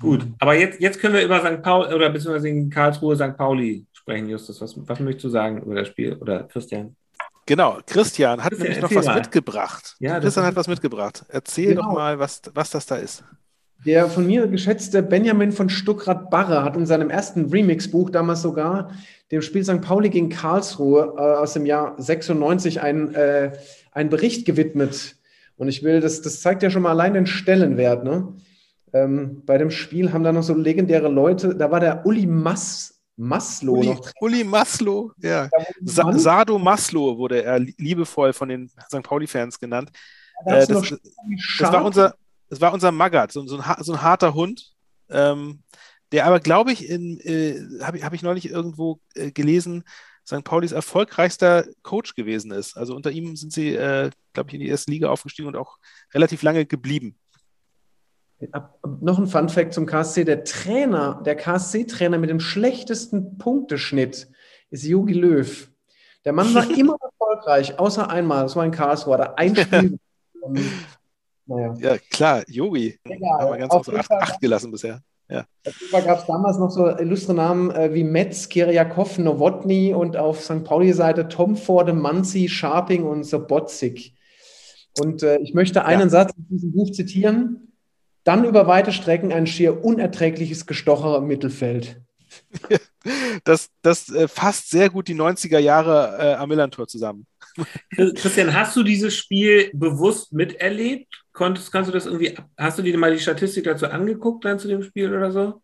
Gut, 0.00 0.26
aber 0.40 0.54
jetzt, 0.54 0.80
jetzt 0.80 0.98
können 1.00 1.14
wir 1.14 1.22
über 1.24 1.38
St. 1.40 1.62
Pauli 1.62 1.94
oder 1.94 2.10
beziehungsweise 2.10 2.48
in 2.48 2.68
Karlsruhe 2.68 3.14
St. 3.16 3.36
Pauli 3.36 3.86
sprechen, 3.92 4.28
Justus. 4.28 4.60
Was, 4.60 4.74
was 4.88 4.98
möchtest 4.98 5.24
du 5.24 5.28
sagen 5.28 5.62
über 5.62 5.76
das 5.76 5.88
Spiel? 5.88 6.14
Oder 6.16 6.44
Christian? 6.44 6.96
Genau, 7.46 7.78
Christian 7.86 8.42
hat 8.42 8.50
Christian, 8.50 8.72
nämlich 8.72 8.82
noch 8.82 8.94
was 8.98 9.06
mal. 9.06 9.14
mitgebracht. 9.16 9.96
Ja, 10.00 10.18
Christian 10.20 10.44
ist- 10.44 10.48
hat 10.48 10.56
was 10.56 10.68
mitgebracht. 10.68 11.24
Erzähl 11.28 11.68
Genau. 11.74 11.82
doch 11.82 11.92
mal, 11.92 12.18
was, 12.18 12.42
was 12.54 12.70
das 12.70 12.86
da 12.86 12.96
ist. 12.96 13.24
Der 13.84 14.08
von 14.08 14.26
mir 14.26 14.46
geschätzte 14.46 15.02
Benjamin 15.02 15.50
von 15.52 15.68
Stuckrad-Barre 15.68 16.62
hat 16.64 16.76
in 16.76 16.86
seinem 16.86 17.10
ersten 17.10 17.50
Remix-Buch 17.50 18.10
damals 18.10 18.42
sogar 18.42 18.92
dem 19.32 19.42
Spiel 19.42 19.64
St. 19.64 19.80
Pauli 19.80 20.10
gegen 20.10 20.28
Karlsruhe 20.28 21.14
äh, 21.16 21.20
aus 21.20 21.54
dem 21.54 21.64
Jahr 21.64 21.94
96 21.96 22.82
einen, 22.82 23.14
äh, 23.14 23.52
einen 23.90 24.10
Bericht 24.10 24.46
gewidmet. 24.46 25.16
Und 25.56 25.68
ich 25.68 25.82
will, 25.82 26.00
das, 26.00 26.20
das 26.20 26.42
zeigt 26.42 26.62
ja 26.62 26.70
schon 26.70 26.82
mal 26.82 26.90
allein 26.90 27.14
den 27.14 27.26
Stellenwert. 27.26 28.04
Ne? 28.04 28.34
Ähm, 28.92 29.42
bei 29.46 29.56
dem 29.56 29.70
Spiel 29.70 30.12
haben 30.12 30.22
da 30.22 30.32
noch 30.32 30.42
so 30.42 30.54
legendäre 30.54 31.08
Leute, 31.08 31.56
da 31.56 31.70
war 31.70 31.80
der 31.80 32.04
Uli 32.04 32.26
Mas, 32.26 33.00
Maslow 33.16 33.78
Uli, 33.78 33.88
noch 33.88 34.10
Uli 34.20 34.44
Maslow, 34.44 35.12
ja. 35.18 35.48
Sa. 35.82 36.12
Sado 36.18 36.58
Maslow 36.58 37.16
wurde 37.16 37.42
er 37.42 37.58
liebevoll 37.58 38.32
von 38.32 38.48
den 38.48 38.68
St. 38.68 39.02
Pauli-Fans 39.02 39.58
genannt. 39.58 39.90
Da 40.44 40.58
Äh, 40.58 40.66
das, 40.66 40.94
das 41.58 41.72
war 41.72 41.84
unser, 41.84 42.14
das 42.50 42.60
war 42.60 42.72
unser 42.72 42.92
Magat, 42.92 43.32
so, 43.32 43.46
so, 43.46 43.58
ein, 43.58 43.82
so 43.82 43.92
ein 43.92 44.02
harter 44.02 44.34
Hund, 44.34 44.72
ähm, 45.08 45.62
der 46.12 46.26
aber, 46.26 46.40
glaube 46.40 46.72
ich, 46.72 46.88
äh, 46.90 47.60
habe 47.80 47.98
ich, 47.98 48.04
hab 48.04 48.12
ich 48.12 48.22
neulich 48.22 48.50
irgendwo 48.50 49.00
äh, 49.14 49.30
gelesen, 49.30 49.84
St. 50.26 50.44
Paulis 50.44 50.72
erfolgreichster 50.72 51.64
Coach 51.82 52.14
gewesen 52.14 52.52
ist. 52.52 52.76
Also 52.76 52.94
unter 52.94 53.10
ihm 53.10 53.34
sind 53.34 53.52
sie, 53.52 53.74
äh, 53.74 54.10
glaube 54.32 54.50
ich, 54.50 54.54
in 54.54 54.60
die 54.60 54.68
erste 54.68 54.90
Liga 54.90 55.08
aufgestiegen 55.10 55.48
und 55.48 55.56
auch 55.56 55.78
relativ 56.14 56.42
lange 56.42 56.64
geblieben. 56.64 57.16
Noch 59.00 59.18
ein 59.18 59.26
Fun 59.26 59.48
Fact 59.48 59.72
zum 59.72 59.86
KSC: 59.86 60.24
Der 60.24 60.44
Trainer, 60.44 61.22
der 61.24 61.36
KSC-Trainer 61.36 62.18
mit 62.18 62.28
dem 62.28 62.40
schlechtesten 62.40 63.38
Punkteschnitt 63.38 64.28
ist 64.70 64.84
Jogi 64.84 65.14
Löw. 65.14 65.70
Der 66.24 66.32
Mann 66.32 66.52
war 66.54 66.68
immer 66.78 66.96
erfolgreich, 67.00 67.78
außer 67.78 68.08
einmal. 68.10 68.42
Das 68.42 68.56
war 68.56 68.64
in 68.64 68.72
Karlsruhe. 68.72 69.16
Da 69.16 69.34
ein 69.36 69.54
Spiel. 69.56 69.98
naja. 71.46 71.74
Ja, 71.78 71.98
klar, 71.98 72.42
Yogi. 72.48 72.98
Haben 73.04 73.52
wir 73.52 73.58
ganz 73.58 73.72
auf 73.72 73.88
acht, 73.88 74.10
acht 74.10 74.40
gelassen 74.40 74.72
bisher. 74.72 75.02
Ja. 75.32 75.46
Darüber 75.62 76.02
gab 76.02 76.18
es 76.18 76.26
damals 76.26 76.58
noch 76.58 76.70
so 76.70 76.86
illustre 76.86 77.32
Namen 77.32 77.70
äh, 77.70 77.94
wie 77.94 78.04
Metz, 78.04 78.50
Kiriakov, 78.50 79.16
Nowotny 79.16 79.94
und 79.94 80.18
auf 80.18 80.44
St. 80.44 80.62
Pauli-Seite 80.62 81.28
Tom 81.28 81.56
Forde, 81.56 81.94
Manzi, 81.94 82.50
Sharping 82.50 83.04
und 83.04 83.24
Sobotzik. 83.24 84.12
Und 85.00 85.22
äh, 85.22 85.38
ich 85.38 85.54
möchte 85.54 85.86
einen 85.86 86.02
ja. 86.02 86.08
Satz 86.10 86.32
in 86.36 86.48
diesem 86.50 86.72
Buch 86.72 86.90
zitieren. 86.90 87.72
Dann 88.24 88.44
über 88.44 88.66
weite 88.66 88.92
Strecken 88.92 89.32
ein 89.32 89.46
schier 89.46 89.82
unerträgliches 89.82 90.66
Gestocher 90.66 91.16
im 91.16 91.26
Mittelfeld. 91.28 92.02
das, 93.44 93.70
das 93.80 94.10
äh, 94.10 94.28
fasst 94.28 94.68
sehr 94.68 94.90
gut 94.90 95.08
die 95.08 95.14
90er 95.14 95.58
Jahre 95.58 96.18
äh, 96.18 96.34
am 96.34 96.50
Millantor 96.50 96.86
zusammen. 96.86 97.26
Christian, 97.96 98.54
hast 98.54 98.76
du 98.76 98.82
dieses 98.82 99.16
Spiel 99.16 99.70
bewusst 99.72 100.32
miterlebt? 100.34 101.21
Konntest, 101.32 101.72
kannst 101.72 101.88
du 101.88 101.92
das 101.92 102.06
irgendwie, 102.06 102.34
hast 102.58 102.78
du 102.78 102.82
dir 102.82 102.96
mal 102.98 103.12
die 103.12 103.18
Statistik 103.18 103.64
dazu 103.64 103.86
angeguckt 103.86 104.44
dann 104.44 104.58
zu 104.58 104.68
dem 104.68 104.82
Spiel 104.82 105.14
oder 105.14 105.30
so? 105.30 105.62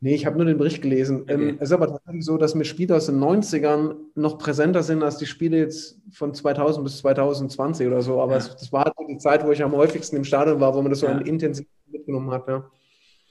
Nee, 0.00 0.14
ich 0.14 0.26
habe 0.26 0.36
nur 0.36 0.44
den 0.44 0.58
Bericht 0.58 0.82
gelesen. 0.82 1.22
Okay. 1.22 1.32
Ähm, 1.32 1.56
es 1.58 1.70
ist 1.70 1.72
aber 1.72 1.88
tatsächlich 1.88 2.24
so, 2.24 2.36
dass 2.36 2.54
mir 2.54 2.64
Spiele 2.64 2.94
aus 2.94 3.06
den 3.06 3.18
90ern 3.18 3.94
noch 4.14 4.38
präsenter 4.38 4.82
sind 4.82 5.02
als 5.02 5.16
die 5.16 5.26
Spiele 5.26 5.58
jetzt 5.58 5.98
von 6.12 6.34
2000 6.34 6.84
bis 6.84 6.98
2020 6.98 7.86
oder 7.86 8.02
so. 8.02 8.20
Aber 8.20 8.32
ja. 8.32 8.38
es, 8.38 8.54
das 8.54 8.72
war 8.72 8.84
halt 8.84 8.94
die 9.08 9.18
Zeit, 9.18 9.44
wo 9.44 9.52
ich 9.52 9.62
am 9.62 9.72
häufigsten 9.72 10.16
im 10.16 10.24
Stadion 10.24 10.60
war, 10.60 10.74
wo 10.74 10.82
man 10.82 10.90
das 10.90 11.00
so 11.00 11.06
ja. 11.06 11.16
intensiv 11.18 11.66
mitgenommen 11.86 12.30
hat. 12.30 12.46
Ja. 12.46 12.70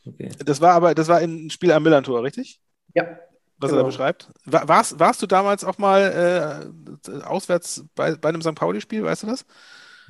Okay. 0.08 0.30
Das 0.44 0.60
war 0.60 0.74
aber, 0.74 0.96
das 0.96 1.08
war 1.08 1.20
ein 1.20 1.50
Spiel 1.50 1.72
am 1.72 1.84
Millantor, 1.84 2.24
richtig? 2.24 2.60
Ja. 2.96 3.20
Was 3.58 3.70
genau. 3.70 3.82
er 3.82 3.84
da 3.84 3.88
beschreibt. 3.88 4.32
War, 4.46 4.68
warst, 4.68 5.00
warst 5.00 5.22
du 5.22 5.28
damals 5.28 5.64
auch 5.64 5.78
mal 5.78 6.72
äh, 7.08 7.22
auswärts 7.24 7.86
bei, 7.96 8.16
bei 8.16 8.30
einem 8.30 8.42
St. 8.42 8.56
Pauli-Spiel, 8.56 9.04
weißt 9.04 9.24
du 9.24 9.28
das? 9.28 9.46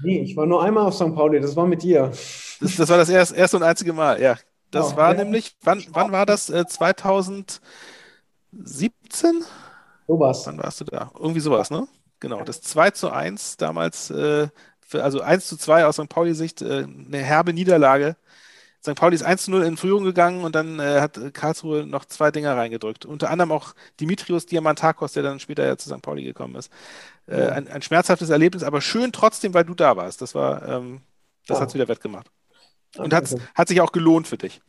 Nee, 0.04 0.22
ich 0.22 0.36
war 0.36 0.46
nur 0.46 0.64
einmal 0.64 0.86
auf 0.86 0.94
St. 0.96 1.16
Pauli, 1.16 1.40
das 1.40 1.56
war 1.56 1.68
mit 1.68 1.84
dir. 1.84 2.12
Das, 2.60 2.76
das 2.76 2.90
war 2.90 2.98
das 2.98 3.10
erste, 3.10 3.36
erste 3.36 3.58
und 3.58 3.64
einzige 3.64 3.94
Mal, 3.94 4.22
ja. 4.22 4.38
Das 4.72 4.94
oh, 4.94 4.98
war 4.98 5.16
ja. 5.16 5.24
nämlich, 5.24 5.56
wann, 5.64 5.84
wann 5.90 6.12
war 6.12 6.26
das? 6.26 6.50
Äh, 6.50 6.66
2017? 6.68 7.62
Sowas. 10.08 10.46
Wann 10.46 10.58
warst 10.58 10.82
du 10.82 10.86
da? 10.86 11.12
Irgendwie 11.18 11.40
sowas, 11.40 11.72
ne? 11.72 11.88
Genau. 12.20 12.44
Das 12.44 12.62
2 12.62 12.92
zu 12.92 13.12
1 13.12 13.58
damals, 13.58 14.10
äh, 14.10 14.48
für, 14.82 15.04
also 15.04 15.22
1 15.22 15.48
zu 15.48 15.58
2 15.58 15.86
aus 15.86 15.96
St. 15.96 16.10
Pauli-Sicht, 16.10 16.62
äh, 16.62 16.86
eine 16.86 17.18
herbe 17.18 17.54
Niederlage. 17.54 18.18
St. 18.86 18.96
Pauli 18.96 19.16
ist 19.16 19.24
1 19.24 19.46
zu 19.46 19.52
0 19.52 19.64
in 19.64 19.78
Führung 19.78 20.04
gegangen 20.04 20.44
und 20.44 20.56
dann 20.56 20.80
äh, 20.80 21.02
hat 21.02 21.20
Karlsruhe 21.34 21.86
noch 21.86 22.06
zwei 22.06 22.32
Dinger 22.32 22.56
reingedrückt. 22.56 23.06
Unter 23.06 23.30
anderem 23.30 23.52
auch 23.52 23.74
Dimitrios 24.00 24.46
Diamantakos, 24.46 25.14
der 25.14 25.24
dann 25.24 25.40
später 25.40 25.66
ja 25.66 25.76
zu 25.78 25.90
St. 25.90 26.02
Pauli 26.02 26.24
gekommen 26.24 26.56
ist. 26.56 26.72
Äh, 27.28 27.48
ein, 27.48 27.68
ein, 27.68 27.82
schmerzhaftes 27.82 28.30
Erlebnis, 28.30 28.64
aber 28.64 28.82
schön 28.82 29.12
trotzdem, 29.12 29.54
weil 29.54 29.66
du 29.66 29.74
da 29.74 29.98
warst. 29.98 30.22
Das 30.22 30.36
war, 30.36 30.68
ähm, 30.68 31.02
das 31.48 31.58
oh. 31.58 31.62
hat 31.62 31.70
es 31.70 31.76
wieder 31.76 31.88
wettgemacht. 31.88 32.30
Und 32.98 33.14
okay. 33.14 33.42
hat 33.56 33.68
sich 33.68 33.82
auch 33.82 33.92
gelohnt 33.92 34.28
für 34.28 34.38
dich. 34.38 34.62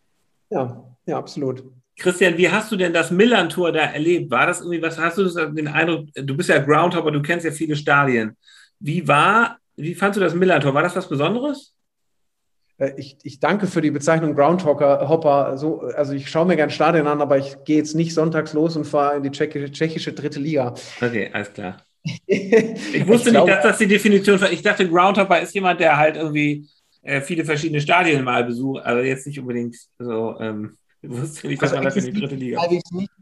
Ja, 0.50 0.84
ja, 1.06 1.18
absolut. 1.18 1.64
Christian, 1.98 2.36
wie 2.36 2.50
hast 2.50 2.70
du 2.72 2.76
denn 2.76 2.92
das 2.92 3.10
Millantor 3.10 3.72
da 3.72 3.80
erlebt? 3.80 4.30
War 4.30 4.46
das 4.46 4.60
irgendwie, 4.60 4.82
was 4.82 4.98
hast 4.98 5.18
du 5.18 5.28
den 5.52 5.68
Eindruck, 5.68 6.08
du 6.14 6.36
bist 6.36 6.48
ja 6.48 6.58
Groundhopper, 6.58 7.10
du 7.10 7.22
kennst 7.22 7.44
ja 7.44 7.52
viele 7.52 7.76
Stadien. 7.76 8.36
Wie 8.78 9.06
war, 9.06 9.58
wie 9.76 9.94
fandst 9.94 10.16
du 10.16 10.20
das 10.20 10.34
Millantor? 10.34 10.74
War 10.74 10.82
das 10.82 10.96
was 10.96 11.08
Besonderes? 11.08 11.75
Äh, 12.78 12.92
ich, 12.96 13.16
ich 13.22 13.40
danke 13.40 13.66
für 13.66 13.80
die 13.80 13.90
Bezeichnung 13.90 14.34
Groundhopper. 14.34 15.08
Hopper. 15.08 15.56
So, 15.58 15.80
also 15.80 16.12
ich 16.12 16.30
schaue 16.30 16.46
mir 16.46 16.56
gerne 16.56 16.72
Stadien 16.72 17.06
an, 17.06 17.20
aber 17.20 17.38
ich 17.38 17.56
gehe 17.64 17.78
jetzt 17.78 17.94
nicht 17.94 18.14
sonntags 18.14 18.52
los 18.52 18.76
und 18.76 18.84
fahre 18.84 19.16
in 19.16 19.22
die 19.22 19.30
tschechische, 19.30 19.70
tschechische 19.70 20.12
dritte 20.12 20.40
Liga. 20.40 20.74
Okay, 21.00 21.30
alles 21.32 21.52
klar. 21.52 21.78
ich 22.26 23.06
wusste 23.06 23.30
ich 23.30 23.36
nicht, 23.36 23.48
dass 23.48 23.62
das 23.62 23.78
die 23.78 23.88
Definition 23.88 24.40
war. 24.40 24.52
Ich 24.52 24.62
dachte, 24.62 24.88
Groundhopper 24.88 25.40
ist 25.40 25.54
jemand, 25.54 25.80
der 25.80 25.96
halt 25.96 26.16
irgendwie 26.16 26.68
äh, 27.02 27.20
viele 27.20 27.44
verschiedene 27.44 27.80
Stadien 27.80 28.22
mal 28.24 28.44
besucht, 28.44 28.84
aber 28.84 29.04
jetzt 29.04 29.26
nicht 29.26 29.40
unbedingt 29.40 29.76
so. 29.98 30.36
Ähm, 30.38 30.76
ich 31.02 31.10
wusste 31.10 31.48
nicht, 31.48 31.62
dass 31.62 31.72
also 31.72 31.82
man 31.82 31.94
das 31.94 32.04
in 32.04 32.14
die 32.14 32.20
dritte 32.20 32.34
Liga. 32.34 32.60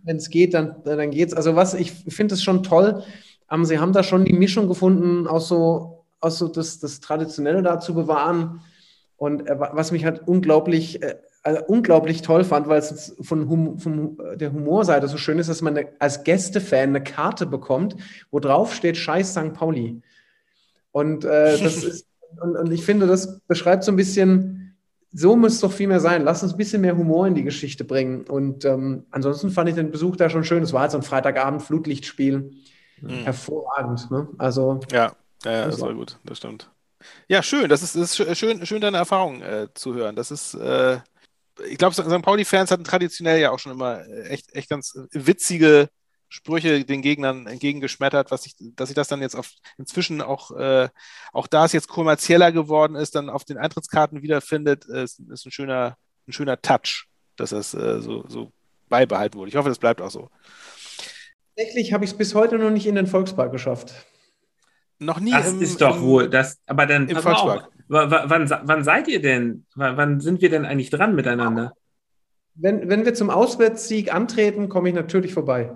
Wenn 0.05 0.17
es 0.17 0.31
geht, 0.31 0.55
dann, 0.55 0.77
dann 0.85 1.11
geht 1.11 1.29
es. 1.29 1.35
Also 1.35 1.57
was, 1.57 1.75
ich 1.75 1.93
finde 1.93 2.35
es 2.35 2.43
schon 2.43 2.63
toll. 2.63 3.03
Um, 3.51 3.65
sie 3.65 3.79
haben 3.79 3.93
da 3.93 4.03
schon 4.03 4.25
die 4.25 4.33
Mischung 4.33 4.69
gefunden, 4.69 5.27
auch 5.27 5.41
so, 5.41 6.07
auch 6.21 6.31
so 6.31 6.49
das, 6.49 6.79
das 6.79 7.01
Traditionelle 7.01 7.63
da 7.63 7.79
zu 7.79 7.95
bewahren. 7.95 8.63
Und 9.17 9.49
äh, 9.49 9.59
was 9.59 9.93
mich 9.93 10.05
halt 10.05 10.27
unglaublich, 10.27 11.03
äh, 11.03 11.17
also 11.43 11.63
unglaublich 11.67 12.23
toll 12.23 12.45
fand, 12.45 12.69
weil 12.69 12.79
es 12.79 13.17
von, 13.21 13.49
hum, 13.49 13.79
von 13.79 14.19
der 14.37 14.53
Humorseite 14.53 15.09
so 15.09 15.17
schön 15.17 15.39
ist, 15.39 15.49
dass 15.49 15.63
man 15.63 15.77
eine, 15.77 15.89
als 15.99 16.25
Gästefan 16.25 16.91
eine 16.91 17.03
Karte 17.03 17.47
bekommt, 17.47 17.97
wo 18.31 18.41
drauf 18.41 18.75
steht 18.75 18.97
Scheiß 18.97 19.33
St. 19.33 19.53
Pauli. 19.53 20.03
Und 20.91 21.25
äh, 21.25 21.59
das 21.59 21.85
ist 21.85 22.07
und, 22.41 22.57
und 22.57 22.73
ich 22.73 22.85
finde, 22.85 23.07
das 23.07 23.41
beschreibt 23.41 23.85
so 23.85 23.93
ein 23.93 23.97
bisschen, 23.97 24.77
so 25.13 25.37
muss 25.37 25.55
es 25.55 25.61
doch 25.61 25.73
viel 25.73 25.89
mehr 25.89 26.01
sein. 26.01 26.25
Lass 26.25 26.43
uns 26.43 26.53
ein 26.53 26.59
bisschen 26.59 26.81
mehr 26.81 26.97
Humor 26.97 27.27
in 27.27 27.35
die 27.35 27.45
Geschichte 27.45 27.85
bringen. 27.85 28.25
Und 28.25 28.65
ähm, 28.65 29.05
ansonsten 29.11 29.51
fand 29.51 29.69
ich 29.69 29.75
den 29.75 29.91
Besuch 29.91 30.17
da 30.17 30.31
schon 30.31 30.45
schön. 30.45 30.63
Es 30.63 30.73
war 30.73 30.83
halt 30.83 30.91
so 30.91 30.99
ein 30.99 31.03
Freitagabend 31.03 31.63
Flutlichtspiel. 31.63 32.53
Mhm. 33.01 33.09
Hervorragend. 33.09 34.11
Ne? 34.11 34.29
Also, 34.39 34.81
ja, 34.91 35.13
ja, 35.45 35.53
ja 35.53 35.67
das 35.67 35.81
war 35.81 35.95
gut, 35.95 36.19
das 36.25 36.39
stimmt. 36.39 36.71
Ja, 37.29 37.43
schön. 37.43 37.69
Das 37.69 37.83
ist, 37.83 37.95
ist 37.95 38.39
schön, 38.39 38.65
schön, 38.67 38.81
deine 38.81 38.99
Erfahrung 38.99 39.43
äh, 39.43 39.69
zu 39.75 39.95
hören. 39.95 40.17
Das 40.17 40.31
ist, 40.31 40.55
äh, 40.55 40.99
ich 41.69 41.79
glaube, 41.79 41.95
St. 41.95 42.23
Pauli-Fans 42.23 42.71
hatten 42.71 42.85
traditionell 42.85 43.41
ja 43.41 43.51
auch 43.51 43.59
schon 43.59 43.73
immer 43.73 44.07
äh, 44.07 44.29
echt, 44.29 44.55
echt 44.55 44.69
ganz 44.69 44.99
witzige 45.13 45.89
Sprüche 46.29 46.85
den 46.85 47.01
Gegnern 47.01 47.47
entgegengeschmettert, 47.47 48.33
was 48.33 48.45
ich, 48.47 48.57
dass 48.59 48.89
sich 48.89 48.97
das 48.97 49.07
dann 49.07 49.21
jetzt 49.21 49.37
auf 49.37 49.51
inzwischen 49.79 50.21
auch, 50.21 50.51
äh, 50.51 50.89
auch 51.33 51.47
da 51.47 51.65
es 51.65 51.73
jetzt 51.73 51.87
kommerzieller 51.87 52.51
geworden 52.51 52.97
ist, 52.97 53.15
dann 53.15 53.31
auf 53.31 53.45
den 53.45 53.57
Eintrittskarten 53.57 54.23
wiederfindet, 54.23 54.89
äh, 54.89 55.05
ist, 55.05 55.21
ist 55.21 55.47
ein 55.47 55.53
schöner, 55.53 55.97
ein 56.27 56.33
schöner 56.33 56.61
Touch, 56.61 57.07
dass 57.37 57.51
das 57.51 57.73
äh, 57.75 58.01
so, 58.01 58.25
so 58.27 58.51
beibehalten 58.89 59.39
wurde. 59.39 59.51
Ich 59.51 59.57
hoffe, 59.57 59.69
das 59.69 59.79
bleibt 59.79 60.01
auch 60.01 60.11
so. 60.11 60.29
Tatsächlich 61.57 61.93
habe 61.93 62.05
ich 62.05 62.11
es 62.11 62.17
bis 62.17 62.35
heute 62.35 62.59
noch 62.59 62.71
nicht 62.71 62.87
in 62.87 62.97
den 62.97 63.07
Volkspark 63.07 63.53
geschafft. 63.53 63.95
Noch 65.05 65.21
nie. 65.21 65.31
Das 65.31 65.53
im, 65.53 65.63
ist 65.63 65.81
doch 65.81 65.97
im, 65.97 66.03
wohl, 66.03 66.29
das, 66.29 66.59
aber 66.67 66.87
dann 66.87 67.09
im 67.09 67.17
Volkspark. 67.17 67.69
Wann, 67.89 68.49
wann, 68.49 68.85
seid 68.85 69.09
ihr 69.09 69.21
denn? 69.21 69.67
Wann 69.75 70.21
sind 70.21 70.41
wir 70.41 70.49
denn 70.49 70.65
eigentlich 70.65 70.91
dran 70.91 71.15
miteinander? 71.15 71.73
Wenn, 72.55 72.89
wenn 72.89 73.05
wir 73.05 73.15
zum 73.15 73.31
Auswärtssieg 73.31 74.15
antreten, 74.15 74.69
komme 74.69 74.89
ich 74.89 74.95
natürlich 74.95 75.35
vorbei 75.35 75.71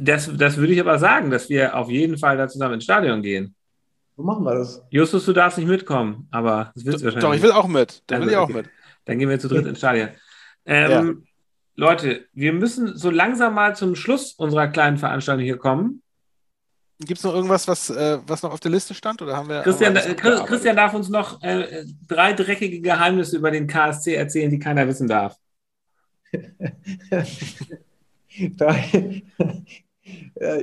das, 0.00 0.30
das 0.36 0.56
würde 0.56 0.72
ich 0.72 0.80
aber 0.80 0.98
sagen, 0.98 1.30
dass 1.30 1.48
wir 1.48 1.76
auf 1.76 1.90
jeden 1.90 2.18
Fall 2.18 2.36
da 2.36 2.48
zusammen 2.48 2.74
ins 2.74 2.84
Stadion 2.84 3.22
gehen. 3.22 3.54
Wo 4.16 4.22
machen 4.22 4.44
wir 4.44 4.54
das? 4.54 4.82
Justus, 4.90 5.24
du 5.24 5.32
darfst 5.32 5.58
nicht 5.58 5.68
mitkommen, 5.68 6.28
aber 6.30 6.72
das 6.74 6.84
willst 6.84 7.00
du 7.00 7.04
wahrscheinlich. 7.06 7.24
Doch, 7.24 7.34
ich 7.34 7.42
will 7.42 7.52
auch 7.52 7.68
mit. 7.68 8.02
Dann 8.06 8.22
also, 8.22 8.26
will 8.26 8.32
ich 8.32 8.38
auch 8.38 8.44
okay. 8.44 8.52
mit. 8.54 8.70
Dann 9.04 9.18
gehen 9.18 9.28
wir 9.28 9.38
zu 9.38 9.48
dritt 9.48 9.66
ins 9.66 9.78
Stadion. 9.78 10.08
Ähm, 10.64 10.90
ja. 10.90 11.14
Leute, 11.74 12.26
wir 12.32 12.52
müssen 12.52 12.96
so 12.96 13.10
langsam 13.10 13.54
mal 13.54 13.74
zum 13.74 13.94
Schluss 13.94 14.34
unserer 14.34 14.68
kleinen 14.68 14.98
Veranstaltung 14.98 15.44
hier 15.44 15.56
kommen. 15.56 16.01
Gibt 17.06 17.18
es 17.18 17.24
noch 17.24 17.34
irgendwas, 17.34 17.68
was, 17.68 17.90
äh, 17.90 18.18
was 18.26 18.42
noch 18.42 18.52
auf 18.52 18.60
der 18.60 18.70
Liste 18.70 18.94
stand? 18.94 19.22
Oder 19.22 19.36
haben 19.36 19.48
wir, 19.48 19.62
Christian, 19.62 19.96
haben 19.96 20.08
wir 20.08 20.44
Christian 20.44 20.76
darf 20.76 20.94
uns 20.94 21.08
noch 21.08 21.42
äh, 21.42 21.84
drei 22.06 22.32
dreckige 22.32 22.80
Geheimnisse 22.80 23.36
über 23.36 23.50
den 23.50 23.66
KSC 23.66 24.14
erzählen, 24.14 24.50
die 24.50 24.58
keiner 24.58 24.86
wissen 24.86 25.08
darf. 25.08 25.36
äh, 26.32 27.24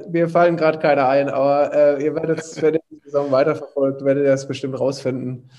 mir 0.10 0.30
fallen 0.30 0.58
gerade 0.58 0.80
keine 0.80 1.08
ein, 1.08 1.30
aber 1.30 1.74
äh, 1.74 2.04
ihr 2.04 2.16
werdet, 2.16 2.42
wenn 2.62 2.76
ihr 2.76 2.82
die 2.90 3.00
Saison 3.04 3.32
weiterverfolgt, 3.32 4.04
werdet 4.04 4.24
ihr 4.24 4.32
das 4.32 4.48
bestimmt 4.48 4.80
rausfinden. 4.80 5.50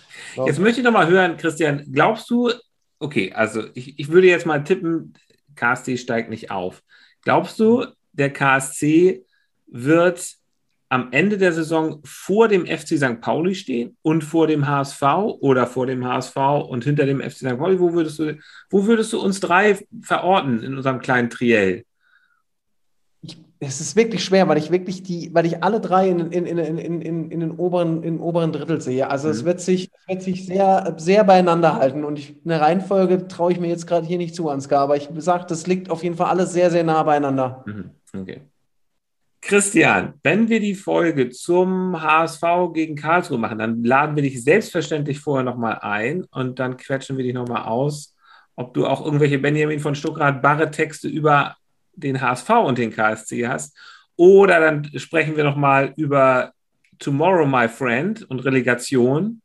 Jetzt 0.47 0.59
möchte 0.59 0.81
ich 0.81 0.85
nochmal 0.85 1.09
hören, 1.09 1.37
Christian, 1.37 1.85
glaubst 1.93 2.29
du, 2.31 2.51
okay, 2.99 3.33
also 3.33 3.65
ich, 3.75 3.99
ich 3.99 4.11
würde 4.11 4.29
jetzt 4.29 4.47
mal 4.47 4.65
tippen, 4.65 5.15
KSC 5.55 5.97
steigt 5.97 6.31
nicht 6.31 6.51
auf. 6.51 6.83
Glaubst 7.23 7.61
du, 7.61 7.87
der 8.13 8.33
KSC 8.33 9.25
wird 9.67 10.40
am 10.91 11.09
Ende 11.13 11.39
der 11.39 11.53
Saison 11.53 12.01
vor 12.05 12.49
dem 12.49 12.67
FC 12.67 12.99
St. 12.99 13.21
Pauli 13.21 13.55
stehen 13.55 13.97
und 14.03 14.23
vor 14.23 14.47
dem 14.47 14.69
HSV 14.69 15.03
oder 15.41 15.67
vor 15.67 15.87
dem 15.87 16.05
HSV 16.05 16.37
und 16.69 16.85
hinter 16.85 17.07
dem 17.07 17.21
FC 17.21 17.39
St. 17.39 17.59
Pauli? 17.59 17.81
Wo 17.81 17.93
würdest 17.93 18.19
du, 18.19 18.37
wo 18.71 18.87
würdest 18.87 19.13
du 19.13 19.21
uns 19.21 19.41
drei 19.41 19.79
verorten 20.03 20.63
in 20.63 20.77
unserem 20.77 21.01
kleinen 21.01 21.31
Triell? 21.31 21.85
es 23.63 23.79
ist 23.79 23.95
wirklich 23.95 24.25
schwer, 24.25 24.49
weil 24.49 24.57
ich 24.57 24.71
wirklich 24.71 25.03
die, 25.03 25.35
weil 25.35 25.45
ich 25.45 25.63
alle 25.63 25.81
drei 25.81 26.09
in, 26.09 26.33
in, 26.33 26.47
in, 26.47 26.59
in, 26.59 27.03
in, 27.03 27.31
in 27.31 27.41
den 27.41 27.51
oberen, 27.51 28.03
im 28.03 28.19
oberen 28.23 28.53
Drittel 28.53 28.81
sehe. 28.81 29.11
Also 29.11 29.29
mhm. 29.29 29.35
es 29.35 29.45
wird 29.45 29.61
sich, 29.61 29.91
wird 30.09 30.23
sich 30.23 30.47
sehr, 30.47 30.95
sehr 30.97 31.25
beieinander 31.25 31.75
halten. 31.75 32.05
Und 32.05 32.19
ich, 32.19 32.37
eine 32.43 32.59
Reihenfolge 32.59 33.29
traue 33.29 33.53
ich 33.53 33.61
mir 33.61 33.69
jetzt 33.69 33.87
gerade 33.87 34.07
hier 34.07 34.17
nicht 34.17 34.35
zu, 34.35 34.49
Ansgar, 34.49 34.81
aber 34.81 34.97
ich 34.97 35.11
sage, 35.19 35.45
das 35.47 35.67
liegt 35.67 35.91
auf 35.91 36.03
jeden 36.03 36.17
Fall 36.17 36.29
alles 36.29 36.55
sehr, 36.55 36.71
sehr 36.71 36.85
nah 36.85 37.03
beieinander. 37.03 37.63
Mhm. 37.67 37.91
Okay. 38.19 38.41
Christian, 39.43 40.15
wenn 40.23 40.49
wir 40.49 40.61
die 40.61 40.75
Folge 40.75 41.31
zum 41.31 42.01
HSV 42.01 42.43
gegen 42.75 42.95
Karlsruhe 42.95 43.39
machen, 43.39 43.59
dann 43.59 43.83
laden 43.83 44.15
wir 44.15 44.23
dich 44.23 44.43
selbstverständlich 44.45 45.19
vorher 45.19 45.45
nochmal 45.45 45.79
ein 45.81 46.25
und 46.25 46.59
dann 46.59 46.77
quetschen 46.77 47.17
wir 47.17 47.25
dich 47.25 47.33
nochmal 47.33 47.63
aus, 47.63 48.15
ob 48.55 48.75
du 48.75 48.87
auch 48.87 49.05
irgendwelche 49.05 49.39
Benjamin 49.39 49.81
von 49.81 49.95
Stuckrad-Barre-Texte 49.95 51.09
über 51.09 51.57
den 51.95 52.21
HSV 52.21 52.51
und 52.51 52.79
den 52.79 52.93
KSC 52.93 53.49
hast. 53.49 53.77
Oder 54.17 54.61
dann 54.61 54.85
sprechen 54.99 55.37
wir 55.37 55.45
nochmal 55.45 55.95
über 55.97 56.53
Tomorrow, 56.99 57.47
My 57.47 57.69
Friend 57.69 58.23
und 58.31 58.41
Relegation. 58.41 59.41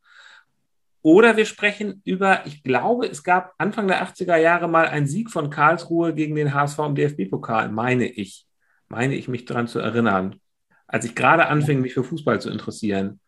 Oder 1.01 1.37
wir 1.37 1.45
sprechen 1.45 2.01
über, 2.03 2.45
ich 2.45 2.63
glaube, 2.63 3.07
es 3.07 3.23
gab 3.23 3.53
Anfang 3.57 3.87
der 3.87 4.05
80er 4.05 4.35
Jahre 4.35 4.67
mal 4.67 4.87
einen 4.87 5.07
Sieg 5.07 5.31
von 5.31 5.49
Karlsruhe 5.49 6.13
gegen 6.13 6.35
den 6.35 6.53
HSV 6.53 6.79
im 6.79 6.95
DFB-Pokal, 6.95 7.69
meine 7.69 8.07
ich. 8.07 8.45
Meine 8.95 9.15
ich 9.15 9.27
mich 9.27 9.43
daran 9.43 9.67
zu 9.67 9.79
erinnern. 9.79 10.37
Als 10.87 11.03
ich 11.03 11.15
gerade 11.15 11.47
anfing, 11.47 11.81
mich 11.81 11.93
für 11.93 12.05
Fußball 12.05 12.39
zu 12.39 12.49
interessieren. 12.49 13.19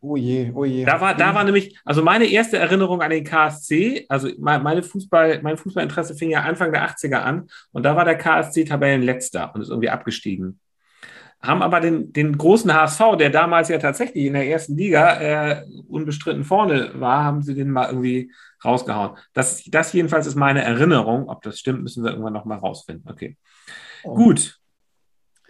Oh 0.00 0.14
je, 0.14 0.52
oh 0.54 0.64
je. 0.64 0.84
Da 0.84 1.00
war, 1.00 1.16
da 1.16 1.34
war 1.34 1.42
nämlich, 1.42 1.76
also 1.84 2.04
meine 2.04 2.26
erste 2.26 2.56
Erinnerung 2.56 3.02
an 3.02 3.10
den 3.10 3.24
KSC, 3.24 4.06
also 4.08 4.30
meine 4.38 4.84
Fußball, 4.84 5.42
mein 5.42 5.56
Fußballinteresse 5.56 6.14
fing 6.14 6.30
ja 6.30 6.42
Anfang 6.42 6.70
der 6.70 6.88
80er 6.88 7.16
an 7.16 7.48
und 7.72 7.82
da 7.82 7.96
war 7.96 8.04
der 8.04 8.16
KSC 8.16 8.64
Tabellenletzter 8.64 9.52
und 9.52 9.60
ist 9.60 9.70
irgendwie 9.70 9.90
abgestiegen 9.90 10.60
haben 11.42 11.62
aber 11.62 11.80
den, 11.80 12.12
den 12.12 12.36
großen 12.36 12.72
HSV, 12.72 13.16
der 13.18 13.30
damals 13.30 13.68
ja 13.70 13.78
tatsächlich 13.78 14.26
in 14.26 14.34
der 14.34 14.46
ersten 14.46 14.76
Liga 14.76 15.20
äh, 15.20 15.64
unbestritten 15.88 16.44
vorne 16.44 16.92
war, 16.94 17.24
haben 17.24 17.42
sie 17.42 17.54
den 17.54 17.70
mal 17.70 17.86
irgendwie 17.86 18.30
rausgehauen. 18.62 19.16
Das, 19.32 19.64
das 19.64 19.92
jedenfalls 19.94 20.26
ist 20.26 20.34
meine 20.34 20.62
Erinnerung. 20.62 21.28
Ob 21.30 21.42
das 21.42 21.58
stimmt, 21.58 21.82
müssen 21.82 22.04
wir 22.04 22.10
irgendwann 22.10 22.34
nochmal 22.34 22.58
rausfinden. 22.58 23.10
Okay. 23.10 23.38
Oh. 24.04 24.14
Gut. 24.14 24.59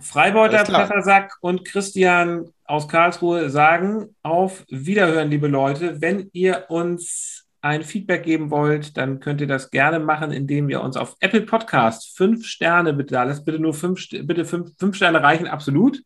Freibeuter, 0.01 0.65
Pfeffersack 0.65 1.37
und 1.41 1.65
Christian 1.65 2.51
aus 2.65 2.89
Karlsruhe 2.89 3.51
sagen 3.51 4.15
auf 4.23 4.65
Wiederhören, 4.69 5.31
liebe 5.31 5.49
Leute. 5.49 6.01
Wenn 6.01 6.31
ihr 6.33 6.67
uns 6.69 7.47
ein 7.63 7.83
Feedback 7.83 8.23
geben 8.23 8.51
wollt, 8.51 8.97
dann 8.97 9.21
könnt 9.21 9.41
ihr 9.41 9.47
das 9.47 9.71
gerne 9.71 9.99
machen, 9.99 10.33
indem 10.33 10.71
ihr 10.71 10.81
uns 10.81 10.97
auf 10.97 11.17
Apple 11.21 11.43
Podcast 11.43 12.17
fünf 12.17 12.47
Sterne 12.47 12.95
bitte 12.95 13.15
da 13.15 13.25
lasst. 13.25 13.45
Bitte 13.45 13.59
nur 13.59 13.75
fünf, 13.75 14.09
bitte 14.09 14.45
fünf, 14.45 14.71
fünf 14.79 14.97
Sterne 14.97 15.23
reichen 15.23 15.47
absolut. 15.47 16.03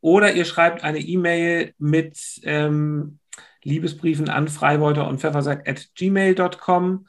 Oder 0.00 0.32
ihr 0.32 0.44
schreibt 0.44 0.82
eine 0.82 0.98
E-Mail 0.98 1.74
mit 1.78 2.18
ähm, 2.44 3.18
Liebesbriefen 3.62 4.28
an 4.28 4.48
Freibeuter 4.48 5.06
und 5.06 5.20
Pfeffersack 5.20 5.68
at 5.68 5.88
gmail.com. 5.94 7.06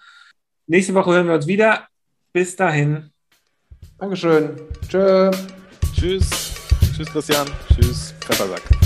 Nächste 0.68 0.94
Woche 0.94 1.14
hören 1.14 1.28
wir 1.28 1.36
uns 1.36 1.48
wieder. 1.48 1.88
Bis 2.34 2.56
dahin. 2.56 3.12
Dankeschön. 3.98 4.56
Tschö. 4.88 5.32
Tschüss. 6.04 6.30
Tschüss, 6.98 7.08
Christian. 7.14 7.48
Tschüss, 7.74 8.14
Pfeffersack. 8.20 8.83